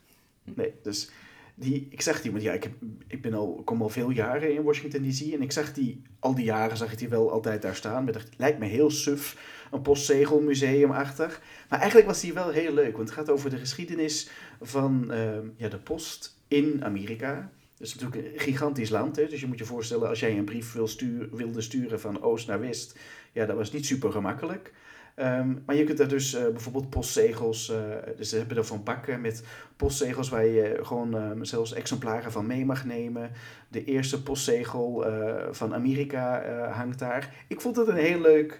Nee, 0.43 0.73
dus 0.83 1.11
die, 1.55 1.87
ik 1.89 2.01
zag 2.01 2.21
die, 2.21 2.31
want 2.31 2.43
ja, 2.43 2.53
ik, 2.53 2.63
heb, 2.63 2.73
ik 3.07 3.21
ben 3.21 3.33
al, 3.33 3.61
kom 3.65 3.81
al 3.81 3.89
veel 3.89 4.09
jaren 4.09 4.53
in 4.53 4.63
Washington 4.63 5.01
DC 5.01 5.33
en 5.33 5.41
ik 5.41 5.51
zag 5.51 5.73
die, 5.73 6.01
al 6.19 6.35
die 6.35 6.45
jaren 6.45 6.77
zag 6.77 6.91
ik 6.91 6.97
die 6.97 7.09
wel 7.09 7.31
altijd 7.31 7.61
daar 7.61 7.75
staan. 7.75 8.03
Maar 8.03 8.13
dacht, 8.13 8.29
lijkt 8.37 8.59
me 8.59 8.65
heel 8.65 8.91
suf, 8.91 9.37
een 9.71 9.81
postzegelmuseum 9.81 10.91
achter. 10.91 11.39
Maar 11.69 11.79
eigenlijk 11.79 12.09
was 12.09 12.21
die 12.21 12.33
wel 12.33 12.49
heel 12.49 12.73
leuk, 12.73 12.95
want 12.95 13.09
het 13.09 13.17
gaat 13.17 13.29
over 13.29 13.49
de 13.49 13.57
geschiedenis 13.57 14.29
van 14.61 15.11
ehm, 15.11 15.47
ja, 15.55 15.67
de 15.67 15.79
post 15.79 16.37
in 16.47 16.83
Amerika. 16.83 17.51
Dat 17.79 17.87
is 17.87 17.95
natuurlijk 17.95 18.33
een 18.33 18.39
gigantisch 18.39 18.89
land, 18.89 19.15
hè? 19.15 19.27
dus 19.27 19.39
je 19.39 19.47
moet 19.47 19.57
je 19.57 19.65
voorstellen 19.65 20.09
als 20.09 20.19
jij 20.19 20.37
een 20.37 20.45
brief 20.45 20.73
wil 20.73 20.87
stuur, 20.87 21.29
wilde 21.31 21.61
sturen 21.61 21.99
van 21.99 22.21
oost 22.21 22.47
naar 22.47 22.59
west, 22.59 22.99
ja, 23.31 23.45
dat 23.45 23.55
was 23.55 23.71
niet 23.71 23.85
super 23.85 24.11
gemakkelijk. 24.11 24.73
Ehm, 25.15 25.53
maar 25.65 25.75
je 25.75 25.83
kunt 25.83 25.97
daar 25.97 26.07
dus 26.07 26.33
eh, 26.33 26.47
bijvoorbeeld 26.47 26.89
postzegels, 26.89 27.69
eh, 27.69 27.77
dus 28.17 28.29
ze 28.29 28.37
hebben 28.37 28.57
er 28.57 28.65
van 28.65 28.83
bakken 28.83 29.21
met 29.21 29.43
postzegels 29.75 30.29
waar 30.29 30.45
je 30.45 30.79
gewoon 30.81 31.15
ehm, 31.15 31.43
zelfs 31.43 31.73
exemplaren 31.73 32.31
van 32.31 32.47
mee 32.47 32.65
mag 32.65 32.85
nemen. 32.85 33.31
De 33.67 33.83
eerste 33.83 34.23
postzegel 34.23 35.05
eh, 35.05 35.47
van 35.51 35.73
Amerika 35.73 36.43
hangt 36.71 36.99
daar. 36.99 37.33
Ik 37.47 37.61
vond 37.61 37.75
het 37.75 37.87
een 37.87 37.95
heel 37.95 38.21
leuk, 38.21 38.59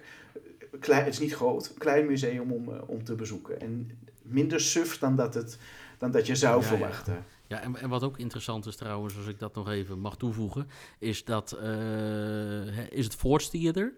klein, 0.80 1.04
het 1.04 1.12
is 1.12 1.20
niet 1.20 1.34
groot, 1.34 1.74
klein 1.78 2.06
museum 2.06 2.52
om, 2.52 2.68
om 2.68 3.04
te 3.04 3.14
bezoeken. 3.14 3.60
En 3.60 3.90
minder 4.22 4.60
suf 4.60 4.98
dan 4.98 5.16
dat, 5.16 5.34
het, 5.34 5.58
dan 5.98 6.10
dat 6.10 6.26
je 6.26 6.34
zou 6.34 6.60
ja. 6.60 6.66
verwachten. 6.66 7.12
Ja, 7.12 7.39
en, 7.58 7.76
en 7.76 7.88
wat 7.88 8.02
ook 8.02 8.18
interessant 8.18 8.66
is 8.66 8.76
trouwens, 8.76 9.16
als 9.16 9.26
ik 9.26 9.38
dat 9.38 9.54
nog 9.54 9.68
even 9.68 9.98
mag 9.98 10.16
toevoegen, 10.16 10.68
is 10.98 11.24
dat 11.24 11.52
eh, 11.52 12.88
is 12.88 13.04
het 13.04 13.14
Ford's 13.14 13.50
Theater. 13.50 13.92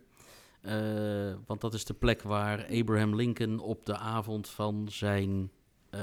Eh, 0.60 1.34
want 1.46 1.60
dat 1.60 1.74
is 1.74 1.84
de 1.84 1.94
plek 1.94 2.22
waar 2.22 2.66
Abraham 2.70 3.16
Lincoln 3.16 3.60
op 3.60 3.86
de 3.86 3.96
avond 3.96 4.48
van 4.48 4.86
zijn 4.90 5.50
eh, 5.90 6.00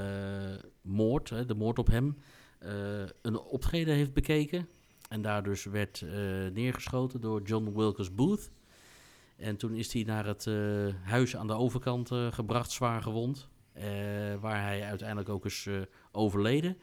moord, 0.80 1.30
hè, 1.30 1.46
de 1.46 1.54
moord 1.54 1.78
op 1.78 1.86
hem, 1.86 2.16
een 3.22 3.38
optreden 3.38 3.94
heeft 3.94 4.12
bekeken. 4.12 4.68
En 5.08 5.22
daar 5.22 5.42
dus 5.42 5.64
werd 5.64 6.04
neergeschoten 6.52 7.20
door 7.20 7.42
John 7.42 7.72
Wilkes 7.74 8.14
Booth. 8.14 8.50
En 9.36 9.56
toen 9.56 9.74
is 9.74 9.92
hij 9.92 10.02
naar 10.02 10.26
het 10.26 10.46
huis 11.02 11.36
aan 11.36 11.46
de 11.46 11.52
overkant 11.52 12.10
gebracht, 12.30 12.70
zwaar 12.70 13.02
gewond. 13.02 13.48
waar 14.40 14.62
hij 14.62 14.82
uiteindelijk 14.82 15.28
ook 15.28 15.44
is 15.44 15.68
overleden. 16.12 16.76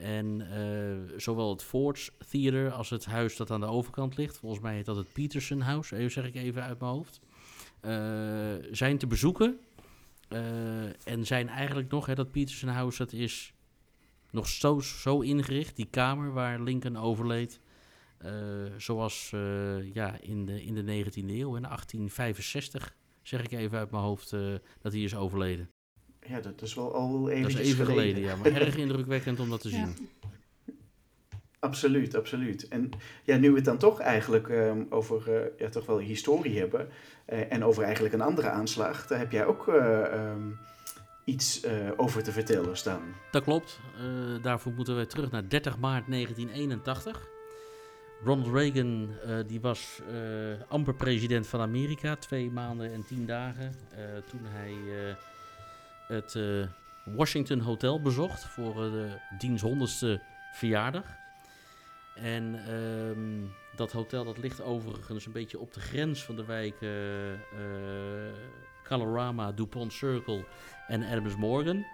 En 0.00 0.50
eh, 0.50 1.18
zowel 1.18 1.50
het 1.50 1.62
Ford's 1.62 2.10
Theater 2.28 2.72
als 2.72 2.90
het 2.90 3.04
huis 3.04 3.36
dat 3.36 3.50
aan 3.50 3.60
de 3.60 3.66
overkant 3.66 4.16
ligt, 4.16 4.38
volgens 4.38 4.62
mij 4.62 4.74
heet 4.74 4.84
dat 4.84 4.96
het 4.96 5.12
Peterson 5.12 5.60
House, 5.60 5.96
eh, 5.96 6.08
zeg 6.08 6.26
ik 6.26 6.34
even 6.34 6.62
uit 6.62 6.80
mijn 6.80 6.92
hoofd, 6.92 7.20
eh, 7.80 7.92
zijn 8.70 8.98
te 8.98 9.06
bezoeken. 9.06 9.58
En 11.04 11.26
zijn 11.26 11.48
eigenlijk 11.48 11.90
nog, 11.90 12.06
hè, 12.06 12.14
dat 12.14 12.30
Peterson 12.30 12.68
House, 12.68 12.98
dat 12.98 13.12
is 13.12 13.52
nog 14.30 14.48
zo, 14.48 14.80
zo 14.80 15.20
ingericht, 15.20 15.76
die 15.76 15.88
kamer 15.90 16.32
waar 16.32 16.60
Lincoln 16.60 16.96
overleed. 16.96 17.60
zoals 18.76 19.30
ja, 19.92 20.20
in, 20.20 20.44
de, 20.46 20.64
in 20.64 20.74
de 20.74 20.82
19e 20.82 21.30
eeuw, 21.30 21.56
in 21.56 21.62
1865, 21.62 22.96
zeg 23.22 23.42
ik 23.42 23.52
even 23.52 23.78
uit 23.78 23.90
mijn 23.90 24.02
hoofd, 24.02 24.30
dat 24.80 24.92
hij 24.92 25.00
is 25.00 25.14
overleden. 25.14 25.70
Ja, 26.26 26.40
dat 26.40 26.62
is 26.62 26.74
wel 26.74 26.94
al 26.94 27.22
Dat 27.22 27.34
is 27.34 27.54
even 27.54 27.86
geleden, 27.86 28.22
ja, 28.22 28.36
maar 28.36 28.52
erg 28.52 28.76
indrukwekkend 28.86 29.40
om 29.40 29.50
dat 29.50 29.60
te 29.60 29.68
Ja. 29.68 29.74
zien. 29.74 30.08
Absoluut, 31.60 32.14
absoluut. 32.14 32.68
En 32.68 32.90
ja, 33.24 33.36
nu 33.36 33.48
we 33.50 33.56
het 33.56 33.64
dan 33.64 33.78
toch 33.78 34.00
eigenlijk 34.00 34.48
ehm, 34.48 34.84
over 34.90 35.34
eh, 35.34 35.58
ja, 35.58 35.68
toch 35.68 35.86
wel 35.86 35.98
historie 35.98 36.58
hebben 36.58 36.88
eh, 37.24 37.52
en 37.52 37.64
over 37.64 37.82
eigenlijk 37.82 38.14
een 38.14 38.20
andere 38.20 38.48
aanslag, 38.48 39.06
daar 39.06 39.18
heb 39.18 39.32
jij 39.32 39.46
ook 39.46 39.68
eh, 39.68 40.12
ehm, 40.12 40.48
iets 41.24 41.66
over 41.96 42.22
te 42.22 42.32
vertellen 42.32 42.76
staan. 42.76 43.02
Dat 43.30 43.44
klopt. 43.44 43.80
Daarvoor 44.42 44.72
moeten 44.72 44.96
we 44.96 45.06
terug 45.06 45.30
naar 45.30 45.48
30 45.48 45.78
maart 45.78 46.06
1981. 46.08 47.28
Ronald 48.24 48.54
Reagan 48.54 49.08
die 49.46 49.60
was 49.60 50.00
amper 50.68 50.94
president 50.94 51.46
van 51.46 51.60
Amerika, 51.60 52.16
twee 52.16 52.50
maanden 52.50 52.92
en 52.92 53.04
tien 53.06 53.26
dagen, 53.26 53.74
toen 54.30 54.40
hij 54.44 54.74
het 56.10 56.34
eh, 56.34 57.14
Washington 57.16 57.60
Hotel 57.60 58.00
bezocht 58.00 58.44
voor 58.44 58.84
eh, 58.84 58.90
de 58.90 59.18
diens 59.38 59.62
honderdste 59.62 60.20
verjaardag. 60.52 61.04
En 62.14 62.64
ehm, 62.66 63.46
dat 63.76 63.92
hotel 63.92 64.24
dat 64.24 64.38
ligt 64.38 64.62
overigens 64.62 65.26
een 65.26 65.32
beetje 65.32 65.58
op 65.58 65.74
de 65.74 65.80
grens 65.80 66.24
van 66.24 66.36
de 66.36 66.44
wijken 66.44 66.88
eh, 67.52 67.60
Colorama, 68.84 69.52
DuPont 69.52 69.92
Circle 69.92 70.44
en 70.86 71.02
Adams 71.02 71.36
Morgan. 71.36 71.84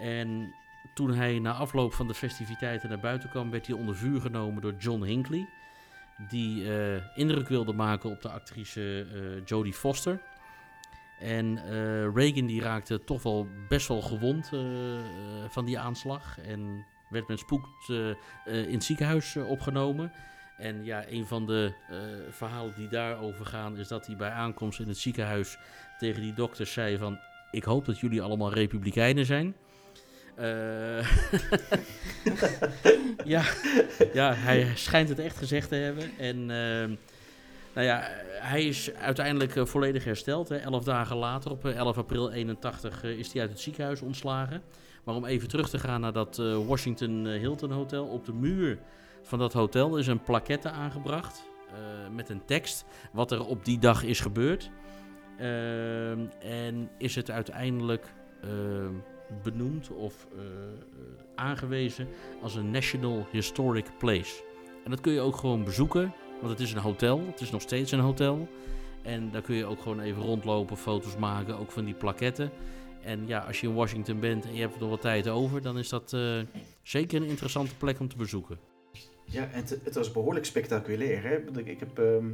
En 0.00 0.54
toen 0.94 1.14
hij 1.14 1.38
na 1.38 1.52
afloop 1.52 1.92
van 1.92 2.06
de 2.06 2.14
festiviteiten 2.14 2.88
naar 2.88 3.00
buiten 3.00 3.30
kwam, 3.30 3.50
werd 3.50 3.66
hij 3.66 3.76
onder 3.76 3.96
vuur 3.96 4.20
genomen 4.20 4.62
door 4.62 4.74
John 4.78 5.02
Hinckley. 5.02 5.48
Die 6.28 6.66
indruk 7.14 7.48
wilde 7.48 7.72
maken 7.72 8.10
op 8.10 8.22
de 8.22 8.28
actrice 8.28 9.06
Jodie 9.44 9.72
Foster. 9.72 10.20
En 11.18 11.58
eh, 11.58 12.14
Reagan 12.14 12.46
die 12.46 12.62
raakte 12.62 13.04
toch 13.04 13.22
wel 13.22 13.46
best 13.68 13.88
wel 13.88 14.00
gewond 14.00 14.50
eh, 14.52 14.98
eh, 14.98 15.04
van 15.48 15.64
die 15.64 15.78
aanslag. 15.78 16.38
En 16.38 16.86
werd 17.10 17.28
met 17.28 17.38
spoed 17.38 17.66
in 18.46 18.72
het 18.72 18.84
ziekenhuis 18.84 19.36
opgenomen. 19.36 20.12
En 20.58 20.84
ja, 20.84 21.04
een 21.08 21.26
van 21.26 21.46
de 21.46 21.72
verhalen 22.30 22.74
die 22.76 22.88
daarover 22.88 23.46
gaan 23.46 23.76
is 23.76 23.88
dat 23.88 24.06
hij 24.06 24.16
bij 24.16 24.30
aankomst 24.30 24.80
in 24.80 24.88
het 24.88 24.98
ziekenhuis 24.98 25.58
tegen 25.98 26.22
die 26.22 26.34
dokters 26.34 26.72
zei 26.72 26.98
van... 26.98 27.18
Ik 27.50 27.64
hoop 27.64 27.84
dat 27.84 27.98
jullie 27.98 28.22
allemaal 28.22 28.52
republikeinen 28.52 29.26
zijn. 29.26 29.54
Eh, 30.38 31.06
ja, 33.34 33.42
ja, 34.12 34.34
hij 34.34 34.72
schijnt 34.74 35.08
het 35.08 35.18
echt 35.18 35.36
gezegd 35.36 35.68
te 35.68 35.74
hebben. 35.74 36.10
En 36.18 36.50
ehm, 36.50 36.94
nou 37.78 37.90
ja, 37.90 38.08
hij 38.40 38.64
is 38.66 38.94
uiteindelijk 38.94 39.56
eh, 39.56 39.64
volledig 39.64 40.04
hersteld. 40.04 40.48
Hè. 40.48 40.56
Elf 40.56 40.84
dagen 40.84 41.16
later, 41.16 41.50
op 41.50 41.64
eh, 41.64 41.76
11 41.76 41.98
april 41.98 42.30
81, 42.32 43.04
eh, 43.04 43.10
is 43.18 43.32
hij 43.32 43.40
uit 43.40 43.50
het 43.50 43.60
ziekenhuis 43.60 44.00
ontslagen. 44.00 44.62
Maar 45.04 45.14
om 45.14 45.24
even 45.24 45.48
terug 45.48 45.68
te 45.68 45.78
gaan 45.78 46.00
naar 46.00 46.12
dat 46.12 46.38
eh, 46.38 46.66
Washington 46.66 47.26
eh, 47.26 47.40
Hilton 47.40 47.70
Hotel. 47.70 48.06
Op 48.06 48.24
de 48.24 48.32
muur 48.32 48.78
van 49.22 49.38
dat 49.38 49.52
hotel 49.52 49.96
is 49.96 50.06
een 50.06 50.22
plaquette 50.22 50.70
aangebracht. 50.70 51.46
eh, 51.68 51.74
met 52.14 52.28
een 52.28 52.44
tekst 52.44 52.84
wat 53.12 53.32
er 53.32 53.44
op 53.44 53.64
die 53.64 53.78
dag 53.78 54.02
is 54.02 54.20
gebeurd. 54.20 54.70
En 56.40 56.90
is 56.98 57.14
het 57.14 57.30
uiteindelijk 57.30 58.06
benoemd 59.42 59.90
of 59.90 60.26
eh, 60.36 60.40
eh, 60.40 60.48
aangewezen 61.34 62.08
als 62.42 62.54
een 62.54 62.70
National 62.70 63.26
Historic 63.30 63.86
Place. 63.98 64.42
En 64.84 64.90
dat 64.90 65.00
kun 65.00 65.12
je 65.12 65.20
ook 65.20 65.36
gewoon 65.36 65.64
bezoeken, 65.64 66.14
want 66.40 66.52
het 66.52 66.60
is 66.60 66.72
een 66.72 66.78
hotel. 66.78 67.26
Het 67.26 67.40
is 67.40 67.50
nog 67.50 67.62
steeds 67.62 67.92
een 67.92 68.00
hotel. 68.00 68.48
En 69.02 69.30
daar 69.30 69.42
kun 69.42 69.54
je 69.54 69.64
ook 69.64 69.82
gewoon 69.82 70.00
even 70.00 70.22
rondlopen, 70.22 70.76
foto's 70.76 71.16
maken, 71.16 71.58
ook 71.58 71.70
van 71.70 71.84
die 71.84 71.94
plaketten. 71.94 72.50
En 73.02 73.26
ja, 73.26 73.38
als 73.38 73.60
je 73.60 73.66
in 73.66 73.74
Washington 73.74 74.20
bent 74.20 74.44
en 74.44 74.54
je 74.54 74.60
hebt 74.60 74.80
nog 74.80 74.90
wat 74.90 75.00
tijd 75.00 75.28
over, 75.28 75.62
dan 75.62 75.78
is 75.78 75.88
dat 75.88 76.12
eh, 76.12 76.38
zeker 76.82 77.22
een 77.22 77.28
interessante 77.28 77.74
plek 77.74 78.00
om 78.00 78.08
te 78.08 78.16
bezoeken. 78.16 78.58
Ja, 79.24 79.48
en 79.52 79.60
het, 79.60 79.78
het 79.84 79.94
was 79.94 80.12
behoorlijk 80.12 80.46
spectaculair. 80.46 81.22
Hè? 81.22 81.60
Ik, 81.64 81.80
heb, 81.80 81.98
ehm, 81.98 82.30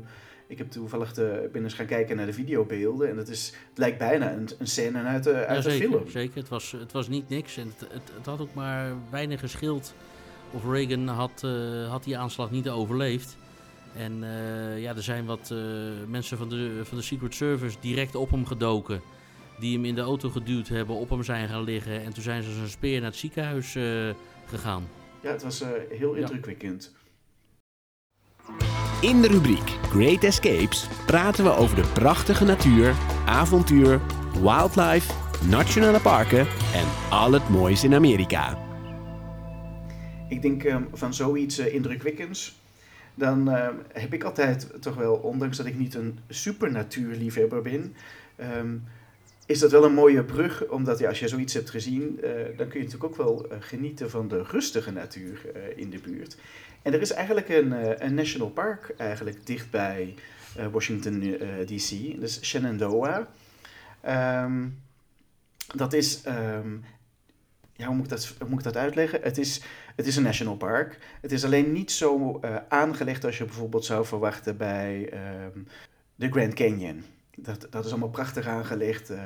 ik 0.47 0.59
heb 0.59 0.71
toevallig 0.71 1.13
de, 1.13 1.49
ben 1.53 1.63
eens 1.63 1.75
gaan 1.75 1.87
kijken 1.87 2.17
naar 2.17 2.27
de 2.27 2.33
videobeelden. 2.33 3.09
En 3.09 3.17
het, 3.17 3.29
is, 3.29 3.53
het 3.69 3.79
lijkt 3.79 3.99
bijna 3.99 4.33
een, 4.33 4.49
een 4.59 4.67
scène 4.67 5.03
uit, 5.03 5.25
de, 5.25 5.47
uit 5.47 5.65
ja, 5.65 5.71
zeker, 5.71 5.89
film. 5.89 6.09
zeker. 6.09 6.37
Het 6.37 6.49
was, 6.49 6.73
het 6.73 6.93
was 6.93 7.09
niet 7.09 7.29
niks. 7.29 7.57
En 7.57 7.73
het, 7.79 7.93
het, 7.93 8.11
het 8.17 8.27
had 8.27 8.41
ook 8.41 8.55
maar 8.55 8.93
weinig 9.11 9.41
geschild 9.41 9.95
of 10.53 10.65
Reagan 10.71 11.09
had, 11.09 11.43
eh, 11.45 11.91
had 11.91 12.05
die 12.05 12.19
aanslag 12.19 12.51
niet 12.51 12.69
overleefd. 12.69 13.37
En 13.97 14.23
eh, 14.23 14.83
ja, 14.83 14.97
er 14.97 15.03
zijn 15.03 15.25
wat 15.25 15.51
eh, 15.51 15.59
mensen 16.09 16.39
van 16.39 16.49
de, 16.49 16.81
van 16.85 16.97
de 16.99 17.03
Secret 17.05 17.35
Service 17.35 17.77
direct 17.81 18.15
op 18.15 18.31
hem 18.31 18.47
gedoken. 18.47 19.01
Die 19.59 19.75
hem 19.75 19.85
in 19.85 19.95
de 19.95 20.01
auto 20.01 20.29
geduwd 20.31 20.69
hebben, 20.69 20.97
op 20.97 21.11
hem 21.11 21.23
zijn 21.23 21.49
gaan 21.49 21.63
liggen. 21.65 22.03
En 22.05 22.13
toen 22.13 22.23
zijn 22.23 22.43
ze 22.43 22.49
als 22.49 22.59
een 22.59 22.69
speer 22.69 23.01
naar 23.01 23.11
het 23.11 23.19
ziekenhuis 23.19 23.75
eh, 23.75 23.85
gegaan. 24.47 24.89
Ja, 25.23 25.31
het 25.31 25.43
was 25.43 25.61
eh, 25.61 25.69
heel 25.99 26.15
Ja. 26.15 26.21
indrukwekkend. 26.21 26.95
In 29.01 29.21
de 29.23 29.29
rubriek 29.29 29.69
Great 29.91 30.25
Escapes 30.25 30.87
praten 31.07 31.45
we 31.45 31.51
over 31.51 31.77
de 31.77 31.91
prachtige 31.95 32.45
natuur, 32.45 32.95
avontuur, 33.27 34.01
wildlife, 34.43 35.13
nationale 35.49 36.01
parken 36.01 36.47
en 36.75 36.87
al 37.11 37.33
het 37.33 37.49
moois 37.49 37.85
in 37.85 37.95
Amerika. 37.95 38.59
Ik 40.29 40.43
denk 40.43 40.65
ehm, 40.65 40.83
van 40.93 41.15
zoiets 41.15 41.59
indrukwekkends. 41.59 42.55
Dan 43.15 43.51
ehm, 43.51 43.75
heb 43.93 44.13
ik 44.13 44.25
altijd 44.25 44.69
toch 44.81 44.95
wel, 44.95 45.15
ondanks 45.15 45.57
dat 45.57 45.67
ik 45.67 45.79
niet 45.79 45.95
een 45.95 46.19
supernatuurliefhebber 46.29 47.63
ben, 47.63 47.95
ehm, 48.37 48.77
is 49.47 49.59
dat 49.59 49.71
wel 49.71 49.85
een 49.85 49.95
mooie 49.95 50.25
brug. 50.25 50.69
Omdat 50.69 50.99
ja, 50.99 51.09
als 51.09 51.19
je 51.19 51.29
zoiets 51.29 51.55
hebt 51.55 51.71
gezien, 51.71 52.21
eh, 52.23 52.31
dan 52.57 52.69
kun 52.69 52.81
je 52.81 52.85
natuurlijk 52.85 53.05
ook 53.05 53.17
wel 53.17 53.51
eh, 53.51 53.57
genieten 53.61 54.11
van 54.11 54.29
de 54.29 54.43
rustige 54.43 54.91
natuur 54.91 55.41
eh, 55.55 55.63
in 55.77 55.91
de 55.91 55.99
buurt. 55.99 56.37
En 56.85 56.93
er 56.93 57.01
is 57.01 57.13
eigenlijk 57.13 57.49
een, 57.49 57.73
eh, 57.73 58.07
een 58.07 58.15
national 58.15 58.51
park 58.51 58.95
eigenlijk 58.97 59.47
dichtbij 59.47 60.15
eh, 60.57 60.67
Washington 60.67 61.23
eh, 61.23 61.67
DC. 61.67 61.91
Is 62.23 62.45
Shenandoah. 62.45 63.27
Ehm, 64.01 64.69
dat 65.75 65.93
is, 65.93 66.23
ehm, 66.23 66.77
ja, 67.77 67.87
hoe 67.87 67.95
moet, 67.95 68.05
ik 68.05 68.11
dat, 68.11 68.35
hoe 68.39 68.49
moet 68.49 68.59
ik 68.59 68.65
dat 68.65 68.77
uitleggen? 68.77 69.21
Het 69.23 69.39
is, 69.39 69.63
het 69.97 70.07
is 70.07 70.17
een 70.17 70.23
national 70.23 70.57
park. 70.57 70.99
Het 71.21 71.33
is 71.33 71.45
alleen 71.45 71.73
niet 71.73 71.93
zo 71.93 72.39
eh, 72.41 72.57
aangelegd 72.69 73.25
als 73.25 73.39
je 73.39 73.45
bijvoorbeeld 73.45 73.85
zou 73.85 74.07
verwachten 74.07 74.57
bij 74.57 75.09
ehm, 75.11 75.59
de 76.15 76.31
Grand 76.31 76.55
Canyon. 76.55 77.05
Dat, 77.37 77.67
dat 77.71 77.85
is 77.85 77.91
allemaal 77.91 78.11
prachtig 78.11 78.47
aangelegd. 78.47 79.11
eh, 79.11 79.21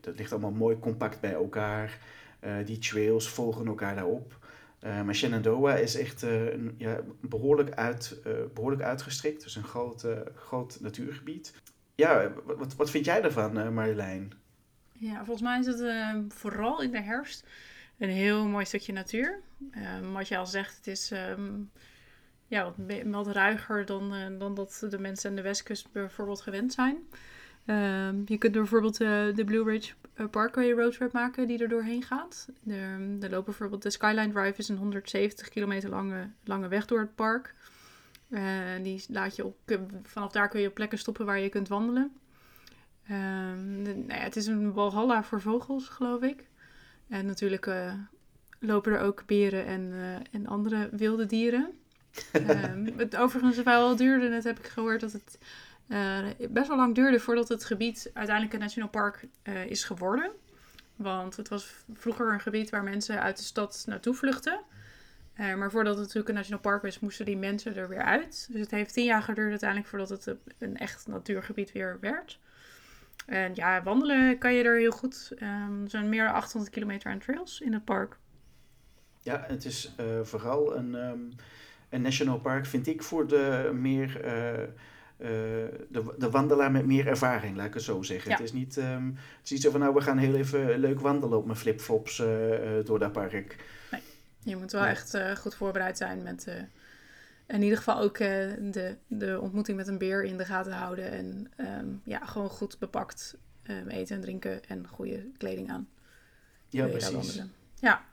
dat 0.00 0.18
ligt 0.18 0.32
allemaal 0.32 0.50
mooi 0.50 0.78
compact 0.78 1.20
bij 1.20 1.32
elkaar. 1.32 1.98
Eh, 2.40 2.52
die 2.64 2.78
trails 2.78 3.28
volgen 3.28 3.66
elkaar 3.66 3.94
daarop. 3.94 4.46
Maar 5.04 5.14
Shenandoah 5.14 5.78
is 5.78 5.96
echt 5.96 6.22
een, 6.22 6.74
ja, 6.76 7.00
behoorlijk, 7.20 7.70
uit, 7.70 8.20
eh, 8.24 8.32
behoorlijk 8.54 8.82
uitgestrekt. 8.82 9.42
Dus 9.42 9.56
een 9.56 9.64
groot, 9.64 10.06
groot 10.34 10.78
natuurgebied. 10.80 11.54
Ja, 11.94 12.32
wat, 12.44 12.74
wat, 12.74 12.90
vind 12.90 13.04
jij 13.04 13.20
daarvan, 13.20 13.74
Marjolein? 13.74 14.32
Ja, 14.92 15.24
volgens 15.24 15.42
mij 15.42 15.58
is 15.58 15.66
het 15.66 15.82
vooral 16.28 16.82
in 16.82 16.90
de 16.90 17.00
herfst 17.00 17.44
een 17.98 18.08
heel 18.08 18.46
mooi 18.46 18.64
stukje 18.64 18.92
natuur. 18.92 19.40
Ehm, 19.70 20.12
wat 20.12 20.28
je 20.28 20.36
al 20.36 20.46
zegt, 20.46 20.76
het 20.76 20.86
is 20.86 21.10
ehm, 21.10 21.60
ja, 22.48 22.74
wat, 23.04 23.26
ruiger 23.26 23.86
dan, 23.86 24.14
eh, 24.14 24.38
dan 24.38 24.54
dat 24.54 24.86
de 24.90 24.98
mensen 24.98 25.30
aan 25.30 25.36
de 25.36 25.42
westkust 25.42 25.92
bijvoorbeeld 25.92 26.40
gewend 26.40 26.72
zijn. 26.72 26.96
Ehm, 27.64 28.16
je 28.24 28.38
kunt 28.38 28.52
bijvoorbeeld 28.52 29.00
eh, 29.00 29.34
de 29.34 29.44
Blue 29.44 29.64
Ridge 29.64 29.94
eh, 30.14 30.26
Parkway 30.30 30.72
roadtrip 30.72 31.12
maken 31.12 31.46
die 31.46 31.58
er 31.58 31.68
doorheen 31.68 32.02
gaat. 32.02 32.48
Er, 32.66 33.00
lopen 33.20 33.44
bijvoorbeeld 33.44 33.82
de 33.82 33.90
Skyline 33.90 34.32
Drive 34.32 34.58
is 34.58 34.68
een 34.68 34.76
170 34.76 35.48
kilometer 35.48 35.90
lange, 35.90 36.30
lange 36.44 36.68
weg 36.68 36.86
door 36.86 37.00
het 37.00 37.14
park. 37.14 37.54
Die 38.82 39.04
laat 39.08 39.36
je 39.36 39.52
vanaf 40.02 40.32
daar 40.32 40.48
kun 40.48 40.60
je 40.60 40.68
op 40.68 40.74
plekken 40.74 40.98
stoppen 40.98 41.26
waar 41.26 41.38
je 41.38 41.48
kunt 41.48 41.68
wandelen. 41.68 42.12
De- 43.06 43.14
nou 44.06 44.06
ja, 44.06 44.14
het 44.14 44.36
is 44.36 44.46
een 44.46 44.72
walhalla 44.72 45.24
voor 45.24 45.40
vogels, 45.40 45.88
geloof 45.88 46.22
ik. 46.22 46.47
En 47.08 47.26
natuurlijk 47.26 47.66
eh, 47.66 47.92
lopen 48.58 48.92
er 48.92 49.00
ook 49.00 49.26
beren 49.26 49.66
en, 49.66 49.92
eh, 49.92 50.34
en 50.34 50.46
andere 50.46 50.88
wilde 50.92 51.26
dieren. 51.26 51.70
Ehm, 52.32 52.86
het 52.96 53.16
overigens 53.16 53.62
wel 53.62 53.96
duurde, 53.96 54.28
net 54.28 54.44
heb 54.44 54.58
ik 54.58 54.66
gehoord, 54.66 55.00
dat 55.00 55.12
het 55.12 55.38
eh, 55.86 56.18
best 56.50 56.68
wel 56.68 56.76
lang 56.76 56.94
duurde 56.94 57.20
voordat 57.20 57.48
het 57.48 57.64
gebied 57.64 58.10
uiteindelijk 58.14 58.54
een 58.54 58.60
national 58.60 58.88
park 58.90 59.26
is 59.68 59.84
geworden. 59.84 60.30
Want 60.96 61.36
het 61.36 61.48
was 61.48 61.74
vroeger 61.92 62.32
een 62.32 62.40
gebied 62.40 62.70
waar 62.70 62.82
mensen 62.82 63.22
uit 63.22 63.36
de 63.36 63.42
stad 63.42 63.84
naartoe 63.86 64.14
vluchtten. 64.14 64.60
Eh, 65.38 65.54
maar 65.54 65.70
voordat 65.70 65.92
het 65.92 66.02
natuurlijk 66.02 66.28
een 66.28 66.34
national 66.34 66.60
park 66.60 66.82
is, 66.82 67.00
moesten 67.00 67.24
die 67.24 67.36
mensen 67.36 67.76
er 67.76 67.88
weer 67.88 68.02
uit. 68.02 68.48
Dus 68.50 68.60
het 68.60 68.70
heeft 68.70 68.92
tien 68.92 69.04
jaar 69.04 69.22
geduurd 69.22 69.50
uiteindelijk 69.50 69.88
voordat 69.88 70.08
het 70.08 70.36
een 70.58 70.76
echt 70.76 71.06
natuurgebied 71.06 71.72
weer 71.72 71.98
werd. 72.00 72.38
En 73.28 73.54
ja, 73.54 73.82
wandelen 73.82 74.38
kan 74.38 74.54
je 74.54 74.64
er 74.64 74.78
heel 74.78 74.90
goed. 74.90 75.32
Um, 75.42 75.82
er 75.82 75.90
zijn 75.90 76.08
meer 76.08 76.24
dan 76.24 76.34
800 76.34 76.72
kilometer 76.72 77.10
aan 77.10 77.18
trails 77.18 77.60
in 77.60 77.72
het 77.72 77.84
park. 77.84 78.18
Ja, 79.20 79.44
het 79.46 79.64
is 79.64 79.94
vooral 80.22 80.76
een, 80.76 80.94
um, 80.94 81.30
een 81.88 82.02
national 82.02 82.38
park, 82.38 82.66
vind 82.66 82.86
ik, 82.86 83.02
voor 83.02 83.26
de 83.26 83.70
meer 83.74 84.16
uh, 84.16 85.26
de, 85.88 86.14
de 86.18 86.30
wandelaar 86.30 86.70
met 86.70 86.86
meer 86.86 87.06
ervaring, 87.06 87.56
laat 87.56 87.66
ik 87.66 87.74
het 87.74 87.82
zo 87.82 88.02
zeggen. 88.02 88.30
Het, 88.30 88.40
is 88.40 88.52
niet, 88.52 88.76
um, 88.76 89.06
het 89.16 89.44
is 89.44 89.50
niet 89.50 89.62
zo 89.62 89.70
van, 89.70 89.80
nou, 89.80 89.94
we 89.94 90.00
gaan 90.00 90.18
heel 90.18 90.34
even 90.34 90.78
leuk 90.78 91.00
wandelen 91.00 91.38
op 91.38 91.44
mijn 91.44 91.58
flipflops 91.58 92.16
door 92.84 92.98
dat 92.98 93.12
park. 93.12 93.56
Nee, 93.90 94.02
je 94.42 94.56
moet 94.56 94.72
wel 94.72 94.84
echt 94.84 95.18
goed 95.38 95.54
voorbereid 95.54 95.96
zijn 95.96 96.22
met 96.22 96.46
in 97.48 97.62
ieder 97.62 97.78
geval 97.78 98.00
ook 98.00 98.18
de, 98.18 98.96
de 99.06 99.40
ontmoeting 99.40 99.76
met 99.76 99.88
een 99.88 99.98
beer 99.98 100.24
in 100.24 100.36
de 100.36 100.44
gaten 100.44 100.72
houden. 100.72 101.10
En 101.10 101.50
um, 101.56 102.00
ja, 102.04 102.24
gewoon 102.24 102.48
goed 102.48 102.78
bepakt 102.78 103.38
um, 103.70 103.88
eten 103.88 104.16
en 104.16 104.22
drinken 104.22 104.64
en 104.64 104.88
goede 104.88 105.26
kleding 105.36 105.70
aan. 105.70 105.88
Ja, 106.68 106.86
precies. 106.86 107.42
Ja. 107.80 108.04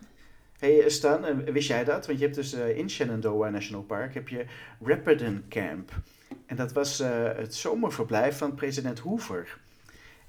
Hey 0.60 0.90
Stan, 0.90 1.44
wist 1.44 1.68
jij 1.68 1.84
dat? 1.84 2.06
Want 2.06 2.20
je 2.20 2.24
hebt 2.24 2.36
dus 2.36 2.54
in 2.54 2.90
Shenandoah 2.90 3.52
National 3.52 3.84
Park 3.84 4.14
heb 4.14 4.28
je 4.28 4.46
Rapidon 4.82 5.46
Camp. 5.50 5.92
En 6.46 6.56
dat 6.56 6.74
was 6.74 7.02
uh, 7.02 7.36
het 7.36 7.56
zomerverblijf 7.56 8.38
van 8.38 8.56
president 8.56 9.00
Hoover. 9.00 9.60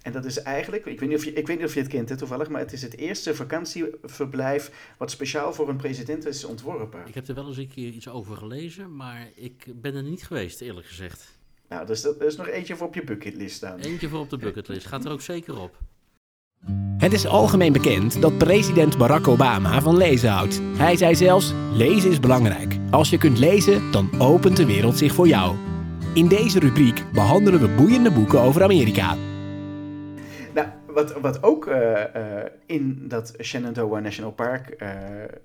En 0.06 0.12
dat 0.12 0.24
is 0.24 0.42
eigenlijk, 0.42 0.84
ik 0.84 1.00
weet 1.00 1.08
niet 1.08 1.18
of 1.18 1.24
je, 1.24 1.32
ik 1.32 1.46
weet 1.46 1.56
niet 1.56 1.66
of 1.66 1.74
je 1.74 1.80
het 1.80 1.88
kent 1.88 2.08
hè, 2.08 2.16
toevallig, 2.16 2.48
maar 2.48 2.60
het 2.60 2.72
is 2.72 2.82
het 2.82 2.96
eerste 2.96 3.34
vakantieverblijf 3.34 4.94
wat 4.98 5.10
speciaal 5.10 5.52
voor 5.52 5.68
een 5.68 5.76
president 5.76 6.26
is 6.26 6.44
ontworpen. 6.44 7.00
Ik 7.06 7.14
heb 7.14 7.28
er 7.28 7.34
wel 7.34 7.46
eens 7.46 7.56
een 7.56 7.68
keer 7.68 7.88
iets 7.88 8.08
over 8.08 8.36
gelezen, 8.36 8.96
maar 8.96 9.28
ik 9.34 9.66
ben 9.74 9.94
er 9.94 10.02
niet 10.02 10.24
geweest, 10.24 10.60
eerlijk 10.60 10.86
gezegd. 10.86 11.38
Nou, 11.68 11.86
dus 11.86 12.02
dat 12.02 12.20
is 12.20 12.36
nog 12.36 12.48
eentje 12.48 12.76
voor 12.76 12.86
op 12.86 12.94
je 12.94 13.04
bucketlist 13.04 13.56
staan. 13.56 13.78
Eentje 13.78 14.08
voor 14.08 14.20
op 14.20 14.30
de 14.30 14.36
bucketlist, 14.36 14.86
gaat 14.86 15.04
er 15.04 15.10
ook 15.10 15.20
zeker 15.20 15.60
op. 15.60 15.78
Het 16.98 17.12
is 17.12 17.26
algemeen 17.26 17.72
bekend 17.72 18.22
dat 18.22 18.38
president 18.38 18.98
Barack 18.98 19.28
Obama 19.28 19.80
van 19.80 19.96
lezen 19.96 20.30
houdt. 20.30 20.60
Hij 20.76 20.96
zei 20.96 21.14
zelfs: 21.14 21.52
lezen 21.72 22.10
is 22.10 22.20
belangrijk. 22.20 22.76
Als 22.90 23.10
je 23.10 23.18
kunt 23.18 23.38
lezen, 23.38 23.90
dan 23.90 24.20
opent 24.20 24.56
de 24.56 24.66
wereld 24.66 24.98
zich 24.98 25.12
voor 25.12 25.28
jou. 25.28 25.56
In 26.14 26.28
deze 26.28 26.58
rubriek 26.58 27.04
behandelen 27.12 27.60
we 27.60 27.68
boeiende 27.68 28.10
boeken 28.10 28.40
over 28.40 28.62
Amerika. 28.62 29.16
Wat, 30.96 31.12
wat 31.12 31.42
ook 31.42 31.66
uh, 31.66 32.04
uh, 32.16 32.44
in 32.66 33.08
dat 33.08 33.34
Shenandoah 33.42 34.02
National 34.02 34.32
Park 34.32 34.82
uh, 34.82 34.88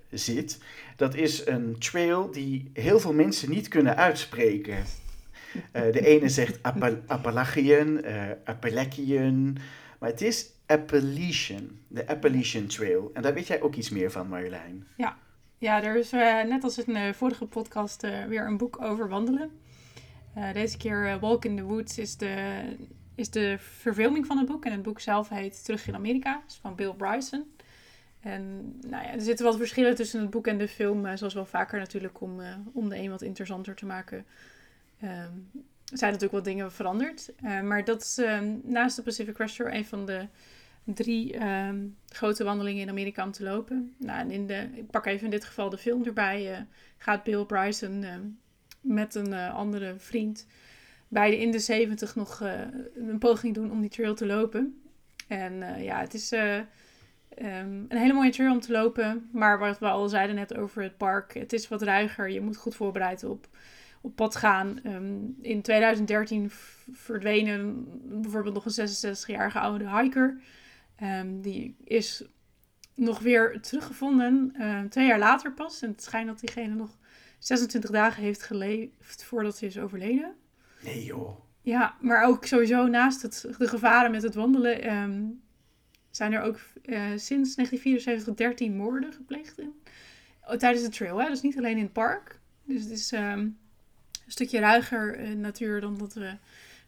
zit, 0.10 0.60
dat 0.96 1.16
is 1.16 1.48
een 1.48 1.76
trail 1.80 2.32
die 2.32 2.70
heel 2.74 3.00
veel 3.00 3.14
mensen 3.14 3.50
niet 3.50 3.68
kunnen 3.68 3.96
uitspreken. 3.96 4.84
de 5.72 6.06
ene 6.06 6.30
zegt 6.30 6.64
Appal 6.64 6.98
Appalachian, 7.08 8.02
Appalachian, 8.46 9.58
maar 10.00 10.10
het 10.10 10.22
is 10.22 10.50
Appalachian, 10.66 11.80
de 11.88 12.08
Appalachian 12.08 12.68
Trail. 12.68 13.12
En 13.14 13.22
daar 13.22 13.34
weet 13.34 13.48
jij 13.48 13.62
ook 13.62 13.76
iets 13.76 13.90
meer 13.90 14.12
van, 14.12 14.28
Marjolein. 14.28 14.88
Ja, 14.98 15.18
ja 15.58 15.84
er 15.84 15.96
is 15.96 16.12
net 16.12 16.64
als 16.64 16.78
in 16.78 16.94
de 16.94 17.14
vorige 17.14 17.46
podcast 17.46 18.02
weer 18.28 18.46
een 18.46 18.58
boek 18.58 18.82
over 18.82 19.10
wandelen. 19.10 19.52
Deze 20.54 20.78
keer 20.78 21.20
Walk 21.20 21.46
in 21.46 21.56
the 21.56 21.64
Woods 21.64 21.98
is 21.98 22.18
de, 22.18 22.62
is 23.16 23.30
de 23.30 23.56
verfilming 23.60 24.26
van 24.26 24.38
het 24.38 24.48
boek. 24.48 24.66
En 24.66 24.72
het 24.72 24.82
boek 24.82 25.00
zelf 25.00 25.30
heet 25.30 25.64
Terug 25.64 25.88
in 25.88 25.96
Amerika. 25.96 26.44
is 26.48 26.60
van 26.62 26.76
Bill 26.76 26.94
Bryson. 26.94 27.52
En 28.20 28.74
nou 28.88 29.04
ja, 29.04 29.12
er 29.12 29.22
zitten 29.22 29.46
wat 29.46 29.58
verschillen 29.58 29.96
tussen 29.96 30.22
het 30.22 30.30
boek 30.30 30.48
en 30.48 30.58
de 30.58 30.68
film. 30.68 31.18
Zoals 31.18 31.34
wel 31.34 31.46
vaker 31.46 31.80
natuurlijk 31.80 32.22
om, 32.22 32.42
om 32.74 32.90
de 32.90 32.98
een 32.98 33.10
wat 33.10 33.22
interessanter 33.22 33.76
te 33.76 33.86
maken. 33.86 34.26
Um, 35.04 35.50
er 35.92 35.98
zijn 35.98 36.12
natuurlijk 36.12 36.44
wat 36.44 36.54
dingen 36.54 36.72
veranderd. 36.72 37.32
maar 37.42 37.84
dat 37.86 38.02
is 38.02 38.18
ehm, 38.18 38.56
naast 38.64 38.96
de 38.96 39.02
Pacific 39.02 39.34
Crest 39.34 39.56
Trail 39.56 39.76
een 39.76 39.86
van 39.86 40.06
de 40.06 40.28
drie 40.84 41.48
um, 41.48 41.98
grote 42.08 42.44
wandelingen 42.44 42.82
in 42.82 42.90
Amerika 42.90 43.24
om 43.24 43.32
te 43.32 43.44
lopen. 43.44 43.94
Nou, 43.98 44.20
en 44.20 44.32
in 44.32 44.48
de, 44.48 44.70
ik 44.74 44.90
pak 44.90 45.06
even 45.06 45.26
in 45.26 45.32
dit 45.32 45.46
geval 45.46 45.70
de 45.70 45.78
film 45.78 46.06
erbij. 46.06 46.68
gaat 46.98 47.24
Bill 47.24 47.46
Bryson 47.46 48.06
met 48.82 49.16
een 49.16 49.34
andere 49.34 49.96
vriend 49.98 50.46
beide 51.12 51.38
in 51.38 51.52
de 51.52 51.60
70 51.60 52.16
nog 52.16 52.42
uh, 52.42 52.62
een 52.96 53.20
poging 53.20 53.54
doen 53.54 53.72
om 53.72 53.82
die 53.82 53.90
trail 53.90 54.16
te 54.16 54.26
lopen. 54.26 54.82
En 55.28 55.54
uh, 55.54 55.84
ja, 55.84 56.00
het 56.00 56.14
is 56.14 56.32
um, 56.32 56.66
een 57.38 57.98
hele 57.98 58.14
mooie 58.14 58.32
trail 58.32 58.52
om 58.52 58.60
te 58.60 58.72
lopen. 58.72 59.30
Maar 59.32 59.60
wat 59.60 59.80
we 59.80 59.86
al 59.86 60.10
zeiden 60.10 60.36
net 60.36 60.58
over 60.58 60.84
het 60.84 60.98
park, 60.98 61.34
het 61.34 61.54
is 61.54 61.68
wat 61.68 61.82
ruiger. 61.82 62.30
Je 62.30 62.42
moet 62.42 62.58
goed 62.58 62.76
voorbereid 62.76 63.24
op, 63.24 63.48
op 64.02 64.16
pad 64.16 64.36
gaan. 64.36 64.80
Um, 64.86 65.38
in 65.42 65.62
2013 65.62 66.52
verdwenen 66.92 67.86
bijvoorbeeld 68.22 68.54
nog 68.54 68.66
een 68.66 68.88
66-jarige 68.88 69.60
oude 69.60 69.98
hiker. 69.98 70.42
Um, 71.04 71.42
die 71.42 71.76
is 71.84 72.24
nog 72.96 73.20
weer 73.20 73.62
teruggevonden, 73.62 74.54
twee 74.90 75.08
jaar 75.08 75.20
later 75.20 75.54
pas. 75.54 75.82
En 75.82 75.90
het 75.90 76.04
schijnt 76.04 76.28
dat 76.28 76.40
diegene 76.40 76.76
nog 76.76 76.98
26 77.40 77.92
dagen 77.92 78.24
heeft 78.24 78.44
geleefd 78.44 79.24
voordat 79.24 79.58
ze 79.58 79.66
is 79.66 79.80
overleden. 79.80 80.36
Nee 80.84 81.04
joh. 81.06 81.40
Ja, 81.62 81.96
maar 82.00 82.24
ook 82.24 82.46
sowieso 82.46 82.88
naast 82.88 83.22
het, 83.22 83.48
de 83.58 83.68
gevaren 83.68 84.12
met 84.12 84.24
het 84.24 84.36
wandelen 84.36 84.96
um, 84.96 85.42
zijn 86.10 86.34
er 86.34 86.42
ook 86.42 86.56
uh, 86.56 86.98
sinds 87.16 87.56
1974 87.56 88.34
13 88.34 88.76
moorden 88.76 89.14
gepleegd 89.14 89.60
in, 89.60 89.74
oh, 90.48 90.56
tijdens 90.56 90.84
de 90.84 90.90
trail. 90.90 91.22
Hè? 91.22 91.28
Dus 91.28 91.42
niet 91.42 91.58
alleen 91.58 91.78
in 91.78 91.84
het 91.84 91.94
park. 91.94 92.40
Dus 92.64 92.82
het 92.82 92.92
is 92.92 93.12
um, 93.12 93.20
een 93.20 93.58
stukje 94.28 94.60
ruiger 94.60 95.20
uh, 95.20 95.36
natuur 95.36 95.82
dan 95.82 95.98
dat 95.98 96.14
we 96.14 96.38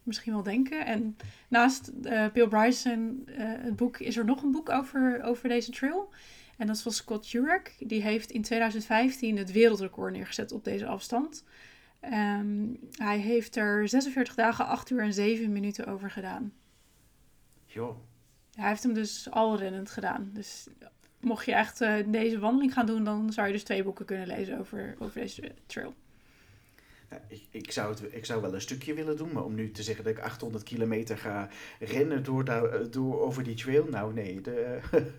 misschien 0.04 0.34
wel 0.34 0.44
denken. 0.44 0.86
En 0.86 1.18
naast 1.48 1.92
uh, 2.04 2.26
Bill 2.34 2.48
Bryson, 2.48 3.24
het 3.38 3.76
boek, 3.76 3.98
is 3.98 4.18
er 4.18 4.26
nog 4.26 4.44
een 4.44 4.52
boek 4.52 4.70
over, 4.70 5.24
over 5.24 5.50
deze 5.50 5.72
trail. 5.72 6.14
En 6.58 6.68
dat 6.68 6.76
is 6.76 6.82
van 6.82 6.92
Scott 6.92 7.30
Jurek. 7.30 7.76
Die 7.80 8.02
heeft 8.02 8.32
in 8.32 8.42
2015 8.42 9.38
het 9.38 9.52
wereldrecord 9.52 10.14
neergezet 10.14 10.52
op 10.52 10.64
deze 10.64 10.86
afstand. 10.86 11.44
Um, 12.12 12.80
hij 12.92 13.18
heeft 13.18 13.56
er 13.56 13.88
46 13.88 14.36
dagen, 14.36 14.66
8 14.68 14.90
uur 14.90 15.02
en 15.02 15.14
7 15.14 15.52
minuten 15.52 15.86
over 15.86 16.12
gedaan. 16.12 16.54
Jo. 17.66 18.02
Hij 18.56 18.70
heeft 18.70 18.84
hem 18.84 18.94
dus 18.94 19.28
al 19.32 19.58
rennend 19.58 19.92
gedaan. 19.92 20.30
Dus 20.34 20.68
mocht 21.20 21.46
je 21.46 21.54
echt 21.54 21.82
uh, 21.82 21.96
deze 22.08 22.40
wandeling 22.40 22.74
gaan 22.74 22.86
doen, 22.86 23.04
dan 23.04 23.34
zou 23.34 23.48
je 23.48 23.54
dus 23.54 23.64
twee 23.64 23.84
boeken 23.84 24.06
kunnen 24.06 24.28
lezen 24.28 24.60
over, 24.60 24.96
over 25.00 25.20
deze 25.20 25.52
trail. 25.66 25.94
Ik, 27.28 27.44
ik, 27.50 27.72
zou 27.72 27.90
het, 27.90 28.14
ik 28.14 28.26
zou 28.26 28.42
wel 28.42 28.54
een 28.54 28.62
stukje 28.62 28.94
willen 28.94 29.18
doen, 29.18 29.32
maar 29.32 29.44
om 29.44 29.56
nu 29.56 29.72
te 29.72 29.84
zeggen 29.84 30.04
dat 30.04 30.14
ik 30.14 30.24
800 30.24 30.64
kilometer 30.64 31.18
ga 31.18 31.50
rennen 31.80 32.24
door, 32.24 32.46
daar, 32.46 32.92
door 32.92 33.22
over 33.22 33.44
die 33.44 33.56
trail, 33.56 33.88
nou 33.90 34.14
nee, 34.14 34.42
de, 34.42 34.80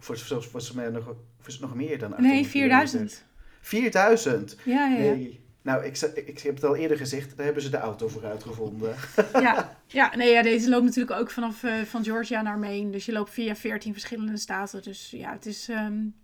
Voor, 0.00 0.18
voor, 0.18 0.42
voor, 0.42 0.76
mij 0.76 0.88
nog, 0.88 1.14
voor 1.38 1.56
nog 1.60 1.74
meer 1.74 1.98
dan 1.98 2.12
800 2.12 2.34
Nee, 2.34 2.46
4000. 2.46 3.24
4000? 3.60 4.56
Ja, 4.64 4.86
ja, 4.86 4.98
ja. 4.98 5.12
Nee. 5.12 5.40
Nou, 5.62 5.84
ik, 5.84 5.96
ik, 6.26 6.40
heb 6.40 6.54
het 6.54 6.64
al 6.64 6.76
eerder 6.76 6.96
gezegd, 6.96 7.36
daar 7.36 7.44
hebben 7.44 7.62
ze 7.62 7.70
de 7.70 7.76
auto 7.76 8.08
voor 8.08 8.24
uitgevonden. 8.24 8.96
ja, 9.32 9.76
ja, 9.86 10.16
nee, 10.16 10.32
ja, 10.32 10.42
deze 10.42 10.68
loopt 10.68 10.84
natuurlijk 10.84 11.20
ook 11.20 11.30
vanaf 11.30 11.62
uh, 11.62 11.80
van 11.82 12.04
Georgia 12.04 12.42
naar 12.42 12.58
Maine. 12.58 12.90
Dus 12.90 13.06
je 13.06 13.12
loopt 13.12 13.30
via 13.30 13.56
14 13.56 13.92
verschillende 13.92 14.36
staten. 14.36 14.82
Dus 14.82 15.10
ja, 15.10 15.32
het 15.32 15.46
is 15.46 15.68
um, 15.68 16.14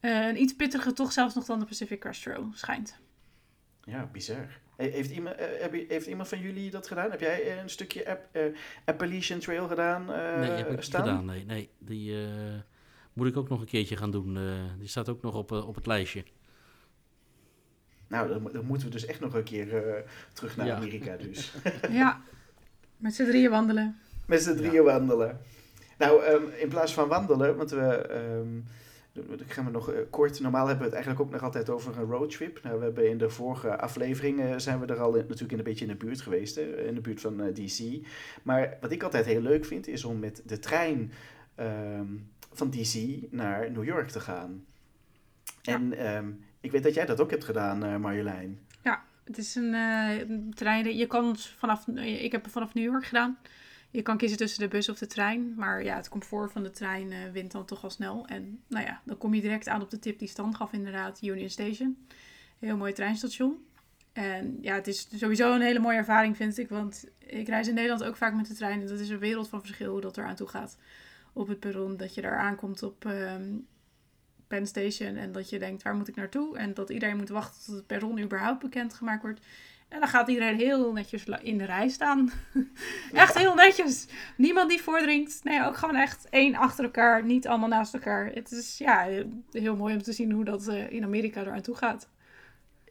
uh, 0.00 0.26
een 0.26 0.40
iets 0.40 0.54
pittiger 0.54 0.94
toch 0.94 1.12
zelfs 1.12 1.34
nog 1.34 1.44
dan 1.44 1.58
de 1.58 1.64
Pacific 1.64 2.00
Crest 2.00 2.22
Trail, 2.22 2.50
schijnt. 2.54 2.98
Ja, 3.84 4.08
bizar. 4.12 4.60
Heeft 4.76 5.10
iemand, 5.10 5.36
uh, 5.40 5.88
heeft 5.88 6.06
iemand 6.06 6.28
van 6.28 6.40
jullie 6.40 6.70
dat 6.70 6.86
gedaan? 6.86 7.10
Heb 7.10 7.20
jij 7.20 7.60
een 7.60 7.70
stukje 7.70 8.08
App, 8.08 8.36
uh, 8.36 8.42
Appalachian 8.84 9.38
Trail 9.38 9.68
gedaan? 9.68 10.02
Uh, 10.02 10.38
nee, 10.38 10.50
heb 10.50 10.70
ik 10.70 10.76
niet 10.76 10.84
gedaan. 10.84 11.24
Nee, 11.24 11.44
nee. 11.44 11.70
Die 11.78 12.16
moet 13.12 13.26
ik 13.26 13.36
ook 13.36 13.48
nog 13.48 13.60
een 13.60 13.66
keertje 13.66 13.96
gaan 13.96 14.10
doen. 14.10 14.38
die 14.78 14.88
staat 14.88 15.08
ook 15.08 15.22
nog 15.22 15.34
op, 15.34 15.50
op 15.52 15.74
het 15.74 15.86
lijstje. 15.86 16.24
Nou, 18.10 18.28
dan, 18.28 18.50
dan, 18.52 18.64
moeten 18.64 18.86
we 18.86 18.92
dus 18.92 19.06
echt 19.06 19.20
nog 19.20 19.34
een 19.34 19.42
keer 19.42 20.04
terug 20.32 20.56
naar 20.56 20.66
ja. 20.66 20.76
Amerika 20.76 21.16
dus. 21.16 21.54
ja, 21.90 22.20
met 22.96 23.14
z'n 23.14 23.24
drieën 23.24 23.50
wandelen. 23.50 23.98
Met 24.26 24.42
z'n 24.42 24.56
drieën 24.56 24.72
ja. 24.72 24.82
wandelen. 24.82 25.38
Nou, 25.98 26.24
um, 26.24 26.48
in 26.58 26.68
plaats 26.68 26.94
van 26.94 27.08
wandelen, 27.08 27.56
want 27.56 27.70
we... 27.70 28.10
Um, 28.14 28.64
dan 29.12 29.38
gaan 29.46 29.64
we 29.64 29.70
nog 29.70 29.92
kort. 30.10 30.40
Normaal 30.40 30.66
hebben 30.66 30.78
we 30.78 30.84
het 30.84 30.94
eigenlijk 30.94 31.24
ook 31.24 31.32
nog 31.32 31.42
altijd 31.42 31.70
over 31.70 31.98
een 31.98 32.10
roadtrip. 32.10 32.62
Nou, 32.62 32.78
we 32.78 32.84
hebben 32.84 33.08
in 33.08 33.18
de 33.18 33.30
vorige 33.30 33.78
afleveringen 33.78 34.60
zijn 34.60 34.80
we 34.80 34.86
er 34.86 35.00
al 35.00 35.14
in, 35.14 35.20
natuurlijk 35.20 35.52
in 35.52 35.58
een 35.58 35.64
beetje 35.64 35.84
in 35.84 35.90
de 35.90 36.04
buurt 36.04 36.20
geweest, 36.20 36.54
hè, 36.54 36.86
in 36.86 36.94
de 36.94 37.00
buurt 37.00 37.20
van 37.20 37.40
uh, 37.40 37.54
DC. 37.54 38.06
Maar 38.42 38.76
wat 38.80 38.90
ik 38.90 39.02
altijd 39.02 39.26
heel 39.26 39.40
leuk 39.40 39.64
vind, 39.64 39.88
is 39.88 40.04
om 40.04 40.18
met 40.18 40.42
de 40.46 40.58
trein 40.58 41.12
um, 41.60 42.30
van 42.52 42.70
DC 42.70 43.22
naar 43.30 43.70
New 43.70 43.84
York 43.84 44.08
te 44.08 44.20
gaan. 44.20 44.64
Ja. 45.62 45.74
En 45.74 46.14
um, 46.16 46.44
Ik 46.60 46.70
weet 46.70 46.82
dat 46.82 46.94
jij 46.94 47.06
dat 47.06 47.20
ook 47.20 47.30
hebt 47.30 47.44
gedaan, 47.44 47.84
eh, 47.84 47.96
Marjolein. 47.96 48.58
Ja, 48.82 49.02
het 49.24 49.38
is 49.38 49.54
een 49.54 49.74
uh, 49.74 50.50
trein. 50.54 50.96
Je 50.96 51.06
kan 51.06 51.36
vanaf. 51.36 51.86
Ik 51.96 52.32
heb 52.32 52.42
het 52.42 52.52
vanaf 52.52 52.74
New 52.74 52.84
York 52.84 53.04
gedaan. 53.04 53.38
Je 53.90 54.02
kan 54.02 54.16
kiezen 54.16 54.38
tussen 54.38 54.60
de 54.60 54.68
bus 54.68 54.88
of 54.88 54.98
de 54.98 55.06
trein. 55.06 55.54
Maar 55.56 55.84
ja, 55.84 55.96
het 55.96 56.08
comfort 56.08 56.52
van 56.52 56.62
de 56.62 56.70
trein 56.70 57.10
uh, 57.10 57.18
wint 57.32 57.52
dan 57.52 57.64
toch 57.64 57.84
al 57.84 57.90
snel. 57.90 58.26
En 58.26 58.62
nou 58.66 58.84
ja, 58.84 59.00
dan 59.04 59.18
kom 59.18 59.34
je 59.34 59.40
direct 59.40 59.68
aan 59.68 59.82
op 59.82 59.90
de 59.90 59.98
tip 59.98 60.18
die 60.18 60.28
Stan 60.28 60.56
gaf, 60.56 60.72
inderdaad. 60.72 61.22
Union 61.22 61.48
Station. 61.48 62.06
Heel 62.58 62.76
mooi 62.76 62.92
treinstation. 62.92 63.64
En 64.12 64.58
ja, 64.60 64.74
het 64.74 64.86
is 64.86 65.08
sowieso 65.14 65.54
een 65.54 65.60
hele 65.60 65.78
mooie 65.78 65.96
ervaring, 65.96 66.36
vind 66.36 66.58
ik. 66.58 66.68
Want 66.68 67.04
ik 67.18 67.48
reis 67.48 67.68
in 67.68 67.74
Nederland 67.74 68.04
ook 68.04 68.16
vaak 68.16 68.34
met 68.34 68.46
de 68.46 68.54
trein. 68.54 68.80
En 68.80 68.86
dat 68.86 69.00
is 69.00 69.08
een 69.08 69.18
wereld 69.18 69.48
van 69.48 69.60
verschil 69.60 69.90
hoe 69.90 70.00
dat 70.00 70.16
er 70.16 70.24
aan 70.24 70.34
toe 70.34 70.48
gaat. 70.48 70.78
Op 71.32 71.48
het 71.48 71.60
perron. 71.60 71.96
Dat 71.96 72.14
je 72.14 72.20
daar 72.20 72.38
aankomt 72.38 72.82
op 72.82 73.04
um, 73.04 73.66
Penn 74.50 74.66
Station. 74.66 75.16
En 75.16 75.32
dat 75.32 75.48
je 75.50 75.58
denkt, 75.58 75.82
waar 75.82 75.94
moet 75.94 76.08
ik 76.08 76.16
naartoe? 76.16 76.58
En 76.58 76.74
dat 76.74 76.90
iedereen 76.90 77.16
moet 77.16 77.28
wachten 77.28 77.64
tot 77.64 77.74
het 77.74 77.86
perron 77.86 78.20
überhaupt 78.20 78.62
bekendgemaakt 78.62 79.22
wordt. 79.22 79.40
En 79.88 80.00
dan 80.00 80.08
gaat 80.08 80.28
iedereen 80.28 80.56
heel 80.56 80.92
netjes 80.92 81.24
in 81.42 81.58
de 81.58 81.64
rij 81.64 81.88
staan. 81.88 82.32
echt 83.12 83.38
heel 83.38 83.54
netjes. 83.54 84.06
Niemand 84.36 84.70
die 84.70 84.82
voordringt. 84.82 85.40
Nee, 85.44 85.64
ook 85.64 85.76
gewoon 85.76 85.96
echt 85.96 86.26
één 86.28 86.54
achter 86.54 86.84
elkaar. 86.84 87.24
Niet 87.24 87.46
allemaal 87.46 87.68
naast 87.68 87.94
elkaar. 87.94 88.30
Het 88.34 88.50
is 88.50 88.78
ja, 88.78 89.08
heel 89.50 89.76
mooi 89.76 89.94
om 89.94 90.02
te 90.02 90.12
zien 90.12 90.32
hoe 90.32 90.44
dat 90.44 90.68
uh, 90.68 90.90
in 90.90 91.04
Amerika 91.04 91.40
eraan 91.40 91.60
toe 91.60 91.74
gaat. 91.74 92.08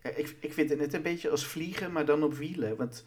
Ik, 0.01 0.35
ik 0.39 0.53
vind 0.53 0.69
het 0.69 0.79
net 0.79 0.93
een 0.93 1.01
beetje 1.01 1.29
als 1.29 1.45
vliegen, 1.45 1.91
maar 1.91 2.05
dan 2.05 2.23
op 2.23 2.33
wielen. 2.33 2.75
Want 2.75 3.03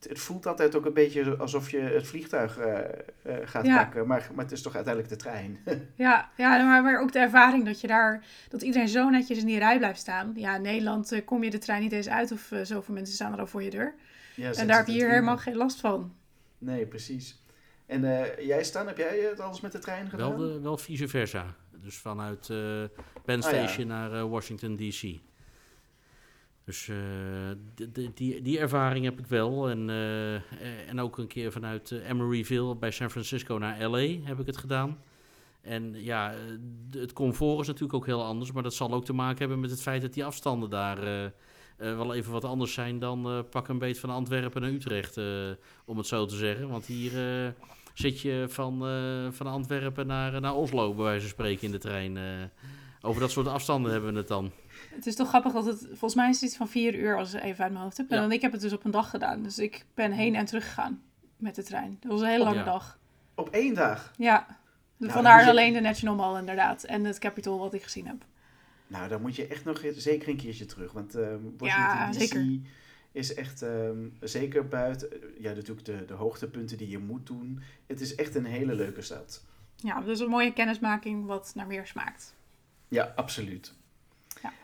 het, 0.00 0.08
het 0.08 0.18
voelt 0.18 0.46
altijd 0.46 0.74
ook 0.76 0.84
een 0.86 0.92
beetje 0.92 1.36
alsof 1.36 1.70
je 1.70 1.78
het 1.78 2.06
vliegtuig 2.06 2.58
uh, 2.58 2.64
uh, 3.26 3.34
gaat 3.44 3.66
Ja. 3.66 3.76
pakken. 3.82 4.06
Maar, 4.06 4.30
maar 4.34 4.44
het 4.44 4.52
is 4.52 4.62
toch 4.62 4.74
uiteindelijk 4.74 5.14
de 5.14 5.20
trein. 5.20 5.58
Ja, 5.94 6.30
ja 6.36 6.64
maar, 6.64 6.82
maar 6.82 7.00
ook 7.00 7.12
de 7.12 7.18
ervaring 7.18 7.64
dat 7.64 7.80
je 7.80 7.86
daar, 7.86 8.24
dat 8.48 8.62
iedereen 8.62 8.88
zo 8.88 9.08
netjes 9.08 9.38
in 9.38 9.46
die 9.46 9.58
rij 9.58 9.78
blijft 9.78 10.00
staan. 10.00 10.32
Ja, 10.36 10.54
in 10.56 10.62
Nederland 10.62 11.12
eh, 11.12 11.24
kom 11.24 11.44
je 11.44 11.50
de 11.50 11.58
trein 11.58 11.82
niet 11.82 11.92
eens 11.92 12.08
uit 12.08 12.32
of 12.32 12.52
eh, 12.52 12.60
zoveel 12.62 12.94
mensen 12.94 13.14
staan 13.14 13.32
er 13.32 13.38
al 13.40 13.46
voor 13.46 13.62
je 13.62 13.70
deur. 13.70 13.94
ja, 14.34 14.52
En 14.52 14.66
daar 14.66 14.76
heb 14.76 14.86
je 14.86 14.92
hier 14.92 15.08
helemaal 15.08 15.38
geen 15.38 15.56
last 15.56 15.80
van. 15.80 16.14
Nee, 16.58 16.86
precies. 16.86 17.38
En 17.86 18.04
eh, 18.04 18.46
jij 18.46 18.64
Stan, 18.64 18.86
heb 18.86 18.96
jij 18.96 19.18
het 19.18 19.40
alles 19.40 19.60
met 19.60 19.72
de 19.72 19.78
trein 19.78 20.08
gedaan? 20.10 20.28
Wel, 20.28 20.38
de, 20.52 20.60
wel 20.60 20.78
vice 20.78 21.08
versa. 21.08 21.54
Dus 21.82 21.96
vanuit 21.98 22.50
eh 22.50 22.56
Penn 23.24 23.42
Ah, 23.42 23.50
ja. 23.52 23.58
Station 23.66 23.86
naar 23.86 24.12
eh, 24.12 24.22
Washington 24.30 24.76
DC. 24.76 25.02
Dus 26.70 26.88
eh, 26.88 26.96
die, 28.14 28.42
die 28.42 28.58
ervaring 28.58 29.04
heb 29.04 29.18
ik 29.18 29.26
wel. 29.26 29.70
En, 29.70 29.90
eh, 29.90 30.34
eh, 30.34 30.42
en 30.88 31.00
ook 31.00 31.18
een 31.18 31.26
keer 31.26 31.52
vanuit 31.52 31.90
Emeryville 31.90 32.76
bij 32.76 32.90
San 32.90 33.10
Francisco 33.10 33.58
naar 33.58 33.88
LA 33.88 34.16
heb 34.22 34.40
ik 34.40 34.46
het 34.46 34.56
gedaan. 34.56 34.98
En 35.60 35.94
ja, 36.02 36.34
het 36.90 37.12
comfort 37.12 37.60
is 37.60 37.66
natuurlijk 37.66 37.94
ook 37.94 38.06
heel 38.06 38.24
anders. 38.24 38.52
Maar 38.52 38.62
dat 38.62 38.74
zal 38.74 38.92
ook 38.92 39.04
te 39.04 39.12
maken 39.12 39.38
hebben 39.38 39.60
met 39.60 39.70
het 39.70 39.82
feit 39.82 40.02
dat 40.02 40.12
die 40.12 40.24
afstanden 40.24 40.70
daar 40.70 41.32
wel 41.76 42.14
even 42.14 42.32
wat 42.32 42.44
anders 42.44 42.72
zijn 42.72 42.98
dan 42.98 43.46
pak 43.50 43.68
een 43.68 43.78
beet 43.78 43.98
van 43.98 44.10
Antwerpen 44.10 44.62
naar 44.62 44.70
Utrecht. 44.70 45.20
om 45.84 45.96
het 45.96 46.06
zo 46.06 46.26
te 46.26 46.36
zeggen. 46.36 46.68
Want 46.68 46.86
hier 46.86 47.12
zit 47.94 48.20
je 48.20 48.46
van, 48.48 48.78
van 49.32 49.46
Antwerpen 49.46 50.06
naar, 50.06 50.40
naar 50.40 50.54
Oslo, 50.54 50.94
bij 50.94 51.04
wijze 51.04 51.28
spreken, 51.28 51.66
in 51.66 51.70
de 51.70 51.78
trein. 51.78 52.18
over 53.00 53.20
dat 53.20 53.30
soort 53.30 53.46
afstanden 53.46 53.92
hebben 53.92 54.12
we 54.12 54.18
het 54.18 54.28
dan. 54.28 54.52
Het 54.88 55.06
is 55.06 55.16
toch 55.16 55.28
grappig 55.28 55.52
dat 55.52 55.64
het, 55.66 55.78
volgens 55.88 56.14
mij 56.14 56.28
is 56.28 56.34
het 56.40 56.44
iets 56.48 56.56
van 56.56 56.68
vier 56.68 56.94
uur 56.94 57.16
als 57.16 57.34
ik 57.34 57.42
even 57.42 57.62
uit 57.64 57.72
mijn 57.72 57.84
hoofd 57.84 57.96
heb. 57.96 58.10
Ja. 58.10 58.22
En 58.22 58.32
ik 58.32 58.40
heb 58.40 58.52
het 58.52 58.60
dus 58.60 58.72
op 58.72 58.84
een 58.84 58.90
dag 58.90 59.10
gedaan. 59.10 59.42
Dus 59.42 59.58
ik 59.58 59.84
ben 59.94 60.12
heen 60.12 60.34
en 60.34 60.44
terug 60.44 60.64
gegaan 60.64 61.02
met 61.36 61.54
de 61.54 61.62
trein. 61.62 61.96
Dat 62.00 62.10
was 62.12 62.20
een 62.20 62.26
hele 62.26 62.44
lange 62.44 62.56
Ja. 62.58 62.64
dag. 62.64 62.98
Op 63.34 63.48
één 63.48 63.74
dag? 63.74 64.12
Ja, 64.16 64.46
dan 64.96 65.10
vandaar 65.10 65.44
je- 65.44 65.50
alleen 65.50 65.72
de 65.72 65.80
National 65.80 66.14
Mall 66.16 66.38
inderdaad. 66.38 66.84
En 66.84 67.04
het 67.04 67.18
Capitol 67.18 67.58
wat 67.58 67.74
ik 67.74 67.82
gezien 67.82 68.06
heb. 68.06 68.24
Nou, 68.86 69.08
dan 69.08 69.20
moet 69.20 69.36
je 69.36 69.46
echt 69.46 69.64
nog 69.64 69.82
zeker 69.94 70.28
een 70.28 70.36
keertje 70.36 70.64
terug. 70.64 70.92
Want 70.92 71.14
ehm 71.14 71.38
Washington 71.58 71.66
Ja, 71.96 72.10
DC 72.10 72.18
zeker. 72.18 72.46
is 73.12 73.34
echt, 73.34 73.62
ehm, 73.62 74.08
zeker 74.20 74.68
buiten, 74.68 75.12
eh, 75.12 75.18
ja 75.42 75.52
natuurlijk 75.52 75.86
de, 75.86 76.04
de 76.04 76.14
hoogtepunten 76.14 76.76
die 76.78 76.88
je 76.88 76.98
moet 76.98 77.26
doen. 77.26 77.60
Het 77.86 78.00
is 78.00 78.14
echt 78.14 78.34
een 78.34 78.44
hele 78.44 78.74
leuke 78.74 79.02
stad. 79.02 79.44
Ja, 79.76 80.00
dus 80.00 80.20
een 80.20 80.28
mooie 80.28 80.52
kennismaking 80.52 81.26
wat 81.26 81.52
naar 81.54 81.66
meer 81.66 81.86
smaakt. 81.86 82.34
Ja, 82.88 83.12
absoluut. 83.16 83.74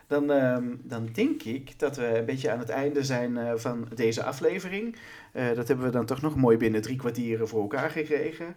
Ja. 0.07 0.15
Dan, 0.19 0.31
ehm, 0.31 0.63
dan 0.83 1.09
denk 1.13 1.43
ik 1.43 1.79
dat 1.79 1.97
we 1.97 2.17
een 2.17 2.25
beetje 2.25 2.51
aan 2.51 2.59
het 2.59 2.69
einde 2.69 3.03
zijn 3.03 3.37
eh, 3.37 3.51
van 3.55 3.87
deze 3.95 4.23
aflevering. 4.23 4.95
Eh, 5.31 5.45
dat 5.55 5.67
hebben 5.67 5.85
we 5.85 5.91
dan 5.91 6.05
toch 6.05 6.21
nog 6.21 6.35
mooi 6.35 6.57
binnen 6.57 6.81
drie 6.81 6.97
kwartieren 6.97 7.47
voor 7.47 7.61
elkaar 7.61 7.89
gekregen. 7.89 8.55